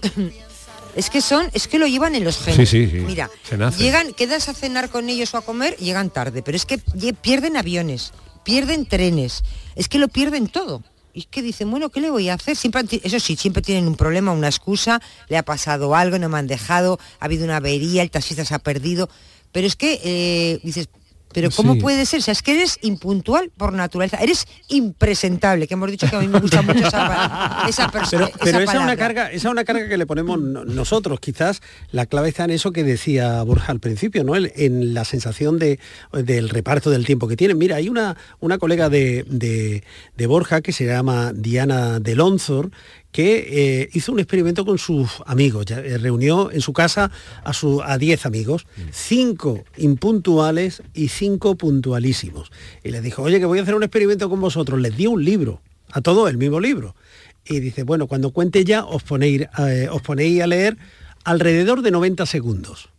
es 0.95 1.09
que 1.09 1.21
son, 1.21 1.49
es 1.53 1.67
que 1.67 1.79
lo 1.79 1.87
llevan 1.87 2.15
en 2.15 2.23
los 2.23 2.37
genes. 2.37 2.69
Sí, 2.69 2.85
sí, 2.85 2.91
sí. 2.91 2.97
Mira, 3.05 3.29
Se 3.47 3.57
nace. 3.57 3.81
llegan, 3.83 4.13
quedas 4.13 4.49
a 4.49 4.53
cenar 4.53 4.89
con 4.89 5.09
ellos 5.09 5.33
o 5.33 5.37
a 5.37 5.41
comer, 5.41 5.75
llegan 5.77 6.09
tarde, 6.09 6.41
pero 6.43 6.55
es 6.55 6.65
que 6.65 6.79
pierden 7.21 7.55
aviones, 7.57 8.13
pierden 8.43 8.85
trenes, 8.85 9.43
es 9.75 9.87
que 9.87 9.99
lo 9.99 10.07
pierden 10.07 10.47
todo. 10.47 10.81
Y 11.17 11.23
que 11.23 11.41
dicen, 11.41 11.71
bueno, 11.71 11.89
¿qué 11.89 11.99
le 11.99 12.11
voy 12.11 12.29
a 12.29 12.35
hacer? 12.35 12.55
Siempre, 12.55 12.83
eso 13.01 13.19
sí, 13.19 13.35
siempre 13.35 13.63
tienen 13.63 13.87
un 13.87 13.95
problema, 13.95 14.31
una 14.31 14.49
excusa, 14.49 15.01
le 15.29 15.37
ha 15.39 15.41
pasado 15.41 15.95
algo, 15.95 16.19
no 16.19 16.29
me 16.29 16.37
han 16.37 16.45
dejado, 16.45 16.99
ha 17.19 17.25
habido 17.25 17.43
una 17.43 17.57
avería, 17.57 18.03
el 18.03 18.11
taxista 18.11 18.45
se 18.45 18.53
ha 18.53 18.59
perdido. 18.59 19.09
Pero 19.51 19.65
es 19.65 19.75
que 19.75 19.99
eh, 20.03 20.59
dices, 20.61 20.89
Pero 21.33 21.49
¿cómo 21.51 21.77
puede 21.77 22.05
ser? 22.05 22.19
O 22.19 22.23
sea, 22.23 22.31
es 22.31 22.41
que 22.41 22.53
eres 22.53 22.79
impuntual 22.81 23.51
por 23.55 23.73
naturaleza, 23.73 24.17
eres 24.17 24.47
impresentable, 24.69 25.67
que 25.67 25.73
hemos 25.73 25.91
dicho 25.91 26.09
que 26.09 26.15
a 26.15 26.19
mí 26.19 26.27
me 26.27 26.39
gusta 26.39 26.61
mucho 26.61 26.87
esa, 26.87 27.65
esa 27.69 27.91
persona. 27.91 28.29
Pero, 28.43 28.59
esa, 28.59 28.73
es 28.73 28.79
una 28.79 28.97
carga, 28.97 29.27
esa 29.27 29.47
es 29.47 29.51
una 29.51 29.63
carga 29.63 29.87
que 29.87 29.97
le 29.97 30.05
ponemos 30.05 30.39
nosotros. 30.39 31.19
Quizás 31.19 31.61
la 31.91 32.05
clave 32.05 32.29
está 32.29 32.45
en 32.45 32.51
eso 32.51 32.71
que 32.71 32.83
decía 32.83 33.41
Borja 33.43 33.71
al 33.71 33.79
principio, 33.79 34.23
¿no? 34.23 34.35
en 34.35 34.93
la 34.93 35.05
sensación 35.05 35.59
de, 35.59 35.79
del 36.11 36.49
reparto 36.49 36.89
del 36.89 37.05
tiempo 37.05 37.27
que 37.27 37.37
tienen. 37.37 37.57
Mira, 37.57 37.77
hay 37.77 37.89
una, 37.89 38.17
una 38.39 38.57
colega 38.57 38.89
de, 38.89 39.25
de, 39.27 40.27
Borja 40.27 40.61
que 40.61 40.73
se 40.73 40.85
llama 40.85 41.31
Diana 41.33 41.99
Delonzor, 41.99 42.71
que 43.17 43.47
eh, 43.81 43.89
hizo 43.93 44.11
un 44.11 44.19
experimento 44.19 44.63
con 44.63 44.77
sus 44.77 45.23
amigos, 45.25 45.65
eh, 45.71 45.97
reunió 45.97 46.51
en 46.51 46.61
su 46.61 46.71
casa 46.71 47.09
a 47.43 47.51
10 47.51 47.81
a 47.83 47.97
diez 47.97 48.25
amigos, 48.27 48.67
cinco 48.91 49.63
impuntuales 49.75 50.83
y 50.93 51.07
cinco 51.07 51.55
puntualísimos. 51.55 52.51
Y 52.83 52.91
les 52.91 53.01
dijo, 53.01 53.23
oye, 53.23 53.39
que 53.39 53.47
voy 53.47 53.57
a 53.57 53.63
hacer 53.63 53.73
un 53.73 53.81
experimento 53.81 54.29
con 54.29 54.39
vosotros. 54.39 54.79
Les 54.79 54.95
dio 54.95 55.09
un 55.09 55.25
libro, 55.25 55.63
a 55.89 56.01
todos 56.01 56.29
el 56.29 56.37
mismo 56.37 56.59
libro. 56.59 56.95
Y 57.43 57.59
dice, 57.59 57.81
bueno, 57.81 58.05
cuando 58.05 58.29
cuente 58.29 58.63
ya 58.63 58.85
os 58.85 59.01
ponéis, 59.01 59.47
eh, 59.57 59.87
os 59.89 60.03
ponéis 60.03 60.43
a 60.43 60.45
leer 60.45 60.77
alrededor 61.23 61.81
de 61.81 61.89
90 61.89 62.23
segundos. 62.27 62.89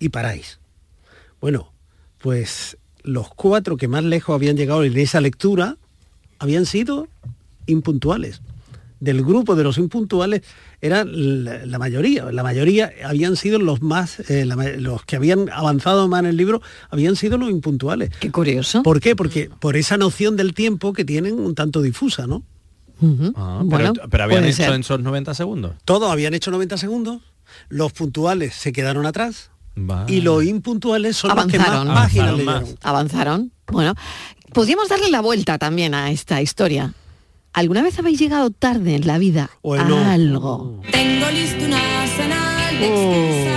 Y 0.00 0.08
paráis. 0.08 0.58
Bueno, 1.40 1.72
pues 2.18 2.76
los 3.04 3.28
cuatro 3.28 3.76
que 3.76 3.86
más 3.86 4.02
lejos 4.02 4.34
habían 4.34 4.56
llegado 4.56 4.82
en 4.82 4.98
esa 4.98 5.20
lectura 5.20 5.76
habían 6.40 6.66
sido 6.66 7.06
impuntuales 7.66 8.42
del 9.00 9.24
grupo 9.24 9.56
de 9.56 9.64
los 9.64 9.78
impuntuales 9.78 10.42
era 10.80 11.04
la, 11.04 11.78
mayoría. 11.78 12.30
La 12.30 12.42
mayoría 12.42 12.92
habían 13.04 13.36
sido 13.36 13.58
los 13.58 13.82
más, 13.82 14.20
eh, 14.30 14.44
los 14.44 15.04
que 15.04 15.16
habían 15.16 15.50
avanzado 15.50 16.06
más 16.08 16.20
en 16.20 16.26
el 16.26 16.36
libro, 16.36 16.62
habían 16.90 17.16
sido 17.16 17.38
los 17.38 17.50
impuntuales. 17.50 18.10
Qué 18.20 18.30
curioso. 18.30 18.82
¿Por 18.82 19.00
qué? 19.00 19.16
Porque 19.16 19.50
por 19.58 19.76
esa 19.76 19.96
noción 19.96 20.36
del 20.36 20.54
tiempo 20.54 20.92
que 20.92 21.04
tienen 21.04 21.40
un 21.40 21.54
tanto 21.54 21.82
difusa, 21.82 22.26
¿no? 22.26 22.44
Ah, 23.34 23.62
bueno, 23.64 23.94
pero, 24.10 24.24
habían 24.24 24.44
hecho 24.44 24.74
en 24.74 24.82
esos 24.82 25.00
90 25.00 25.32
segundos. 25.34 25.72
Todos 25.86 26.12
habían 26.12 26.34
hecho 26.34 26.50
90 26.50 26.76
segundos. 26.76 27.22
Los 27.70 27.92
puntuales 27.92 28.54
se 28.54 28.72
quedaron 28.72 29.06
atrás. 29.06 29.50
Y 30.08 30.20
los 30.20 30.44
impuntuales 30.44 31.16
son 31.16 31.34
los 31.34 31.46
que 31.46 31.58
más 31.58 31.86
páginas 31.86 32.74
Avanzaron. 32.82 33.52
Bueno, 33.68 33.94
podríamos 34.52 34.88
darle 34.88 35.10
la 35.10 35.22
vuelta 35.22 35.56
también 35.56 35.94
a 35.94 36.10
esta 36.10 36.42
historia. 36.42 36.92
¿Alguna 37.52 37.82
vez 37.82 37.98
habéis 37.98 38.20
llegado 38.20 38.50
tarde 38.50 38.94
en 38.94 39.06
la 39.06 39.18
vida 39.18 39.50
a 39.64 40.12
algo? 40.12 40.80
Tengo 40.92 41.30
listo 41.30 41.64
un 41.64 41.74
arsenal 41.74 42.80
de 42.80 43.50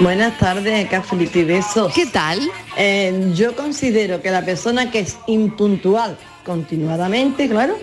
Buenas 0.00 0.38
tardes, 0.38 0.88
Cafelito 0.88 1.38
y 1.38 1.44
Besos. 1.44 1.92
¿Qué 1.92 2.06
tal? 2.06 2.40
Eh, 2.76 3.32
yo 3.34 3.54
considero 3.54 4.20
que 4.22 4.30
la 4.30 4.44
persona 4.44 4.90
que 4.90 5.00
es 5.00 5.18
impuntual 5.26 6.16
continuadamente, 6.44 7.48
claro, 7.48 7.76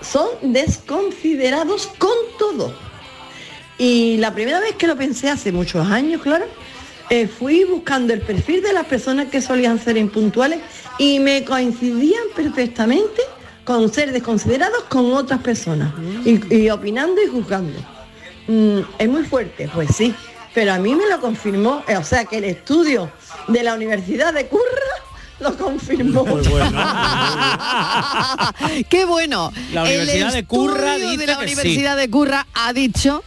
son 0.00 0.26
desconsiderados 0.42 1.86
con 1.98 2.10
todo. 2.38 2.74
Y 3.78 4.16
la 4.18 4.34
primera 4.34 4.60
vez 4.60 4.74
que 4.74 4.86
lo 4.86 4.96
pensé 4.96 5.30
hace 5.30 5.50
muchos 5.52 5.88
años, 5.88 6.20
claro, 6.20 6.46
eh, 7.10 7.26
fui 7.26 7.64
buscando 7.64 8.12
el 8.12 8.20
perfil 8.20 8.62
de 8.62 8.72
las 8.72 8.86
personas 8.86 9.28
que 9.28 9.40
solían 9.40 9.78
ser 9.78 9.96
impuntuales 9.96 10.60
y 10.98 11.18
me 11.18 11.44
coincidían 11.44 12.22
perfectamente 12.34 13.22
con 13.64 13.92
ser 13.92 14.12
desconsiderados 14.12 14.84
con 14.84 15.12
otras 15.12 15.40
personas 15.40 15.92
y, 16.24 16.68
opinando 16.70 17.22
y 17.22 17.28
juzgando. 17.28 17.78
Mm, 18.48 18.80
es 18.98 19.08
muy 19.08 19.24
fuerte, 19.24 19.70
pues 19.72 19.94
sí, 19.94 20.14
pero 20.54 20.72
a 20.72 20.78
mí 20.78 20.94
me 20.94 21.08
lo 21.08 21.20
confirmó, 21.20 21.84
eh, 21.86 21.96
o 21.96 22.04
sea 22.04 22.24
que 22.24 22.38
el 22.38 22.44
estudio 22.44 23.10
de 23.48 23.62
la 23.62 23.74
Universidad 23.74 24.34
de 24.34 24.46
Curra 24.46 25.02
lo 25.42 25.56
confirmó. 25.56 26.24
Qué 28.88 29.04
bueno. 29.04 29.52
La 29.72 29.82
Universidad 29.82 30.32
de 30.32 30.44
Curra 30.44 30.98
de 30.98 31.26
la 31.26 31.38
Universidad 31.38 31.96
de 31.96 32.08
Curra 32.08 32.46
ha 32.54 32.72
dicho 32.72 33.24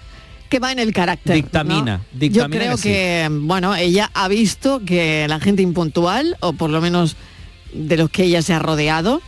que 0.49 0.59
va 0.59 0.71
en 0.71 0.79
el 0.79 0.93
carácter. 0.93 1.35
Dictamina, 1.35 2.01
Yo 2.13 2.49
creo 2.49 2.77
que, 2.77 3.27
bueno, 3.31 3.75
ella 3.75 4.09
ha 4.13 4.27
visto 4.27 4.81
que 4.85 5.27
la 5.27 5.39
gente 5.39 5.61
impuntual, 5.61 6.37
o 6.39 6.53
por 6.53 6.69
lo 6.69 6.81
menos 6.81 7.15
de 7.73 7.97
los 7.97 8.09
que 8.09 8.23
ella 8.23 8.41
se 8.41 8.53
ha 8.53 8.59
rodeado, 8.59 9.21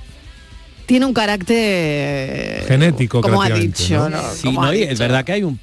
tiene 0.85 1.05
un 1.05 1.13
carácter 1.13 2.63
genético, 2.65 3.21
como 3.21 3.41
ha 3.41 3.49
dicho. 3.49 4.09
¿no? 4.09 4.71
es 4.71 4.99
verdad 4.99 5.25
que 5.25 5.33
hay 5.33 5.43
un 5.43 5.59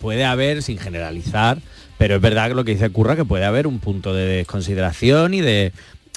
puede 0.00 0.24
haber 0.24 0.62
sin 0.62 0.78
generalizar, 0.78 1.58
pero 1.98 2.16
es 2.16 2.20
verdad 2.20 2.48
que 2.48 2.54
lo 2.54 2.64
que 2.64 2.72
dice 2.72 2.90
Curra 2.90 3.16
que 3.16 3.24
puede 3.24 3.44
haber 3.44 3.66
un 3.66 3.78
punto 3.80 4.14
de 4.14 4.24
desconsideración 4.26 5.34
y 5.34 5.40
de 5.40 5.72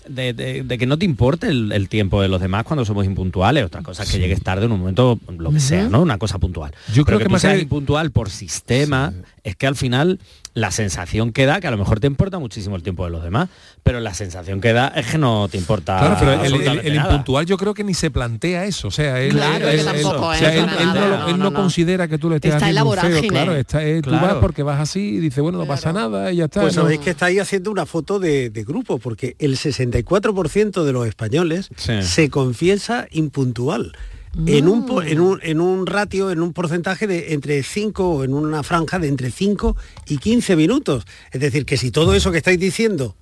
de, 0.08 0.78
que 0.80 0.86
no 0.86 0.98
te 0.98 1.06
importe 1.06 1.48
el, 1.48 1.90
tiempo 1.90 2.22
de 2.22 2.28
los 2.28 2.42
demás 2.42 2.64
cuando 2.64 2.86
somos 2.86 3.06
impuntuales, 3.06 3.66
otra 3.66 3.82
cosa 3.82 4.04
es 4.04 4.12
que 4.12 4.20
llegues 4.20 4.42
tarde 4.42 4.66
en 4.66 4.72
un 4.72 4.80
momento, 4.80 5.20
lo 5.38 5.52
que 5.52 5.60
sea, 5.60 5.90
¿no? 5.90 6.02
Una 6.02 6.18
cosa 6.18 6.40
puntual. 6.40 6.74
Yo 6.94 7.06
creo 7.06 7.20
que, 7.20 7.30
más 7.30 7.42
sea 7.42 7.58
impuntual 7.58 8.12
por 8.12 8.30
sistema 8.30 9.14
es 9.44 9.56
que 9.56 9.68
al 9.68 9.76
final 9.76 10.20
la 10.54 10.72
sensación 10.72 11.32
que 11.32 11.46
da, 11.46 11.60
que 11.60 11.68
a 11.68 11.72
lo 11.72 11.78
mejor 11.78 12.00
te 12.00 12.08
importa 12.08 12.40
muchísimo 12.40 12.76
el 12.76 12.84
tiempo 12.84 13.06
de 13.06 13.12
los 13.12 13.24
demás, 13.24 13.50
pero 13.84 14.00
la 14.00 14.14
sensación 14.14 14.62
que 14.62 14.74
da 14.74 14.90
es 14.90 15.08
que 15.08 15.18
no 15.18 15.48
te 15.50 15.58
importa. 15.58 16.00
Claro, 16.00 16.16
pero 16.20 16.44
el, 16.82 16.96
impuntual 16.96 17.46
yo 17.46 17.58
creo 17.58 17.74
que 17.74 17.84
ni 17.84 17.94
se 17.94 18.12
plantea 18.12 18.66
eso. 18.66 18.88
O 18.88 18.92
sea, 18.92 19.22
él, 19.22 19.40
no, 21.38 21.54
considera 21.54 22.08
que 22.08 22.18
tú 22.18 22.30
le 22.30 22.38
estés 22.38 22.56
haciendo 22.56 22.86
un 22.86 22.98
feo. 22.98 23.22
Claro, 23.28 23.56
está, 23.56 23.86
eh, 23.86 24.02
tú 24.02 24.12
vas 24.12 24.36
porque 24.36 24.64
vas 24.64 24.80
así 24.80 25.16
y 25.16 25.20
dice, 25.20 25.42
bueno, 25.42 25.58
no 25.58 25.66
pasa 25.66 25.94
nada 25.94 26.32
y 26.32 26.38
ya 26.38 26.46
está. 26.46 26.62
Pues 26.62 26.76
sabéis 26.76 27.00
que 27.00 27.12
estáis 27.12 27.40
haciendo 27.40 27.72
una 27.72 27.86
foto 27.86 28.20
de, 28.20 28.50
grupo, 28.68 29.00
porque 29.00 29.36
el 29.40 29.56
64% 29.56 30.84
de 30.84 30.94
los 30.94 31.08
españoles 31.08 31.70
se 31.76 32.30
confiesa 32.30 33.08
impuntual 33.12 33.94
en, 34.46 34.68
un, 34.68 34.86
en, 35.06 35.20
un, 35.20 35.40
en 35.42 35.62
un 35.62 35.86
ratio, 35.86 36.32
en 36.32 36.42
un 36.42 36.54
porcentaje 36.54 37.08
de 37.08 37.34
entre 37.34 37.64
5 37.64 38.10
o 38.10 38.24
en 38.24 38.34
una 38.34 38.64
franja 38.64 39.00
de 39.00 39.08
entre 39.08 39.32
5 39.32 39.76
y 40.08 40.18
15 40.18 40.56
minutos. 40.56 41.06
Es 41.32 41.42
decir, 41.42 41.66
que 41.66 41.78
si 41.78 41.92
todo 41.92 42.14
eso 42.14 42.32
que 42.32 42.38
estáis 42.38 42.60
diciendo 42.60 43.16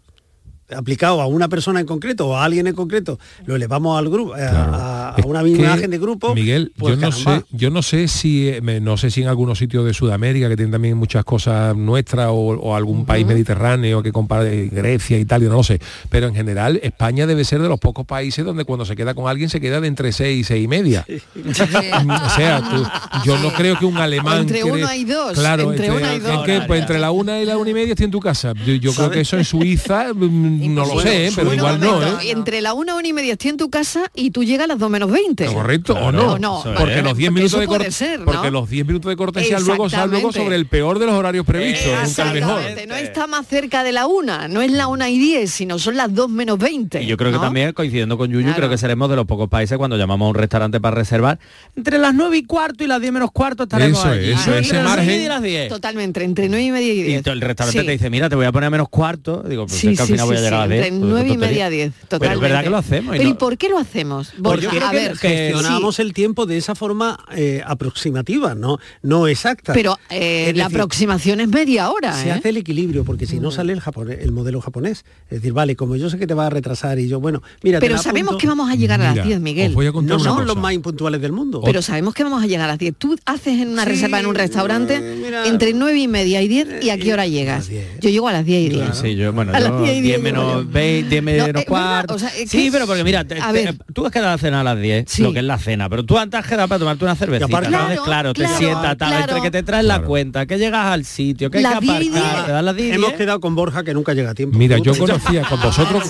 aplicado 0.76 1.22
a 1.22 1.28
una 1.28 1.48
persona 1.48 1.80
en 1.80 1.86
concreto 1.86 2.28
o 2.28 2.36
a 2.36 2.44
alguien 2.44 2.68
en 2.68 2.76
concreto, 2.76 3.20
lo 3.46 3.56
elevamos 3.56 3.98
al 3.98 4.10
grupo, 4.10 4.36
eh, 4.36 4.46
a, 4.46 5.16
una 5.26 5.42
misma 5.42 5.66
imagen 5.66 5.92
de 5.92 5.98
grupo. 5.98 6.36
Miguel, 6.36 6.74
pues 6.78 6.96
yo 6.96 7.02
no 7.02 7.12
sé, 7.12 7.44
yo 7.52 7.70
no 7.70 7.82
sé 7.82 8.08
si 8.08 8.50
eh, 8.50 8.62
no 8.82 8.98
sé 8.98 9.10
si 9.10 9.22
en 9.22 9.30
algunos 9.30 9.60
sitios 9.60 9.86
de 9.86 9.94
Sudamérica 9.94 10.50
que 10.50 10.56
tienen 10.56 10.72
también 10.72 10.98
muchas 10.98 11.24
cosas 11.24 11.76
nuestras 11.76 12.30
o, 12.32 12.76
algún 12.76 13.06
país 13.06 13.26
mediterráneo 13.26 14.04
que 14.04 14.12
compare 14.12 14.68
Grecia, 14.68 15.18
Italia, 15.18 15.48
no 15.50 15.56
lo 15.56 15.64
sé. 15.64 15.80
Pero 16.10 16.28
en 16.28 16.36
general 16.36 16.80
España 16.84 17.26
debe 17.26 17.44
ser 17.44 17.62
de 17.62 17.70
los 17.70 17.80
pocos 17.80 18.06
países 18.06 18.46
donde 18.46 18.66
cuando 18.66 18.86
se 18.86 18.96
queda 18.96 19.14
con 19.14 19.28
alguien 19.28 19.50
se 19.50 19.62
queda 19.62 19.80
de 19.80 19.88
entre 19.88 20.12
seis 20.12 20.42
y 20.42 20.44
seis 20.44 20.66
y 20.66 20.68
media. 20.68 21.06
o 21.08 22.30
sea, 22.36 22.62
yo 23.26 23.38
no 23.40 23.52
creo 23.54 23.80
que 23.80 23.86
un 23.86 23.98
alemán. 23.98 24.42
entre 24.42 24.64
uno 24.64 24.94
y 24.94 25.06
dos. 25.06 25.34
Claro, 25.34 25.72
entre, 25.72 25.90
pues 26.68 26.82
entre 26.82 27.00
la 27.00 27.12
una 27.12 27.40
y 27.40 27.46
la 27.46 27.58
una 27.58 27.70
y 27.70 27.74
media 27.74 27.92
estoy 27.92 28.06
en 28.06 28.12
tu 28.12 28.20
casa. 28.20 28.54
Yo, 28.66 28.94
creo 28.94 29.10
que 29.10 29.22
eso 29.22 29.38
en 29.38 29.46
Suiza 29.46 30.14
mm, 30.14 30.57
no 30.58 30.86
lo 30.86 31.00
sé, 31.02 31.28
¿eh? 31.28 31.32
pero 31.36 31.54
igual 31.54 31.80
no. 31.80 32.02
¿eh? 32.02 32.32
Entre 32.32 32.62
la 32.62 32.74
una, 32.74 32.96
una 32.96 33.08
y 33.08 33.14
media 33.14 33.34
estoy 33.34 33.52
en 33.52 33.58
tu 33.58 33.70
casa 33.70 34.12
y 34.16 34.32
tú 34.32 34.44
llegas 34.44 34.66
a 34.66 34.68
las 34.68 34.80
dos 34.80 34.90
menos 34.90 35.12
20. 35.12 35.46
Correcto, 35.46 35.94
o 35.94 36.12
no. 36.12 36.64
porque 36.78 37.02
los 37.02 37.18
10 37.18 37.32
minutos 37.32 37.60
de 37.60 37.68
cortesía. 37.68 38.20
Porque 38.24 38.52
los 38.52 38.70
10 38.70 38.86
minutos 38.88 39.10
de 39.10 39.16
cortesía 39.16 39.60
luego 39.60 39.90
salen 39.90 40.12
luego 40.12 40.32
sobre 40.32 40.56
el 40.56 40.68
peor 40.68 41.00
de 41.00 41.06
los 41.06 41.16
horarios 41.16 41.46
previstos. 41.46 41.92
Nunca 42.04 42.32
el 42.32 42.34
mejor. 42.34 42.62
No 42.88 42.96
está 42.96 43.28
más 43.28 43.48
cerca 43.48 43.84
de 43.84 43.92
la 43.92 44.08
una, 44.08 44.48
no 44.48 44.62
es 44.62 44.72
la 44.72 44.88
una 44.88 45.10
y 45.10 45.18
10, 45.18 45.52
sino 45.52 45.80
son 45.80 45.96
las 45.96 46.14
dos 46.14 46.30
menos 46.30 46.58
20. 46.58 47.04
Y 47.04 47.06
yo 47.06 47.18
creo 47.18 47.32
que 47.32 47.40
también, 47.40 47.74
coincidiendo 47.74 48.18
con 48.18 48.32
Yuyu, 48.32 48.54
creo 48.54 48.70
que 48.70 48.78
seremos 48.78 49.10
de 49.10 49.16
los 49.16 49.26
pocos 49.26 49.50
países 49.50 49.78
cuando 49.78 49.98
llamamos 49.98 50.28
a 50.28 50.30
un 50.30 50.36
restaurante 50.36 50.80
para 50.80 50.96
reservar. 50.96 51.40
Entre 51.76 51.98
las 51.98 52.14
9 52.14 52.38
y 52.38 52.44
cuarto 52.44 52.84
y 52.84 52.88
las 52.88 53.02
10 53.02 53.14
menos 53.14 53.32
cuarto 53.32 53.64
estaremos 53.64 54.00
eso, 54.00 54.14
Eso, 54.14 54.56
ese 54.56 54.82
margen. 54.82 55.68
Totalmente, 55.70 56.24
entre 56.24 56.50
9 56.50 56.64
y 56.64 56.72
media 56.72 56.94
y 56.94 57.04
10. 57.04 57.26
Y 57.26 57.30
el 57.30 57.42
restaurante 57.42 57.84
te 57.84 57.92
dice, 57.92 58.10
mira, 58.10 58.30
te 58.30 58.36
voy 58.36 58.46
a 58.46 58.52
poner 58.52 58.68
a 58.68 58.70
menos 58.70 58.90
cuarto. 58.90 59.44
Digo, 59.44 59.66
pues 59.66 59.84
es 59.84 59.96
que 59.96 60.02
al 60.02 60.08
final 60.08 60.26
voy 60.26 60.38
a 60.38 60.42
llegar 60.50 60.62
a 60.62 60.68
10. 60.68 60.94
9 60.94 61.30
y 61.30 61.38
media 61.38 61.70
10, 61.70 61.94
totalmente. 61.94 62.20
Pero 62.20 62.34
es 62.34 62.42
verdad 62.42 62.64
que 62.64 62.70
lo 62.70 62.78
hacemos. 62.78 63.16
¿Y, 63.20 63.34
por 63.34 63.58
qué 63.58 63.70
lo 63.70 63.78
hacemos? 63.78 64.34
Porque, 64.42 64.62
yo 64.62 64.70
creo 64.70 64.88
a 64.88 64.92
ver, 64.92 65.18
gestionamos 65.18 66.00
el 66.00 66.14
tiempo 66.14 66.46
de 66.46 66.58
esa 66.58 66.76
forma 66.76 67.20
eh, 67.36 67.62
aproximativa, 67.66 68.56
no, 68.56 68.80
no 69.02 69.28
exacta. 69.28 69.74
Pero 69.74 69.98
eh, 70.10 70.54
la 70.56 70.68
aproximación 70.68 71.40
es 71.42 71.48
media 71.48 71.90
hora. 71.90 72.14
Se 72.14 72.30
¿eh? 72.30 72.32
hace 72.32 72.50
el 72.50 72.58
equilibrio, 72.58 73.04
porque 73.04 73.26
si 73.26 73.40
no 73.40 73.52
sale 73.52 73.74
el, 73.74 73.80
japonés, 73.80 74.20
el 74.22 74.32
modelo 74.32 74.62
japonés. 74.62 75.06
Es 75.30 75.42
decir, 75.42 75.54
vale, 75.54 75.76
como 75.76 75.96
yo 75.96 76.10
sé 76.10 76.18
que 76.18 76.28
te 76.28 76.34
va 76.34 76.48
a 76.48 76.50
retrasar 76.50 77.00
y 77.00 77.08
yo, 77.08 77.20
bueno, 77.20 77.42
mira, 77.64 77.80
Pero 77.80 77.98
sabemos 77.98 78.38
que 78.38 78.48
vamos 78.48 78.70
a 78.70 78.76
llegar 78.76 79.02
a 79.02 79.14
las 79.14 79.26
10, 79.26 79.40
Miguel. 79.40 79.76
no 80.04 80.20
son 80.20 80.46
los 80.46 80.58
más 80.58 80.74
impuntuales 80.74 81.22
del 81.22 81.32
mundo. 81.32 81.62
Pero 81.64 81.82
sabemos 81.82 82.14
que 82.14 82.24
vamos 82.24 82.44
a 82.44 82.48
llegar 82.48 82.66
a 82.66 82.74
las 82.74 82.80
10. 82.80 82.96
Tú 82.98 83.18
haces 83.26 83.62
en 83.62 83.70
una 83.70 83.86
reserva 83.86 84.20
en 84.20 84.26
un 84.26 84.36
restaurante 84.36 84.96
entre 85.46 85.74
9 85.74 85.98
y 86.00 86.08
media 86.08 86.42
y 86.42 86.48
10 86.48 86.84
y 86.84 86.90
a 86.90 86.98
qué 86.98 87.14
hora 87.14 87.28
llegas. 87.28 87.70
Yo 88.00 88.10
llego 88.10 88.28
a 88.28 88.34
las 88.34 88.46
10 88.46 88.66
y 88.66 88.70
10. 88.70 88.98
Sí, 88.98 89.16
yo, 89.16 89.34
bueno, 89.34 89.54
a 89.54 89.60
las 89.60 89.82
10 89.82 89.98
y 89.98 90.02
10 90.02 90.22
menos 90.22 90.37
20, 90.66 91.10
10 91.10 91.24
menos 91.24 91.66
cuarto. 91.66 92.18
sí, 92.20 92.70
pero 92.72 92.86
porque 92.86 93.04
mira, 93.04 93.26
tú 93.94 94.06
has 94.06 94.12
quedado 94.12 94.34
a 94.34 94.38
cenar 94.38 94.62
a 94.62 94.76
las 94.76 94.82
10, 94.82 95.20
lo 95.20 95.34
que 95.34 95.40
es 95.40 95.46
la 95.46 95.58
cena, 95.58 95.90
pero 95.90 96.04
tú 96.06 96.18
antes 96.18 96.40
has 96.40 96.48
quedado 96.48 96.68
para 96.68 96.80
tomarte 96.80 97.04
una 97.04 97.16
cervecita. 97.16 97.62
Claro, 97.62 98.04
claro, 98.04 98.34
te 98.34 98.48
sientas, 98.48 98.98
tal, 98.98 99.14
entre 99.22 99.42
que 99.42 99.52
te 99.52 99.64
traes 99.64 99.86
la 99.86 100.02
cuenta, 100.02 100.46
que 100.46 100.58
llegas 100.58 100.86
al 100.88 101.06
sitio, 101.06 101.50
que 101.50 101.60
hay 101.60 101.64
que 101.64 101.70
aparcar, 101.70 102.46
te 102.46 102.52
das 102.52 102.64
las 102.64 102.76
10. 102.76 102.96
Hemos 102.96 103.14
quedado 103.14 103.40
con 103.40 103.56
Borja 103.56 103.84
que 103.84 103.94
nunca 103.94 104.14
llega 104.14 104.32
a 104.32 104.36
tiempo. 104.36 104.58
Mira, 104.58 104.78
yo 104.78 104.98
conocía 104.98 105.44
con 105.44 105.62
vosotros. 105.62 106.04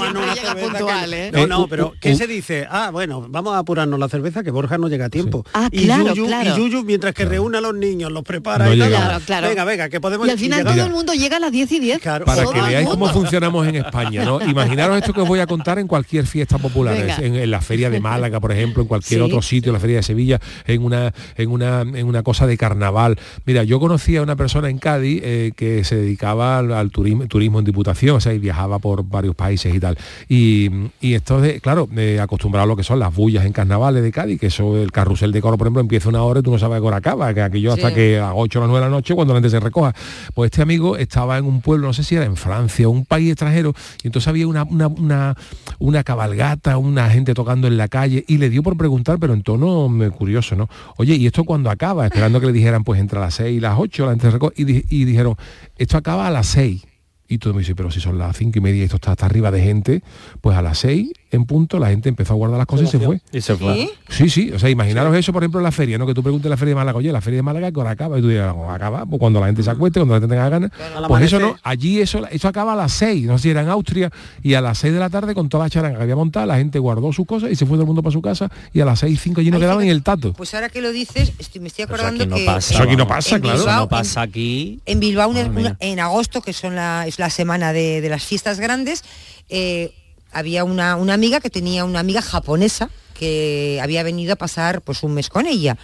¿eh? 1.11 1.31
No, 1.33 1.47
no, 1.47 1.67
pero 1.67 1.93
¿qué 1.99 2.15
se 2.15 2.27
dice? 2.27 2.67
Ah, 2.69 2.89
bueno, 2.91 3.25
vamos 3.29 3.53
a 3.53 3.59
apurarnos 3.59 3.99
la 3.99 4.09
cerveza 4.09 4.43
que 4.43 4.51
Borja 4.51 4.77
no 4.77 4.87
llega 4.87 5.05
a 5.05 5.09
tiempo. 5.09 5.45
Ah, 5.53 5.69
y 5.71 5.87
Yuyu, 5.87 6.83
mientras 6.83 7.13
que 7.13 7.25
reúne 7.25 7.57
a 7.57 7.61
los 7.61 7.75
niños, 7.75 8.11
los 8.11 8.23
prepara 8.23 8.73
y 8.73 8.77
claro, 8.77 9.19
claro. 9.25 9.47
Venga, 9.49 9.63
venga, 9.63 9.89
que 9.89 9.99
podemos 9.99 10.27
Y 10.27 10.31
al 10.31 10.39
final 10.39 10.63
todo 10.63 10.83
el 10.83 10.91
mundo 10.91 11.13
llega 11.13 11.37
a 11.37 11.39
las 11.39 11.51
10 11.51 11.71
y 11.71 11.79
10. 11.79 12.01
Para 12.01 12.45
que 12.45 12.61
veáis 12.61 12.87
cómo 12.87 13.07
funcionamos 13.09 13.67
en 13.67 13.75
España, 13.87 14.16
¿no? 14.23 14.41
Imaginaros 14.41 14.97
esto 14.97 15.13
que 15.13 15.21
os 15.21 15.27
voy 15.27 15.39
a 15.39 15.47
contar 15.47 15.79
en 15.79 15.87
cualquier 15.87 16.25
fiesta 16.25 16.57
popular, 16.57 16.95
en, 17.21 17.51
la 17.51 17.61
feria 17.61 17.89
de 17.89 17.99
Málaga, 17.99 18.39
por 18.39 18.51
ejemplo, 18.51 18.81
en 18.81 18.87
cualquier 18.87 19.21
otro 19.21 19.41
sitio, 19.41 19.71
la 19.71 19.79
feria 19.79 19.97
de 19.97 20.03
Sevilla, 20.03 20.39
en 20.65 20.83
una, 20.83 21.13
en 21.35 21.51
una, 21.51 21.81
en 21.81 22.05
una 22.05 22.23
cosa 22.23 22.47
de 22.47 22.57
carnaval. 22.57 23.17
Mira, 23.45 23.63
yo 23.63 23.79
conocí 23.79 24.17
a 24.17 24.21
una 24.21 24.35
persona 24.35 24.69
en 24.69 24.77
Cádiz 24.77 25.21
eh, 25.23 25.51
que 25.55 25.83
se 25.83 25.95
dedicaba 25.95 26.57
al, 26.59 26.91
turismo, 26.91 27.27
turismo 27.27 27.59
en 27.59 27.65
diputación, 27.65 28.17
o 28.17 28.19
sea, 28.19 28.33
y 28.33 28.39
viajaba 28.39 28.79
por 28.79 29.03
varios 29.03 29.35
países 29.35 29.73
y 29.73 29.79
tal. 29.79 29.97
Y, 30.27 30.69
y 31.01 31.13
esto 31.13 31.41
de, 31.41 31.59
claro, 31.61 31.87
eh, 31.95 32.19
acostumbrado 32.21 32.63
a 32.63 32.67
lo 32.67 32.75
que 32.75 32.83
son 32.83 32.99
las 32.99 33.13
bullas 33.13 33.45
en 33.45 33.53
carnavales 33.53 34.03
de 34.03 34.11
Cádiz, 34.11 34.39
que 34.39 34.47
eso, 34.47 34.77
el 34.77 34.91
carrusel 34.91 35.31
de 35.31 35.41
coro, 35.41 35.57
por 35.57 35.67
ejemplo, 35.67 35.81
empieza 35.81 36.09
una 36.09 36.23
hora 36.23 36.39
y 36.39 36.43
tú 36.43 36.51
no 36.51 36.59
sabes 36.59 36.77
a 36.77 36.79
qué 36.79 36.87
hora 36.87 36.97
acaba, 36.97 37.33
que 37.33 37.41
aquello 37.41 37.73
hasta 37.73 37.93
que 37.93 38.19
a 38.19 38.33
8 38.33 38.59
o 38.59 38.61
las 38.61 38.69
9 38.69 38.85
de 38.85 38.89
la 38.89 38.95
noche 38.95 39.15
cuando 39.15 39.33
la 39.33 39.39
gente 39.39 39.49
se 39.49 39.59
recoja. 39.59 39.93
Pues 40.33 40.51
este 40.51 40.61
amigo 40.61 40.97
estaba 40.97 41.37
en 41.37 41.45
un 41.45 41.61
pueblo, 41.61 41.87
no 41.87 41.93
sé 41.93 42.03
si 42.03 42.15
era 42.15 42.25
en 42.25 42.35
Francia 42.35 42.87
o 42.87 42.91
un 42.91 43.05
país 43.05 43.31
extranjero, 43.31 43.73
y 44.03 44.06
entonces 44.07 44.27
había 44.27 44.47
una, 44.47 44.63
una, 44.63 45.35
una, 45.79 46.03
cabalgata, 46.03 46.77
una 46.77 47.09
gente 47.09 47.33
tocando 47.33 47.67
en 47.67 47.77
la 47.77 47.87
calle, 47.87 48.25
y 48.27 48.37
le 48.37 48.49
dio 48.49 48.63
por 48.63 48.77
preguntar, 48.77 49.19
pero 49.19 49.33
en 49.33 49.43
tono 49.43 49.87
mm, 49.89 50.09
curioso, 50.11 50.55
¿no? 50.55 50.69
Oye, 50.97 51.15
¿y 51.15 51.27
esto 51.27 51.43
cuando 51.43 51.69
acaba? 51.69 52.05
Esperando 52.05 52.39
que 52.39 52.47
le 52.47 52.53
dijeran 52.53 52.83
pues 52.83 52.99
entre 52.99 53.19
las 53.19 53.35
6 53.35 53.57
y 53.57 53.59
las 53.59 53.77
8, 53.77 54.05
la 54.05 54.51
y, 54.55 54.95
y 54.95 55.05
dijeron, 55.05 55.35
esto 55.77 55.97
acaba 55.97 56.27
a 56.27 56.31
las 56.31 56.47
6. 56.47 56.83
Y 57.29 57.39
todo 57.39 57.53
me 57.53 57.59
dice, 57.59 57.75
pero 57.75 57.91
si 57.91 57.99
son 57.99 58.17
las 58.17 58.37
cinco 58.37 58.59
y 58.59 58.61
media 58.61 58.81
y 58.81 58.83
esto 58.83 58.95
está 58.95 59.11
hasta 59.11 59.25
arriba 59.25 59.51
de 59.51 59.61
gente, 59.61 60.01
pues 60.39 60.57
a 60.57 60.61
las 60.61 60.77
seis 60.77 61.11
en 61.31 61.45
punto, 61.45 61.79
la 61.79 61.89
gente 61.89 62.09
empezó 62.09 62.33
a 62.33 62.35
guardar 62.35 62.57
las 62.57 62.67
cosas 62.67 62.87
y 62.87 62.91
se 62.91 62.99
fue. 62.99 63.19
Y 63.31 63.41
se 63.41 63.55
fue. 63.55 63.89
¿Sí? 64.09 64.29
sí, 64.29 64.51
O 64.51 64.59
sea, 64.59 64.69
imaginaros 64.69 65.15
eso, 65.15 65.33
por 65.33 65.43
ejemplo, 65.43 65.59
en 65.59 65.65
la 65.65 65.71
feria, 65.71 65.97
¿no? 65.97 66.07
Que 66.07 66.13
tú 66.13 66.23
preguntes 66.23 66.49
la 66.49 66.57
feria 66.57 66.71
de 66.71 66.75
Málaga, 66.75 66.97
oye, 66.97 67.11
la 67.11 67.21
feria 67.21 67.37
de 67.37 67.43
Málaga 67.43 67.71
que 67.71 67.79
ahora 67.79 67.91
acaba, 67.91 68.17
y 68.17 68.21
tú 68.21 68.29
dirás, 68.29 68.55
acaba, 68.69 69.05
pues 69.05 69.19
cuando 69.19 69.39
la 69.39 69.47
gente 69.47 69.63
se 69.63 69.69
acueste, 69.69 69.99
cuando 69.99 70.15
la 70.15 70.21
gente 70.21 70.33
tenga 70.33 70.49
ganas. 70.49 70.71
Pues 71.07 71.23
eso 71.23 71.39
no, 71.39 71.55
allí 71.63 71.99
eso, 71.99 72.25
eso 72.27 72.47
acaba 72.47 72.73
a 72.73 72.75
las 72.75 72.93
6, 72.93 73.25
no 73.25 73.37
sé 73.37 73.43
si 73.43 73.49
era 73.49 73.61
en 73.61 73.69
Austria, 73.69 74.09
y 74.41 74.53
a 74.53 74.61
las 74.61 74.77
6 74.79 74.93
de 74.93 74.99
la 74.99 75.09
tarde, 75.09 75.33
con 75.33 75.49
toda 75.49 75.65
la 75.65 75.69
charanga 75.69 75.97
que 75.97 76.03
había 76.03 76.15
montada, 76.15 76.45
la 76.45 76.57
gente 76.57 76.79
guardó 76.79 77.11
sus 77.13 77.25
cosas 77.25 77.51
y 77.51 77.55
se 77.55 77.65
fue 77.65 77.75
todo 77.75 77.83
el 77.83 77.87
mundo 77.87 78.03
para 78.03 78.13
su 78.13 78.21
casa, 78.21 78.49
y 78.73 78.81
a 78.81 78.85
las 78.85 78.99
6 78.99 79.19
5 79.21 79.41
allí 79.41 79.51
no 79.51 79.59
quedaban 79.59 79.83
en 79.83 79.89
el 79.89 80.03
tato. 80.03 80.33
Pues 80.33 80.53
ahora 80.53 80.69
que 80.69 80.81
lo 80.81 80.91
dices, 80.91 81.33
me 81.59 81.67
estoy 81.67 81.83
acordando 81.85 82.25
no 82.25 82.35
que. 82.35 82.45
Pasa, 82.45 82.73
eso 82.73 82.83
aquí 82.83 82.95
no 82.95 83.07
pasa, 83.07 83.39
claro. 83.39 83.65
no 83.65 83.89
pasa 83.89 84.21
aquí. 84.21 84.79
En 84.85 84.99
Bilbao, 84.99 85.33
en 85.35 85.99
agosto, 85.99 86.41
que 86.41 86.53
son 86.53 86.75
la, 86.75 87.05
es 87.07 87.19
la 87.19 87.29
semana 87.29 87.73
de, 87.73 88.07
las 88.07 88.23
fiestas 88.23 88.59
grandes, 88.59 89.03
eh, 89.49 89.93
había 90.31 90.63
una, 90.63 90.93
amiga 90.93 91.39
que 91.39 91.49
tenía 91.49 91.85
una 91.85 91.99
amiga 91.99 92.21
japonesa 92.21 92.89
que 93.13 93.79
había 93.81 94.03
venido 94.03 94.33
a 94.33 94.35
pasar 94.35 94.81
pues 94.81 95.03
un 95.03 95.13
mes 95.13 95.29
con 95.29 95.47
ella 95.47 95.77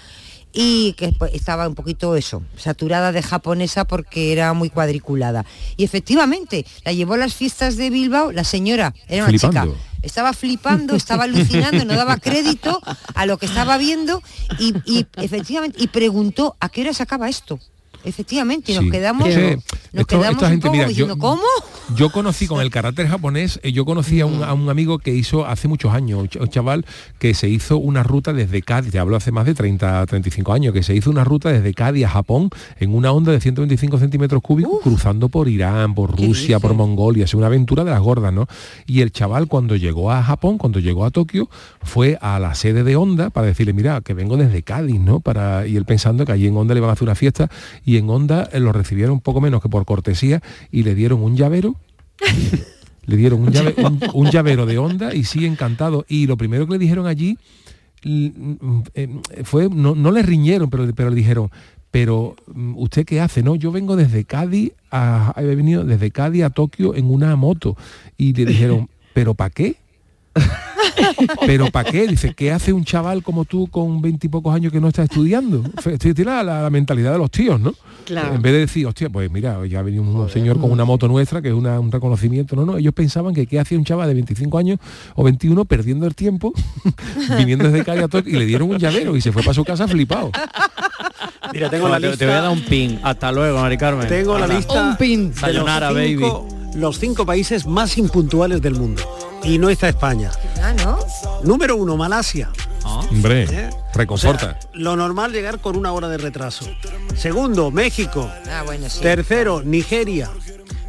y 0.54 0.94
que 0.94 1.12
pues, 1.18 1.34
estaba 1.34 1.68
un 1.68 1.74
poquito 1.74 2.16
eso, 2.16 2.44
saturada 2.58 3.12
de 3.12 3.24
japonesa 3.24 3.86
porque 3.86 4.32
era 4.32 4.54
muy 4.54 4.70
cuadriculada. 4.70 5.46
Y 5.78 5.84
efectivamente, 5.84 6.66
la 6.86 6.94
llevó 6.94 7.16
a 7.16 7.18
las 7.18 7.34
fiestas 7.34 7.76
de 7.76 7.90
Bilbao, 7.90 8.32
la 8.32 8.44
señora, 8.44 8.94
era 9.08 9.26
una 9.26 9.38
chica, 9.38 9.68
estaba 10.04 10.32
flipando, 10.34 10.96
estaba 10.96 11.24
alucinando, 11.24 11.86
no 11.86 11.96
daba 11.96 12.18
crédito 12.18 12.80
a 13.16 13.26
lo 13.26 13.38
que 13.38 13.48
estaba 13.48 13.78
viendo 13.78 14.22
y, 14.60 14.76
y 14.86 15.08
efectivamente, 15.16 15.82
y 15.82 15.88
preguntó, 15.88 16.56
¿a 16.60 16.70
qué 16.70 16.82
hora 16.82 16.94
se 16.94 17.02
acaba 17.02 17.30
esto? 17.30 17.60
Efectivamente, 18.06 18.74
nos 18.74 18.92
quedamos, 18.92 19.28
nos 19.94 20.06
quedamos 20.06 20.44
un 20.44 20.60
poco 20.60 20.86
diciendo, 20.86 21.18
¿cómo? 21.18 21.42
Yo 21.96 22.10
conocí 22.12 22.48
con 22.48 22.62
el 22.62 22.70
carácter 22.70 23.08
japonés, 23.08 23.60
eh, 23.64 23.72
yo 23.72 23.86
conocí 23.86 24.22
a 24.22 24.26
un, 24.26 24.70
amigo 24.70 25.00
que 25.00 25.14
hizo 25.14 25.46
hace 25.46 25.68
muchos 25.68 25.94
años, 25.94 26.30
un 26.40 26.48
chaval 26.48 26.86
que 27.20 27.34
se 27.34 27.50
hizo 27.50 27.78
una 27.78 28.04
ruta 28.04 28.34
desde 28.34 28.62
Cádiz, 28.62 28.92
te 28.92 29.00
hablo 29.00 29.16
hace 29.16 29.32
más 29.32 29.46
de 29.46 29.54
30, 29.54 30.06
35 30.06 30.54
años, 30.54 30.74
que 30.74 30.84
se 30.84 30.96
hizo 30.96 31.10
una 31.10 31.24
ruta 31.24 31.50
desde 31.50 31.74
Cádiz 31.74 32.06
a 32.06 32.10
Japón 32.10 32.50
en 32.80 32.96
una 32.96 33.12
onda 33.12 33.32
de 33.32 33.40
125 33.40 34.00
centímetros 34.00 34.42
cúbicos, 34.42 34.82
cruzando 34.82 35.30
por 35.30 35.48
Irán, 35.48 35.94
por 35.94 36.18
Rusia, 36.18 36.60
por 36.60 36.74
Mongolia, 36.74 37.26
es 37.26 37.34
una 37.34 37.48
aventura 37.48 37.84
de 37.84 37.92
las 37.92 38.02
gordas, 38.02 38.34
¿no? 38.34 38.48
Y 38.86 39.02
el 39.02 39.12
chaval 39.12 39.48
cuando 39.48 39.76
llegó 39.76 40.12
a 40.12 40.24
Japón, 40.24 40.58
cuando 40.58 40.80
llegó 40.80 41.06
a 41.06 41.12
Tokio, 41.12 41.50
fue 41.82 42.18
a 42.22 42.40
la 42.40 42.56
sede 42.56 42.84
de 42.84 42.96
Honda 42.96 43.30
para 43.30 43.48
decirle, 43.48 43.74
mira, 43.74 44.02
que 44.02 44.14
vengo 44.14 44.38
desde 44.38 44.64
Cádiz, 44.64 45.00
¿no? 45.00 45.20
Para, 45.20 45.68
y 45.68 45.76
él 45.78 45.86
pensando 45.86 46.26
que 46.26 46.32
allí 46.32 46.48
en 46.48 46.58
Honda 46.58 46.74
le 46.74 46.80
iban 46.80 46.90
a 46.90 46.94
hacer 46.94 47.04
una 47.04 47.16
fiesta 47.16 47.50
y 47.86 47.93
y 47.94 47.98
en 47.98 48.10
Honda 48.10 48.50
eh, 48.52 48.60
lo 48.60 48.72
recibieron 48.72 49.20
poco 49.20 49.40
menos 49.40 49.62
que 49.62 49.70
por 49.70 49.86
cortesía 49.86 50.42
y 50.72 50.82
le 50.82 50.96
dieron 50.96 51.22
un 51.22 51.38
llavero. 51.38 51.76
le 53.06 53.18
dieron 53.18 53.42
un, 54.14 54.32
llavero 54.32 54.66
de 54.66 54.80
Honda 54.80 55.14
y 55.14 55.26
sí, 55.26 55.46
encantado. 55.46 56.04
Y 56.08 56.26
lo 56.26 56.36
primero 56.36 56.66
que 56.66 56.74
le 56.74 56.80
dijeron 56.80 57.06
allí 57.06 57.38
mm, 58.04 58.82
eh, 58.96 59.10
fue, 59.44 59.70
no, 59.70 60.12
le 60.12 60.24
riñeron, 60.24 60.72
pero, 60.72 60.92
pero 60.96 61.12
le 61.12 61.16
dijeron, 61.16 61.52
pero 61.92 62.36
mm, 62.52 62.78
usted 62.78 63.06
qué 63.06 63.22
hace 63.22 63.44
no 63.44 63.54
yo 63.56 63.72
vengo 63.72 63.96
desde 63.96 64.26
Cádiz 64.26 64.72
a, 64.90 65.36
he 65.38 65.44
venido 65.56 65.84
desde 65.84 66.10
Cádiz 66.10 66.46
a 66.46 66.50
Tokio 66.50 66.96
en 66.96 67.12
una 67.12 67.36
moto 67.36 67.78
y 68.18 68.34
le 68.34 68.46
dijeron 68.46 68.90
pero 69.14 69.36
para 69.36 69.52
qué 69.52 69.76
pero 71.46 71.68
¿para 71.68 71.90
qué? 71.90 72.08
Dice, 72.08 72.34
¿qué 72.34 72.52
hace 72.52 72.74
un 72.74 72.84
chaval 72.84 73.24
como 73.24 73.46
tú 73.46 73.68
con 73.68 74.02
veintipocos 74.02 74.54
años 74.54 74.72
que 74.72 74.80
no 74.80 74.88
está 74.88 75.04
estudiando? 75.04 75.64
Tiene 76.00 76.26
la, 76.26 76.44
la, 76.44 76.70
mentalidad 76.70 77.12
de 77.12 77.18
los 77.18 77.32
tíos, 77.32 77.60
¿no? 77.60 77.74
En 78.10 78.42
vez 78.42 78.54
de 78.54 78.60
decir, 78.60 78.86
hostia, 78.86 79.10
pues 79.10 79.32
mira, 79.32 79.66
ya 79.66 79.80
ha 79.80 79.82
venido 79.82 80.04
un 80.04 80.30
señor 80.30 80.60
con 80.60 80.72
una 80.72 80.86
moto 80.86 81.08
nuestra, 81.08 81.42
que 81.42 81.50
es 81.50 81.54
un 81.54 81.92
reconocimiento. 81.92 82.56
No, 82.56 82.66
no, 82.66 82.78
ellos 82.78 82.94
pensaban 82.94 83.34
que 83.34 83.48
qué 83.48 83.60
hacía 83.60 83.78
un 83.78 83.86
chaval 83.86 84.08
de 84.08 84.14
25 84.16 84.58
años 84.58 84.80
o 85.16 85.24
21 85.24 85.66
perdiendo 85.66 86.06
el 86.06 86.16
tiempo, 86.16 86.54
viniendo 87.38 87.70
desde 87.70 87.86
calle 87.86 88.06
y 88.26 88.34
le 88.34 88.46
dieron 88.46 88.70
un 88.70 88.78
llavero 88.78 89.16
y 89.16 89.22
se 89.22 89.32
fue 89.32 89.42
para 89.42 89.54
su 89.54 89.64
casa 89.64 89.88
flipado. 89.88 90.32
Mira, 91.54 91.70
tengo 91.70 91.88
la 91.88 92.00
lista. 92.00 92.18
Te 92.18 92.26
voy 92.26 92.34
a 92.34 92.42
dar 92.42 92.52
un 92.52 92.62
pin. 92.62 93.00
Hasta 93.04 93.32
luego, 93.32 93.60
Mari 93.60 93.78
Carmen. 93.78 94.08
Tengo 94.08 94.38
la 94.38 94.48
lista. 94.48 94.90
Un 94.90 94.98
pin. 94.98 95.34
Sayonara, 95.34 95.92
baby. 95.92 96.26
Los 96.76 97.00
cinco 97.00 97.26
países 97.26 97.68
más 97.68 97.98
impuntuales 97.98 98.62
del 98.62 98.74
mundo 98.74 99.04
y 99.44 99.58
no 99.58 99.70
está 99.70 99.90
España. 99.90 100.32
Ah, 100.62 100.74
¿no? 100.74 101.00
Número 101.44 101.76
uno, 101.76 101.98
Malasia. 101.98 102.50
Ah. 102.84 103.02
Hombre, 103.10 103.44
¿Eh? 103.50 103.70
reconforta. 103.94 104.60
lo 104.74 104.96
normal 104.96 105.32
llegar 105.32 105.60
con 105.60 105.78
una 105.78 105.92
hora 105.92 106.10
de 106.10 106.18
retraso. 106.18 106.66
Segundo, 107.16 107.72
México. 107.72 108.30
Ah, 108.50 108.64
bueno, 108.66 108.90
sí. 108.90 109.02
Tercero, 109.02 109.62
Nigeria. 109.64 110.30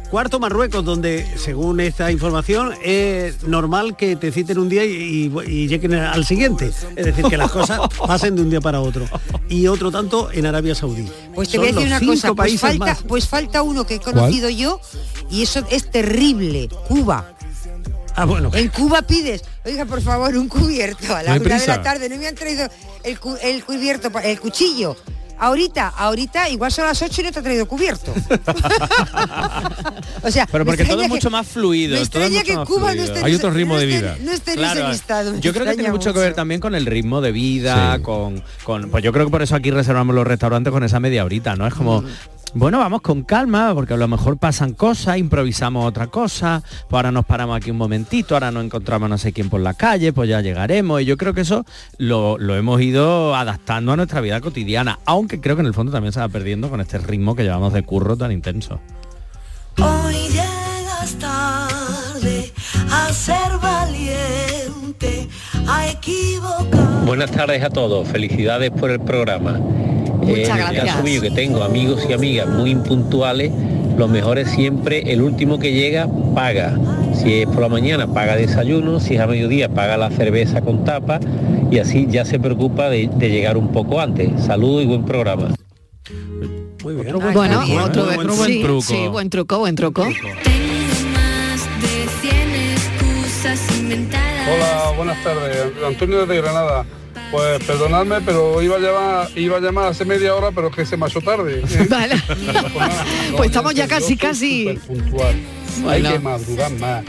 Cuarto, 0.09 0.39
Marruecos, 0.39 0.85
donde, 0.85 1.25
según 1.37 1.79
esta 1.79 2.11
información, 2.11 2.73
es 2.83 3.43
normal 3.43 3.97
que 3.97 4.15
te 4.15 4.31
citen 4.31 4.59
un 4.59 4.69
día 4.69 4.85
y, 4.85 5.29
lleguen 5.67 5.95
al 5.95 6.25
siguiente. 6.25 6.71
Es 6.95 7.05
decir, 7.05 7.25
que 7.25 7.37
las 7.37 7.51
cosas 7.51 7.81
pasen 8.07 8.35
de 8.35 8.43
un 8.43 8.49
día 8.49 8.61
para 8.61 8.81
otro. 8.81 9.05
Y 9.49 9.67
otro 9.67 9.91
tanto 9.91 10.31
en 10.31 10.45
Arabia 10.45 10.75
Saudí. 10.75 11.09
Pues 11.33 11.49
te 11.49 11.57
voy 11.57 11.69
a 11.69 11.71
decir 11.71 11.87
una 11.87 11.99
cosa, 11.99 12.33
pues 12.33 12.59
falta, 12.59 12.97
pues 13.07 13.27
falta 13.27 13.61
uno 13.61 13.85
que 13.85 13.95
he 13.95 13.99
conocido 13.99 14.49
yo 14.49 14.79
y 15.29 15.41
eso 15.41 15.65
es 15.69 15.89
terrible, 15.89 16.69
Cuba. 16.87 17.35
Ah, 18.15 18.25
bueno. 18.25 18.49
En 18.53 18.69
Cuba 18.69 19.01
pides, 19.01 19.43
oiga, 19.65 19.85
por 19.85 20.01
favor, 20.01 20.35
un 20.37 20.47
cubierto 20.47 21.15
a 21.15 21.23
la 21.23 21.35
una 21.35 21.59
de 21.59 21.67
la 21.67 21.81
tarde. 21.81 22.09
No 22.09 22.17
me 22.17 22.27
han 22.27 22.35
traído 22.35 22.67
el, 23.03 23.19
el 23.41 23.63
cubierto, 23.63 24.11
el 24.23 24.39
cuchillo. 24.39 24.95
Ahorita, 25.37 25.89
ahorita 25.89 26.47
igual 26.49 26.71
son 26.71 26.85
las 26.85 27.01
8 27.01 27.21
y 27.21 27.23
no 27.25 27.31
te 27.31 27.39
ha 27.39 27.43
traído 27.43 27.67
cubierto. 27.67 28.13
o 30.23 30.31
sea, 30.31 30.47
pero 30.49 30.65
porque 30.65 30.85
todo 30.85 31.01
es 31.01 31.09
mucho 31.09 31.29
más 31.29 31.45
fluido. 31.45 31.97
que 32.09 32.55
Cuba 32.65 32.95
no 32.95 33.03
esté 33.03 33.21
Hay 33.21 33.35
otro 33.35 33.51
ritmo 33.51 33.77
de 33.77 33.85
vida. 33.85 34.17
No 34.21 34.31
esté 34.31 34.53
claro, 34.53 34.93
Yo 35.39 35.51
creo 35.53 35.65
que 35.65 35.73
tiene 35.73 35.91
mucho, 35.91 36.13
que 36.13 36.19
ver 36.19 36.33
también 36.33 36.61
con 36.61 36.73
el 36.73 36.85
ritmo 36.85 37.19
de 37.19 37.33
vida, 37.33 37.99
con, 38.01 38.41
con, 38.63 38.89
pues 38.89 39.03
yo 39.03 39.11
creo 39.11 39.25
que 39.25 39.31
por 39.31 39.41
eso 39.41 39.55
aquí 39.55 39.71
reservamos 39.71 40.15
los 40.15 40.25
restaurantes 40.25 40.71
con 40.71 40.83
esa 40.83 41.01
media 41.01 41.25
horita, 41.25 41.55
¿no? 41.55 41.67
Es 41.67 41.73
como, 41.73 42.01
mm. 42.01 42.07
Bueno, 42.57 42.79
vamos 42.79 43.01
con 43.01 43.23
calma, 43.23 43.73
porque 43.73 43.95
a 43.95 43.97
lo 43.97 44.07
mejor 44.07 44.37
pasan 44.37 44.71
cosas, 44.71 45.17
improvisamos 45.17 45.85
otra 45.85 46.07
cosa, 46.07 46.63
pues 46.87 46.93
ahora 46.93 47.11
nos 47.11 47.25
paramos 47.25 47.57
aquí 47.57 47.69
un 47.69 47.75
momentito, 47.75 48.33
ahora 48.33 48.49
no 48.49 48.61
encontramos 48.61 49.09
no 49.09 49.17
sé 49.17 49.33
quién 49.33 49.49
por 49.49 49.59
la 49.59 49.73
calle, 49.73 50.13
pues 50.13 50.29
ya 50.29 50.39
llegaremos. 50.39 51.01
Y 51.01 51.05
yo 51.05 51.17
creo 51.17 51.33
que 51.33 51.41
eso 51.41 51.65
lo, 51.97 52.37
hemos 52.55 52.79
ido 52.79 53.35
adaptando 53.35 53.91
a 53.91 53.97
nuestra 53.97 54.21
vida 54.21 54.39
cotidiana, 54.39 54.99
aunque 55.03 55.41
creo 55.41 55.57
que 55.57 55.63
en 55.63 55.65
el 55.65 55.73
fondo 55.73 55.91
también 55.91 56.13
se 56.13 56.21
va 56.21 56.29
perdiendo 56.29 56.69
con 56.69 56.79
este 56.79 56.97
ritmo 56.97 57.35
que 57.35 57.43
llevamos 57.43 57.73
de 57.73 57.83
curro 57.83 58.15
tan 58.15 58.31
intenso. 58.31 58.79
Hoy 59.77 60.15
llegas 60.29 61.13
tarde 61.19 62.53
a 62.89 63.11
ser 63.11 63.57
valiente, 63.61 65.27
a 65.67 65.89
equivocar. 65.89 67.05
Buenas 67.05 67.31
tardes 67.31 67.63
a 67.63 67.69
todos, 67.69 68.07
felicidades 68.07 68.71
por 68.71 68.91
el 68.91 68.99
programa. 68.99 69.59
Muchas 70.21 70.59
en 70.59 70.75
el 70.75 70.85
caso 70.85 71.03
mío 71.03 71.21
que 71.21 71.31
tengo 71.31 71.63
amigos 71.63 72.05
y 72.09 72.13
amigas 72.13 72.47
muy 72.47 72.71
impuntuales, 72.71 73.51
lo 73.97 74.07
mejor 74.07 74.39
es 74.39 74.49
siempre 74.49 75.11
el 75.11 75.21
último 75.21 75.59
que 75.59 75.71
llega 75.71 76.07
paga. 76.33 76.77
Si 77.13 77.41
es 77.41 77.47
por 77.47 77.61
la 77.61 77.69
mañana 77.69 78.07
paga 78.07 78.35
desayuno, 78.35 78.99
si 78.99 79.15
es 79.15 79.21
a 79.21 79.27
mediodía 79.27 79.69
paga 79.69 79.97
la 79.97 80.09
cerveza 80.09 80.61
con 80.61 80.83
tapa 80.83 81.19
y 81.71 81.79
así 81.79 82.07
ya 82.09 82.25
se 82.25 82.39
preocupa 82.39 82.89
de, 82.89 83.07
llegar 83.19 83.57
un 83.57 83.71
poco 83.71 84.01
antes. 84.01 84.29
Saludo 84.43 84.81
y 84.81 84.85
buen 84.85 85.05
programa. 85.05 85.55
Muy 86.83 86.95
bien. 86.95 87.15
bueno, 87.33 87.63
otro, 87.83 88.05
buen 88.35 88.61
truco. 88.61 88.81
Sí, 88.81 89.07
buen 89.07 89.29
truco, 89.29 89.59
buen 89.59 89.75
truco. 89.75 90.05
Hola, 94.47 94.93
buenas 94.95 95.23
tardes. 95.23 95.57
Antonio 95.85 96.25
de 96.25 96.37
Granada. 96.37 96.85
Pues 97.31 97.63
perdonadme, 97.65 98.21
pero 98.21 98.61
iba 98.61 98.75
a 98.75 98.79
llamar, 98.79 99.29
iba 99.35 99.57
a 99.57 99.59
llamar 99.59 99.87
hace 99.87 100.05
media 100.05 100.35
hora, 100.35 100.51
pero 100.51 100.67
es 100.67 100.75
que 100.75 100.85
se 100.85 100.95
me 100.95 101.05
ha 101.05 101.07
hecho 101.07 101.21
tarde. 101.21 101.63
Vale. 101.89 102.15
pues, 103.35 103.47
estamos 103.49 103.73
ya 103.73 103.87
casi, 103.87 104.15
casi. 104.15 104.79
Puntual. 104.85 105.35
Hay 105.87 106.03
que 106.03 106.19
madrugar 106.19 106.71
más. 106.73 107.03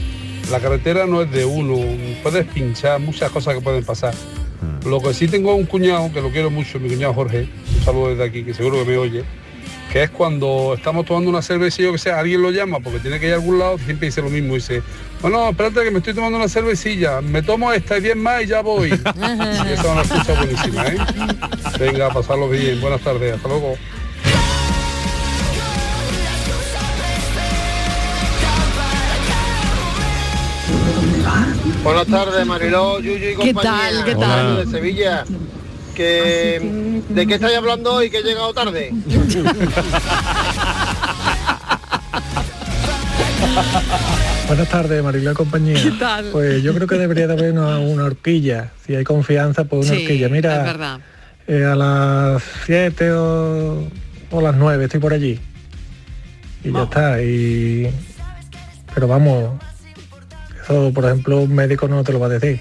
La 0.51 0.61
carretera 0.61 1.07
no 1.07 1.23
es 1.23 1.31
de 1.31 1.45
uno, 1.45 1.77
puedes 2.23 2.47
pinchar, 2.47 3.01
muchas 3.01 3.31
cosas 3.31 3.55
que 3.55 3.61
pueden 3.61 3.85
pasar. 3.85 4.15
Hmm. 4.15 4.89
Lo 4.89 5.01
que 5.01 5.13
sí 5.13 5.29
tengo 5.29 5.55
un 5.55 5.67
cuñado, 5.67 6.11
que 6.13 6.23
lo 6.23 6.31
quiero 6.31 6.51
mucho, 6.51 6.81
mi 6.81 6.89
cuñado 6.89 7.13
Jorge, 7.13 7.49
un 7.77 7.85
saludo 7.85 8.11
desde 8.11 8.25
aquí, 8.25 8.45
que 8.45 8.55
seguro 8.55 8.79
que 8.79 8.91
me 8.91 8.97
oye, 8.97 9.25
que 9.93 10.05
es 10.05 10.11
cuando 10.11 10.75
estamos 10.77 11.05
tomando 11.05 11.31
una 11.31 11.43
cervecilla, 11.43 11.91
que 11.91 11.99
sea, 11.99 12.21
alguien 12.21 12.43
lo 12.43 12.51
llama 12.51 12.81
porque 12.81 13.01
tiene 13.01 13.19
que 13.21 13.27
ir 13.27 13.33
a 13.33 13.37
algún 13.37 13.59
lado, 13.59 13.77
siempre 13.79 14.07
dice 14.07 14.23
lo 14.23 14.31
mismo, 14.31 14.55
dice, 14.55 14.83
bueno, 15.29 15.49
espérate 15.49 15.83
que 15.83 15.91
me 15.91 15.99
estoy 15.99 16.15
tomando 16.15 16.39
una 16.39 16.49
cervecilla, 16.49 17.21
me 17.21 17.43
tomo 17.43 17.73
esta 17.73 17.99
y 17.99 18.01
10 18.01 18.17
más 18.17 18.45
y 18.45 18.47
ya 18.47 18.61
voy. 18.61 18.91
y 18.91 18.93
esa 18.93 19.73
es 19.73 19.85
una 19.85 20.03
escucha 20.03 20.35
buenísima, 20.35 20.87
¿eh? 20.87 20.99
Venga, 21.81 22.11
pasarlo 22.11 22.49
bien, 22.49 22.81
buenas 22.81 23.01
tardes, 23.01 23.35
hasta 23.35 23.49
luego. 23.49 23.75
Buenas 31.83 32.07
tardes, 32.07 32.47
Mariló, 32.47 33.01
Yuyu 33.01 33.31
y 33.31 33.35
compañía. 33.35 33.53
¿Qué 33.53 33.55
tal? 33.65 34.05
¿Qué 34.05 34.15
tal? 34.15 34.57
De 34.59 34.67
Sevilla. 34.71 35.25
Que, 35.97 37.03
¿De 37.09 37.27
qué 37.27 37.35
estáis 37.35 37.57
hablando 37.57 37.95
hoy 37.95 38.11
que 38.11 38.19
he 38.19 38.23
llegado 38.23 38.55
tarde? 38.55 38.93
Buenas 44.47 44.69
tardes, 44.69 45.03
Mariló 45.03 45.33
y 45.33 45.35
compañía. 45.35 45.83
¿Qué 45.83 45.91
tal? 45.93 46.27
Pues 46.31 46.63
yo 46.63 46.73
creo 46.73 46.87
que 46.87 46.95
debería 46.95 47.27
de 47.27 47.33
haber 47.33 47.53
una, 47.53 48.05
horquilla. 48.05 48.71
Si 48.85 48.95
hay 48.95 49.03
confianza, 49.03 49.65
pues 49.65 49.91
una 49.91 49.99
horquilla. 49.99 50.29
Mira, 50.29 50.59
es 50.59 50.65
verdad. 50.65 51.01
Eh, 51.49 51.65
a 51.65 51.75
las 51.75 52.43
7 52.65 53.13
o, 53.13 53.89
o 54.31 54.41
las 54.41 54.55
9 54.55 54.85
estoy 54.85 55.01
por 55.01 55.13
allí. 55.13 55.41
Y 56.63 56.73
ya 56.73 56.83
está. 56.85 57.21
Y... 57.23 57.91
Pero 58.95 59.09
vamos, 59.09 59.61
eso, 60.63 60.93
por 60.95 61.05
ejemplo, 61.05 61.41
un 61.41 61.55
médico 61.55 61.89
no 61.89 62.05
te 62.05 62.13
lo 62.13 62.21
va 62.21 62.27
a 62.27 62.31
decir. 62.31 62.61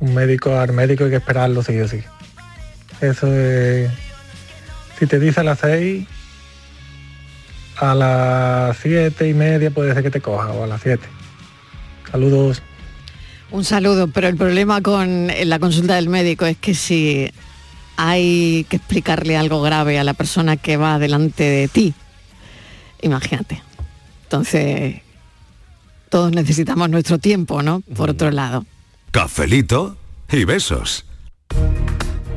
Un 0.00 0.12
médico, 0.12 0.58
al 0.58 0.72
médico 0.72 1.04
hay 1.04 1.10
que 1.10 1.16
esperarlo 1.16 1.62
sí 1.62 1.78
o 1.80 1.86
sí. 1.86 2.00
Eso 3.00 3.32
es... 3.32 3.90
Si 4.98 5.06
te 5.06 5.20
dice 5.20 5.40
a 5.40 5.44
las 5.44 5.60
6, 5.60 6.06
a 7.78 7.94
las 7.94 8.76
siete 8.78 9.28
y 9.28 9.34
media 9.34 9.70
puede 9.70 9.94
ser 9.94 10.02
que 10.02 10.10
te 10.10 10.20
coja, 10.20 10.52
o 10.52 10.64
a 10.64 10.66
las 10.66 10.82
7. 10.82 11.06
Saludos. 12.10 12.62
Un 13.50 13.64
saludo, 13.64 14.08
pero 14.08 14.28
el 14.28 14.36
problema 14.36 14.82
con 14.82 15.28
la 15.44 15.58
consulta 15.58 15.94
del 15.94 16.08
médico 16.08 16.46
es 16.46 16.56
que 16.56 16.74
si 16.74 17.30
hay 17.96 18.66
que 18.68 18.76
explicarle 18.76 19.36
algo 19.36 19.62
grave 19.62 19.98
a 19.98 20.04
la 20.04 20.14
persona 20.14 20.56
que 20.56 20.76
va 20.76 20.98
delante 20.98 21.44
de 21.44 21.68
ti, 21.68 21.94
imagínate. 23.02 23.62
Entonces, 24.24 25.02
todos 26.08 26.32
necesitamos 26.32 26.90
nuestro 26.90 27.18
tiempo, 27.18 27.62
¿no? 27.62 27.82
Por 27.94 28.10
otro 28.10 28.30
lado. 28.30 28.66
Cafelito 29.12 29.96
y 30.30 30.44
besos. 30.44 31.04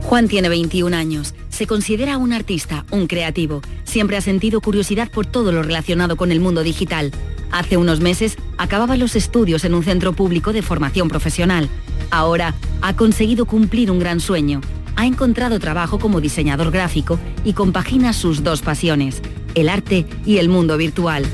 Juan 0.03 0.27
tiene 0.27 0.49
21 0.49 0.95
años. 0.95 1.33
Se 1.59 1.67
considera 1.67 2.17
un 2.17 2.31
artista, 2.31 2.85
un 2.89 3.05
creativo. 3.05 3.61
Siempre 3.83 4.15
ha 4.15 4.21
sentido 4.21 4.61
curiosidad 4.61 5.11
por 5.11 5.25
todo 5.25 5.51
lo 5.51 5.61
relacionado 5.61 6.15
con 6.15 6.31
el 6.31 6.39
mundo 6.39 6.63
digital. 6.63 7.11
Hace 7.51 7.75
unos 7.75 7.99
meses 7.99 8.37
acababa 8.57 8.95
los 8.95 9.17
estudios 9.17 9.65
en 9.65 9.73
un 9.73 9.83
centro 9.83 10.13
público 10.13 10.53
de 10.53 10.61
formación 10.61 11.09
profesional. 11.09 11.67
Ahora 12.11 12.55
ha 12.81 12.95
conseguido 12.95 13.45
cumplir 13.45 13.91
un 13.91 13.99
gran 13.99 14.21
sueño. 14.21 14.61
Ha 14.95 15.05
encontrado 15.05 15.59
trabajo 15.59 15.99
como 15.99 16.21
diseñador 16.21 16.71
gráfico 16.71 17.19
y 17.43 17.51
compagina 17.51 18.13
sus 18.13 18.41
dos 18.41 18.61
pasiones, 18.61 19.21
el 19.53 19.67
arte 19.67 20.05
y 20.25 20.37
el 20.37 20.47
mundo 20.47 20.77
virtual. 20.77 21.25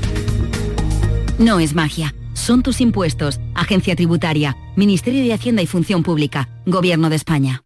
No 1.38 1.60
es 1.60 1.76
magia 1.76 2.12
son 2.34 2.62
tus 2.62 2.80
impuestos. 2.80 3.40
Agencia 3.54 3.96
Tributaria, 3.96 4.56
Ministerio 4.76 5.22
de 5.22 5.32
Hacienda 5.32 5.62
y 5.62 5.66
Función 5.66 6.02
Pública, 6.02 6.48
Gobierno 6.66 7.10
de 7.10 7.16
España. 7.16 7.65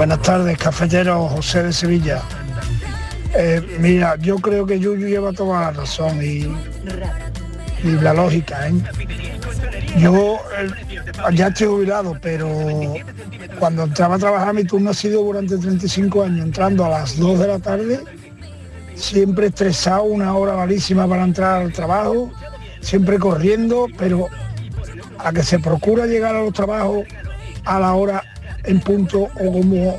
Buenas 0.00 0.22
tardes, 0.22 0.56
cafetero 0.56 1.28
José 1.28 1.64
de 1.64 1.72
Sevilla. 1.74 2.22
Eh, 3.34 3.60
mira, 3.80 4.16
yo 4.16 4.36
creo 4.36 4.64
que 4.64 4.80
Yuyu 4.80 5.06
lleva 5.06 5.30
toda 5.32 5.60
la 5.60 5.70
razón 5.72 6.22
y, 6.22 6.50
y 7.84 7.90
la 8.00 8.14
lógica. 8.14 8.66
¿eh? 8.66 8.72
Yo 9.98 10.38
eh, 10.58 10.70
ya 11.34 11.48
estoy 11.48 11.66
jubilado, 11.66 12.16
pero 12.22 12.48
cuando 13.58 13.84
entraba 13.84 14.14
a 14.14 14.18
trabajar 14.18 14.54
mi 14.54 14.64
turno 14.64 14.88
ha 14.88 14.94
sido 14.94 15.22
durante 15.22 15.58
35 15.58 16.22
años, 16.22 16.46
entrando 16.46 16.86
a 16.86 16.88
las 16.88 17.18
2 17.18 17.38
de 17.38 17.46
la 17.46 17.58
tarde 17.58 18.00
siempre 19.00 19.46
estresado, 19.46 20.04
una 20.04 20.34
hora 20.36 20.54
malísima 20.56 21.08
para 21.08 21.24
entrar 21.24 21.62
al 21.62 21.72
trabajo, 21.72 22.30
siempre 22.80 23.18
corriendo, 23.18 23.86
pero 23.98 24.28
a 25.18 25.32
que 25.32 25.42
se 25.42 25.58
procura 25.58 26.06
llegar 26.06 26.36
a 26.36 26.42
los 26.42 26.52
trabajos 26.52 27.04
a 27.64 27.80
la 27.80 27.94
hora 27.94 28.22
en 28.64 28.80
punto 28.80 29.22
o 29.22 29.52
como 29.52 29.98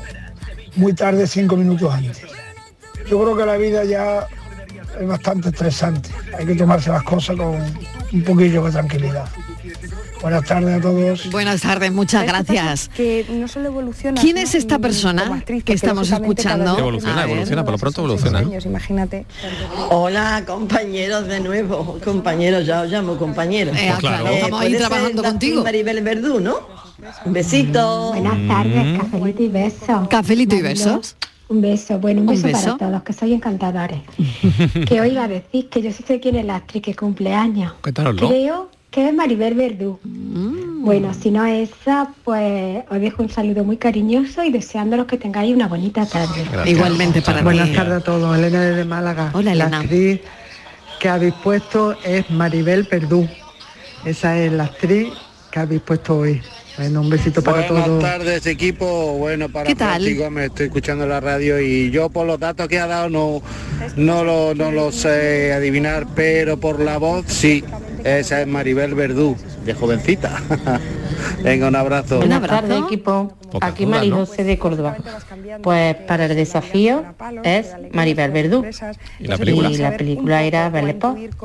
muy 0.76 0.92
tarde, 0.94 1.26
cinco 1.26 1.56
minutos 1.56 1.92
antes. 1.92 2.22
Yo 3.08 3.22
creo 3.22 3.36
que 3.36 3.46
la 3.46 3.56
vida 3.56 3.84
ya 3.84 4.26
es 4.98 5.06
bastante 5.06 5.48
estresante, 5.48 6.10
hay 6.38 6.46
que 6.46 6.54
tomarse 6.54 6.90
las 6.90 7.02
cosas 7.02 7.36
con, 7.36 7.58
un 8.12 8.22
poquillo 8.22 8.64
de 8.64 8.70
tranquilidad. 8.70 9.28
Buenas 10.20 10.44
tardes 10.44 10.78
a 10.78 10.80
todos. 10.80 11.30
Buenas 11.30 11.60
tardes, 11.62 11.92
muchas 11.92 12.24
gracias. 12.24 12.88
Que 12.90 13.26
no 13.28 13.48
solo 13.48 13.66
evoluciona. 13.66 14.20
¿Quién 14.20 14.38
es 14.38 14.54
esta 14.54 14.78
persona 14.78 15.42
que 15.44 15.72
estamos 15.72 16.10
escuchando? 16.10 16.78
Evoluciona, 16.78 17.24
evoluciona, 17.24 17.64
por 17.64 17.72
lo 17.72 17.78
pronto 17.78 18.02
evoluciona. 18.02 18.42
imagínate. 18.42 19.26
Hola, 19.90 20.44
compañeros 20.46 21.26
de 21.26 21.40
nuevo. 21.40 21.98
Compañeros, 22.04 22.66
ya 22.66 22.82
os 22.82 22.90
llamo 22.90 23.16
compañeros. 23.16 23.76
Eh, 23.76 23.92
claro. 23.98 24.28
Estamos 24.28 24.60
ahí 24.60 24.76
trabajando 24.76 25.22
contigo. 25.22 25.64
Maribel 25.64 26.02
Verdú, 26.02 26.40
¿no? 26.40 26.60
Un 27.24 27.32
besito. 27.32 28.12
Buenas 28.12 28.46
tardes, 28.46 29.00
cafelito 29.00 29.42
y 29.42 29.48
besos. 29.48 30.08
Cafelito 30.08 30.54
y 30.54 30.62
besos. 30.62 31.16
Un 31.52 31.60
beso, 31.60 31.98
bueno, 31.98 32.22
un, 32.22 32.28
beso, 32.28 32.50
para 32.50 32.78
todos, 32.78 33.02
que 33.02 33.12
soy 33.12 33.34
encantadores. 33.34 34.00
que 34.88 35.02
hoy 35.02 35.10
iba 35.10 35.24
a 35.24 35.28
decir 35.28 35.68
que 35.68 35.82
yo 35.82 35.92
sí 35.92 36.02
sé 36.02 36.18
quién 36.18 36.36
es 36.36 36.46
la 36.46 36.56
actriz 36.56 36.82
que 36.82 36.94
cumple 36.94 37.34
años. 37.34 37.74
Creo 37.82 38.70
que 38.90 39.08
es 39.08 39.14
Maribel 39.14 39.52
Verdú. 39.52 40.00
Mm. 40.02 40.82
Bueno, 40.82 41.12
si 41.12 41.30
no 41.30 41.44
es 41.44 41.68
esa, 41.70 42.08
pues 42.24 42.84
os 42.88 42.98
dejo 42.98 43.22
un 43.22 43.28
saludo 43.28 43.64
muy 43.64 43.76
cariñoso 43.76 44.42
y 44.42 44.50
deseándolos 44.50 45.06
que 45.06 45.18
tengáis 45.18 45.54
una 45.54 45.68
bonita 45.68 46.06
tarde. 46.06 46.46
Igualmente 46.64 47.20
para 47.20 47.42
Buenas 47.42 47.70
tardes 47.74 47.98
a 47.98 48.00
todos, 48.00 48.34
Elena 48.34 48.62
desde 48.62 48.86
Málaga. 48.86 49.30
Hola, 49.34 49.54
La 49.54 49.66
actriz 49.66 50.22
que 51.00 51.08
habéis 51.10 51.34
puesto 51.34 51.98
es 52.02 52.30
Maribel 52.30 52.84
Verdú. 52.84 53.28
Esa 54.06 54.38
es 54.38 54.50
la 54.50 54.64
actriz 54.64 55.12
que 55.50 55.60
habéis 55.60 55.82
puesto 55.82 56.16
hoy. 56.16 56.40
Bueno, 56.76 57.00
un 57.02 57.10
besito 57.10 57.42
para 57.42 57.58
Buenas 57.58 57.68
todos. 57.68 57.88
Buenas 58.00 58.18
tardes, 58.18 58.46
equipo. 58.46 59.16
Bueno, 59.18 59.48
para 59.48 59.66
¿Qué 59.66 59.74
tal? 59.74 60.02
Francisco, 60.02 60.30
me 60.30 60.46
estoy 60.46 60.66
escuchando 60.66 61.06
la 61.06 61.20
radio 61.20 61.60
y 61.60 61.90
yo 61.90 62.08
por 62.08 62.26
los 62.26 62.40
datos 62.40 62.68
que 62.68 62.78
ha 62.78 62.86
dado 62.86 63.10
no, 63.10 63.42
no, 63.96 64.24
lo, 64.24 64.54
no 64.54 64.72
lo 64.72 64.90
sé 64.92 65.52
adivinar, 65.52 66.06
pero 66.14 66.56
por 66.56 66.80
la 66.80 66.98
voz 66.98 67.26
sí. 67.28 67.62
Esa 68.04 68.40
es 68.42 68.46
Maribel 68.46 68.94
Verdú, 68.94 69.36
de 69.64 69.74
jovencita. 69.74 70.40
Venga, 71.42 71.68
un 71.68 71.76
abrazo. 71.76 72.18
Buenas 72.18 72.42
tardes, 72.42 72.78
equipo. 72.84 73.32
Aquí 73.60 73.84
Mari 73.86 74.08
¿no? 74.10 74.16
José 74.16 74.44
de 74.44 74.58
Córdoba. 74.58 74.96
Pues 75.62 75.94
para 75.94 76.24
el 76.26 76.34
desafío 76.34 77.04
es 77.44 77.66
Maribel 77.92 78.30
Verdú. 78.30 78.64
¿Y 79.20 79.26
la 79.26 79.36
película? 79.36 79.70
Y 79.70 79.76
la 79.76 79.96
película 79.96 80.42
era 80.42 80.70
Belle. 80.70 80.96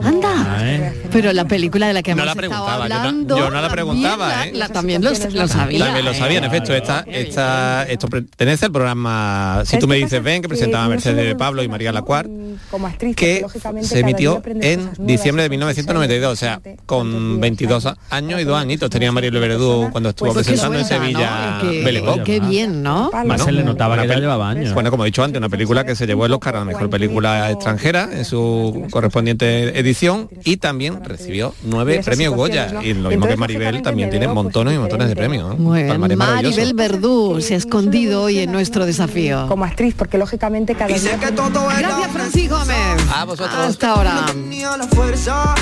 Anda. 0.01 0.93
Pero 1.11 1.33
la 1.33 1.45
película 1.45 1.87
de 1.87 1.93
la 1.93 2.01
que 2.01 2.15
No 2.15 2.23
hemos 2.23 2.35
la 2.37 2.41
estado 2.41 2.65
preguntaba, 2.65 2.83
yo 2.83 2.89
no- 2.89 2.95
hablando, 2.95 3.37
yo 3.37 3.43
no 3.43 3.49
la 3.49 3.67
también 3.67 3.71
preguntaba, 3.73 4.27
la- 4.29 4.47
¿eh? 4.47 4.51
la- 4.53 4.69
también 4.69 5.03
lo, 5.03 5.09
lo 5.11 5.47
sabía. 5.47 5.85
También 5.85 6.05
lo 6.05 6.13
sabía, 6.13 6.37
en 6.39 6.43
efecto, 6.45 6.73
esta, 6.73 7.03
esta, 7.07 7.83
esto 7.83 8.07
pertenece 8.07 8.65
al 8.65 8.71
programa 8.71 9.63
Si 9.65 9.77
tú 9.77 9.87
me 9.87 9.97
dices 9.97 10.23
ven, 10.23 10.41
que 10.41 10.47
presentaba 10.47 10.87
Mercedes 10.87 11.25
de 11.25 11.35
Pablo 11.35 11.61
y 11.61 11.67
María 11.67 11.91
Lacuar, 11.91 12.25
Como 12.71 12.87
actriz, 12.87 13.15
que 13.15 13.41
lógicamente, 13.41 13.87
se 13.87 13.99
emitió 13.99 14.41
en 14.45 14.79
nuevas, 14.79 14.97
diciembre 14.99 15.43
de 15.43 15.49
cosas 15.49 15.51
1992, 15.51 16.31
o 16.31 16.35
sea, 16.35 16.61
con 16.85 17.39
22 17.39 17.87
años 18.09 18.41
y 18.41 18.43
dos 18.43 18.59
añitos 18.59 18.89
tenía 18.89 19.11
María 19.11 19.31
Verdú 19.31 19.89
cuando 19.91 20.09
estuvo 20.09 20.33
Pues 20.33 20.45
presentando 20.47 20.79
en 20.79 20.85
Sevilla 20.85 21.59
¿no? 21.61 22.23
Qué- 22.23 22.39
bien, 22.39 22.83
¿no? 22.83 23.11
Más 23.25 23.43
se 23.43 23.51
le 23.51 23.63
notaba 23.63 23.99
que 24.01 24.07
ya 24.07 24.15
llevaba 24.15 24.49
años. 24.49 24.73
Bueno, 24.73 24.89
como 24.91 25.03
he 25.03 25.07
dicho 25.07 25.23
antes, 25.23 25.37
una 25.37 25.49
película 25.49 25.85
que 25.85 25.95
se 25.95 26.05
llevó 26.05 26.25
el 26.25 26.33
Oscar 26.33 26.55
a 26.55 26.59
la 26.59 26.65
mejor 26.65 26.89
película 26.89 27.51
extranjera 27.51 28.09
en 28.11 28.25
su 28.25 28.87
correspondiente 28.91 29.77
edición 29.77 30.29
y 30.43 30.57
también 30.57 31.03
recibió 31.03 31.53
nueve 31.63 32.01
premios 32.03 32.33
Goya. 32.33 32.71
¿no? 32.73 32.81
Y 32.81 32.93
lo 32.93 33.09
mismo 33.09 33.25
Entonces, 33.25 33.35
que 33.35 33.37
Maribel 33.37 33.81
también 33.81 34.09
tiene 34.09 34.25
pues, 34.25 34.35
montones 34.35 34.73
y 34.75 34.77
montones 34.77 35.09
de 35.09 35.15
premios. 35.15 35.57
Maribel 35.59 36.73
Verdú 36.73 37.41
se 37.41 37.53
ha 37.55 37.57
escondido 37.57 38.23
hoy 38.23 38.39
en 38.39 38.51
nuestro 38.51 38.85
desafío. 38.85 39.47
Como 39.47 39.65
actriz, 39.65 39.93
porque 39.97 40.17
lógicamente 40.17 40.75
cada 40.75 40.87
día... 40.87 41.17
Gracias, 41.17 42.11
Francisco 42.11 42.46
Gómez. 42.47 43.01
A 43.13 43.25
vosotros. 43.25 43.57
Hasta 43.57 43.91
ahora. 43.91 44.25
tenía 44.27 44.77
la 44.77 44.87
fuerza 44.87 45.55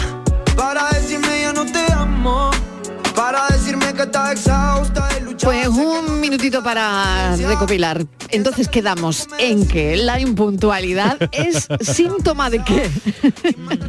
para 0.55 0.89
decirme 0.91 1.41
ya 1.41 1.53
no 1.53 1.65
te 1.65 1.91
amo, 1.91 2.49
para 3.15 3.47
decirme 3.47 3.93
que 3.93 4.03
estás 4.03 4.31
exhausta 4.33 5.07
de 5.09 5.21
luchar. 5.21 5.49
Pues 5.49 5.67
un 5.67 6.19
minutito 6.19 6.63
para 6.63 7.35
recopilar. 7.35 8.05
Entonces 8.29 8.67
quedamos 8.67 9.27
en 9.37 9.67
que 9.67 9.97
la 9.97 10.19
impuntualidad 10.19 11.17
es 11.31 11.67
síntoma 11.81 12.49
de 12.49 12.63
qué. 12.63 12.89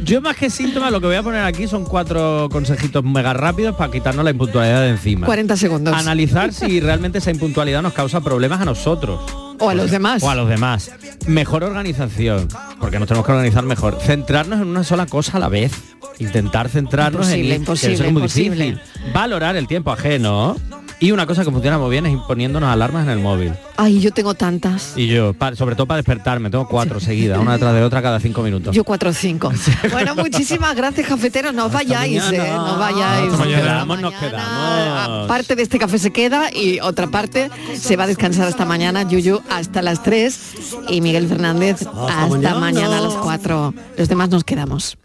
Yo 0.03 0.21
más 0.21 0.35
que 0.35 0.49
síntoma 0.49 0.91
lo 0.91 1.01
que 1.01 1.07
voy 1.07 1.15
a 1.15 1.23
poner 1.23 1.43
aquí 1.43 1.67
son 1.67 1.85
cuatro 1.85 2.47
consejitos 2.51 3.03
mega 3.03 3.33
rápidos 3.33 3.75
para 3.75 3.91
quitarnos 3.91 4.23
la 4.23 4.31
impuntualidad 4.31 4.81
de 4.81 4.89
encima. 4.89 5.25
40 5.25 5.57
segundos. 5.57 5.95
Analizar 5.95 6.53
si 6.53 6.79
realmente 6.79 7.17
esa 7.17 7.31
impuntualidad 7.31 7.81
nos 7.81 7.93
causa 7.93 8.21
problemas 8.21 8.61
a 8.61 8.65
nosotros. 8.65 9.46
O 9.59 9.69
a 9.69 9.73
los 9.73 9.91
demás. 9.91 10.23
O 10.23 10.29
a 10.29 10.35
los 10.35 10.47
demás. 10.49 10.91
Mejor 11.27 11.63
organización, 11.63 12.47
porque 12.79 12.99
nos 12.99 13.07
tenemos 13.07 13.25
que 13.25 13.31
organizar 13.31 13.63
mejor. 13.63 13.97
Centrarnos 14.01 14.61
en 14.61 14.67
una 14.67 14.83
sola 14.83 15.05
cosa 15.05 15.37
a 15.37 15.39
la 15.39 15.49
vez. 15.49 15.71
Intentar 16.19 16.69
centrarnos 16.69 17.27
Imposible, 17.27 17.55
en 17.55 17.61
imposible, 17.61 17.87
que 17.89 17.93
eso 17.95 18.03
es 18.05 18.11
muy 18.13 18.21
imposible. 18.21 18.65
difícil. 18.65 19.13
Valorar 19.13 19.55
el 19.55 19.67
tiempo 19.67 19.91
ajeno. 19.91 20.55
Y 20.99 21.11
una 21.11 21.27
cosa 21.27 21.45
que 21.45 21.51
funciona 21.51 21.77
muy 21.77 21.91
bien 21.91 22.07
es 22.07 22.17
poniéndonos 22.27 22.69
alarmas 22.69 23.03
en 23.03 23.09
el 23.11 23.19
móvil. 23.19 23.53
Ay, 23.75 23.99
yo 23.99 24.11
tengo 24.11 24.33
tantas. 24.33 24.93
Y 24.95 25.05
yo, 25.07 25.33
pa- 25.33 25.55
sobre 25.55 25.75
todo 25.75 25.85
para 25.85 25.97
despertarme, 25.97 26.49
tengo 26.49 26.67
cuatro 26.67 26.99
seguidas, 26.99 27.37
una 27.39 27.53
detrás 27.53 27.75
de 27.75 27.83
otra 27.83 28.01
cada 28.01 28.19
cinco 28.19 28.41
minutos. 28.41 28.75
Yo 28.75 28.83
cuatro 28.83 29.11
o 29.11 29.13
cinco. 29.13 29.51
Bueno, 29.91 30.15
muchísimas 30.15 30.75
gracias, 30.75 31.07
cafeteros. 31.07 31.53
No 31.53 31.65
os 31.67 31.71
vayáis, 31.71 32.23
eh, 32.31 32.37
no 32.51 32.73
os 32.73 32.79
vayáis. 32.79 33.31
Hasta. 33.31 33.43
Hasta 33.43 33.55
Quedamos, 33.61 34.01
nos 34.01 34.13
quedamos. 34.15 35.27
Parte 35.27 35.55
de 35.55 35.61
este 35.63 35.77
café 35.77 35.99
se 35.99 36.11
queda 36.11 36.51
y 36.51 36.79
otra 36.79 37.05
parte 37.07 37.51
se 37.75 37.95
va 37.95 38.05
a 38.05 38.07
descansar 38.07 38.47
hasta 38.47 38.65
mañana. 38.65 39.03
Yuyu 39.03 39.41
hasta 39.51 39.83
las 39.83 40.01
3 40.01 40.39
y 40.89 41.01
Miguel 41.01 41.27
Fernández 41.27 41.81
hasta, 41.85 42.27
mañana. 42.27 42.59
mañana 42.59 42.97
a 42.97 43.01
las 43.01 43.13
4. 43.13 43.73
Los 43.97 44.09
demás 44.09 44.29
nos 44.29 44.43
quedamos. 44.43 44.97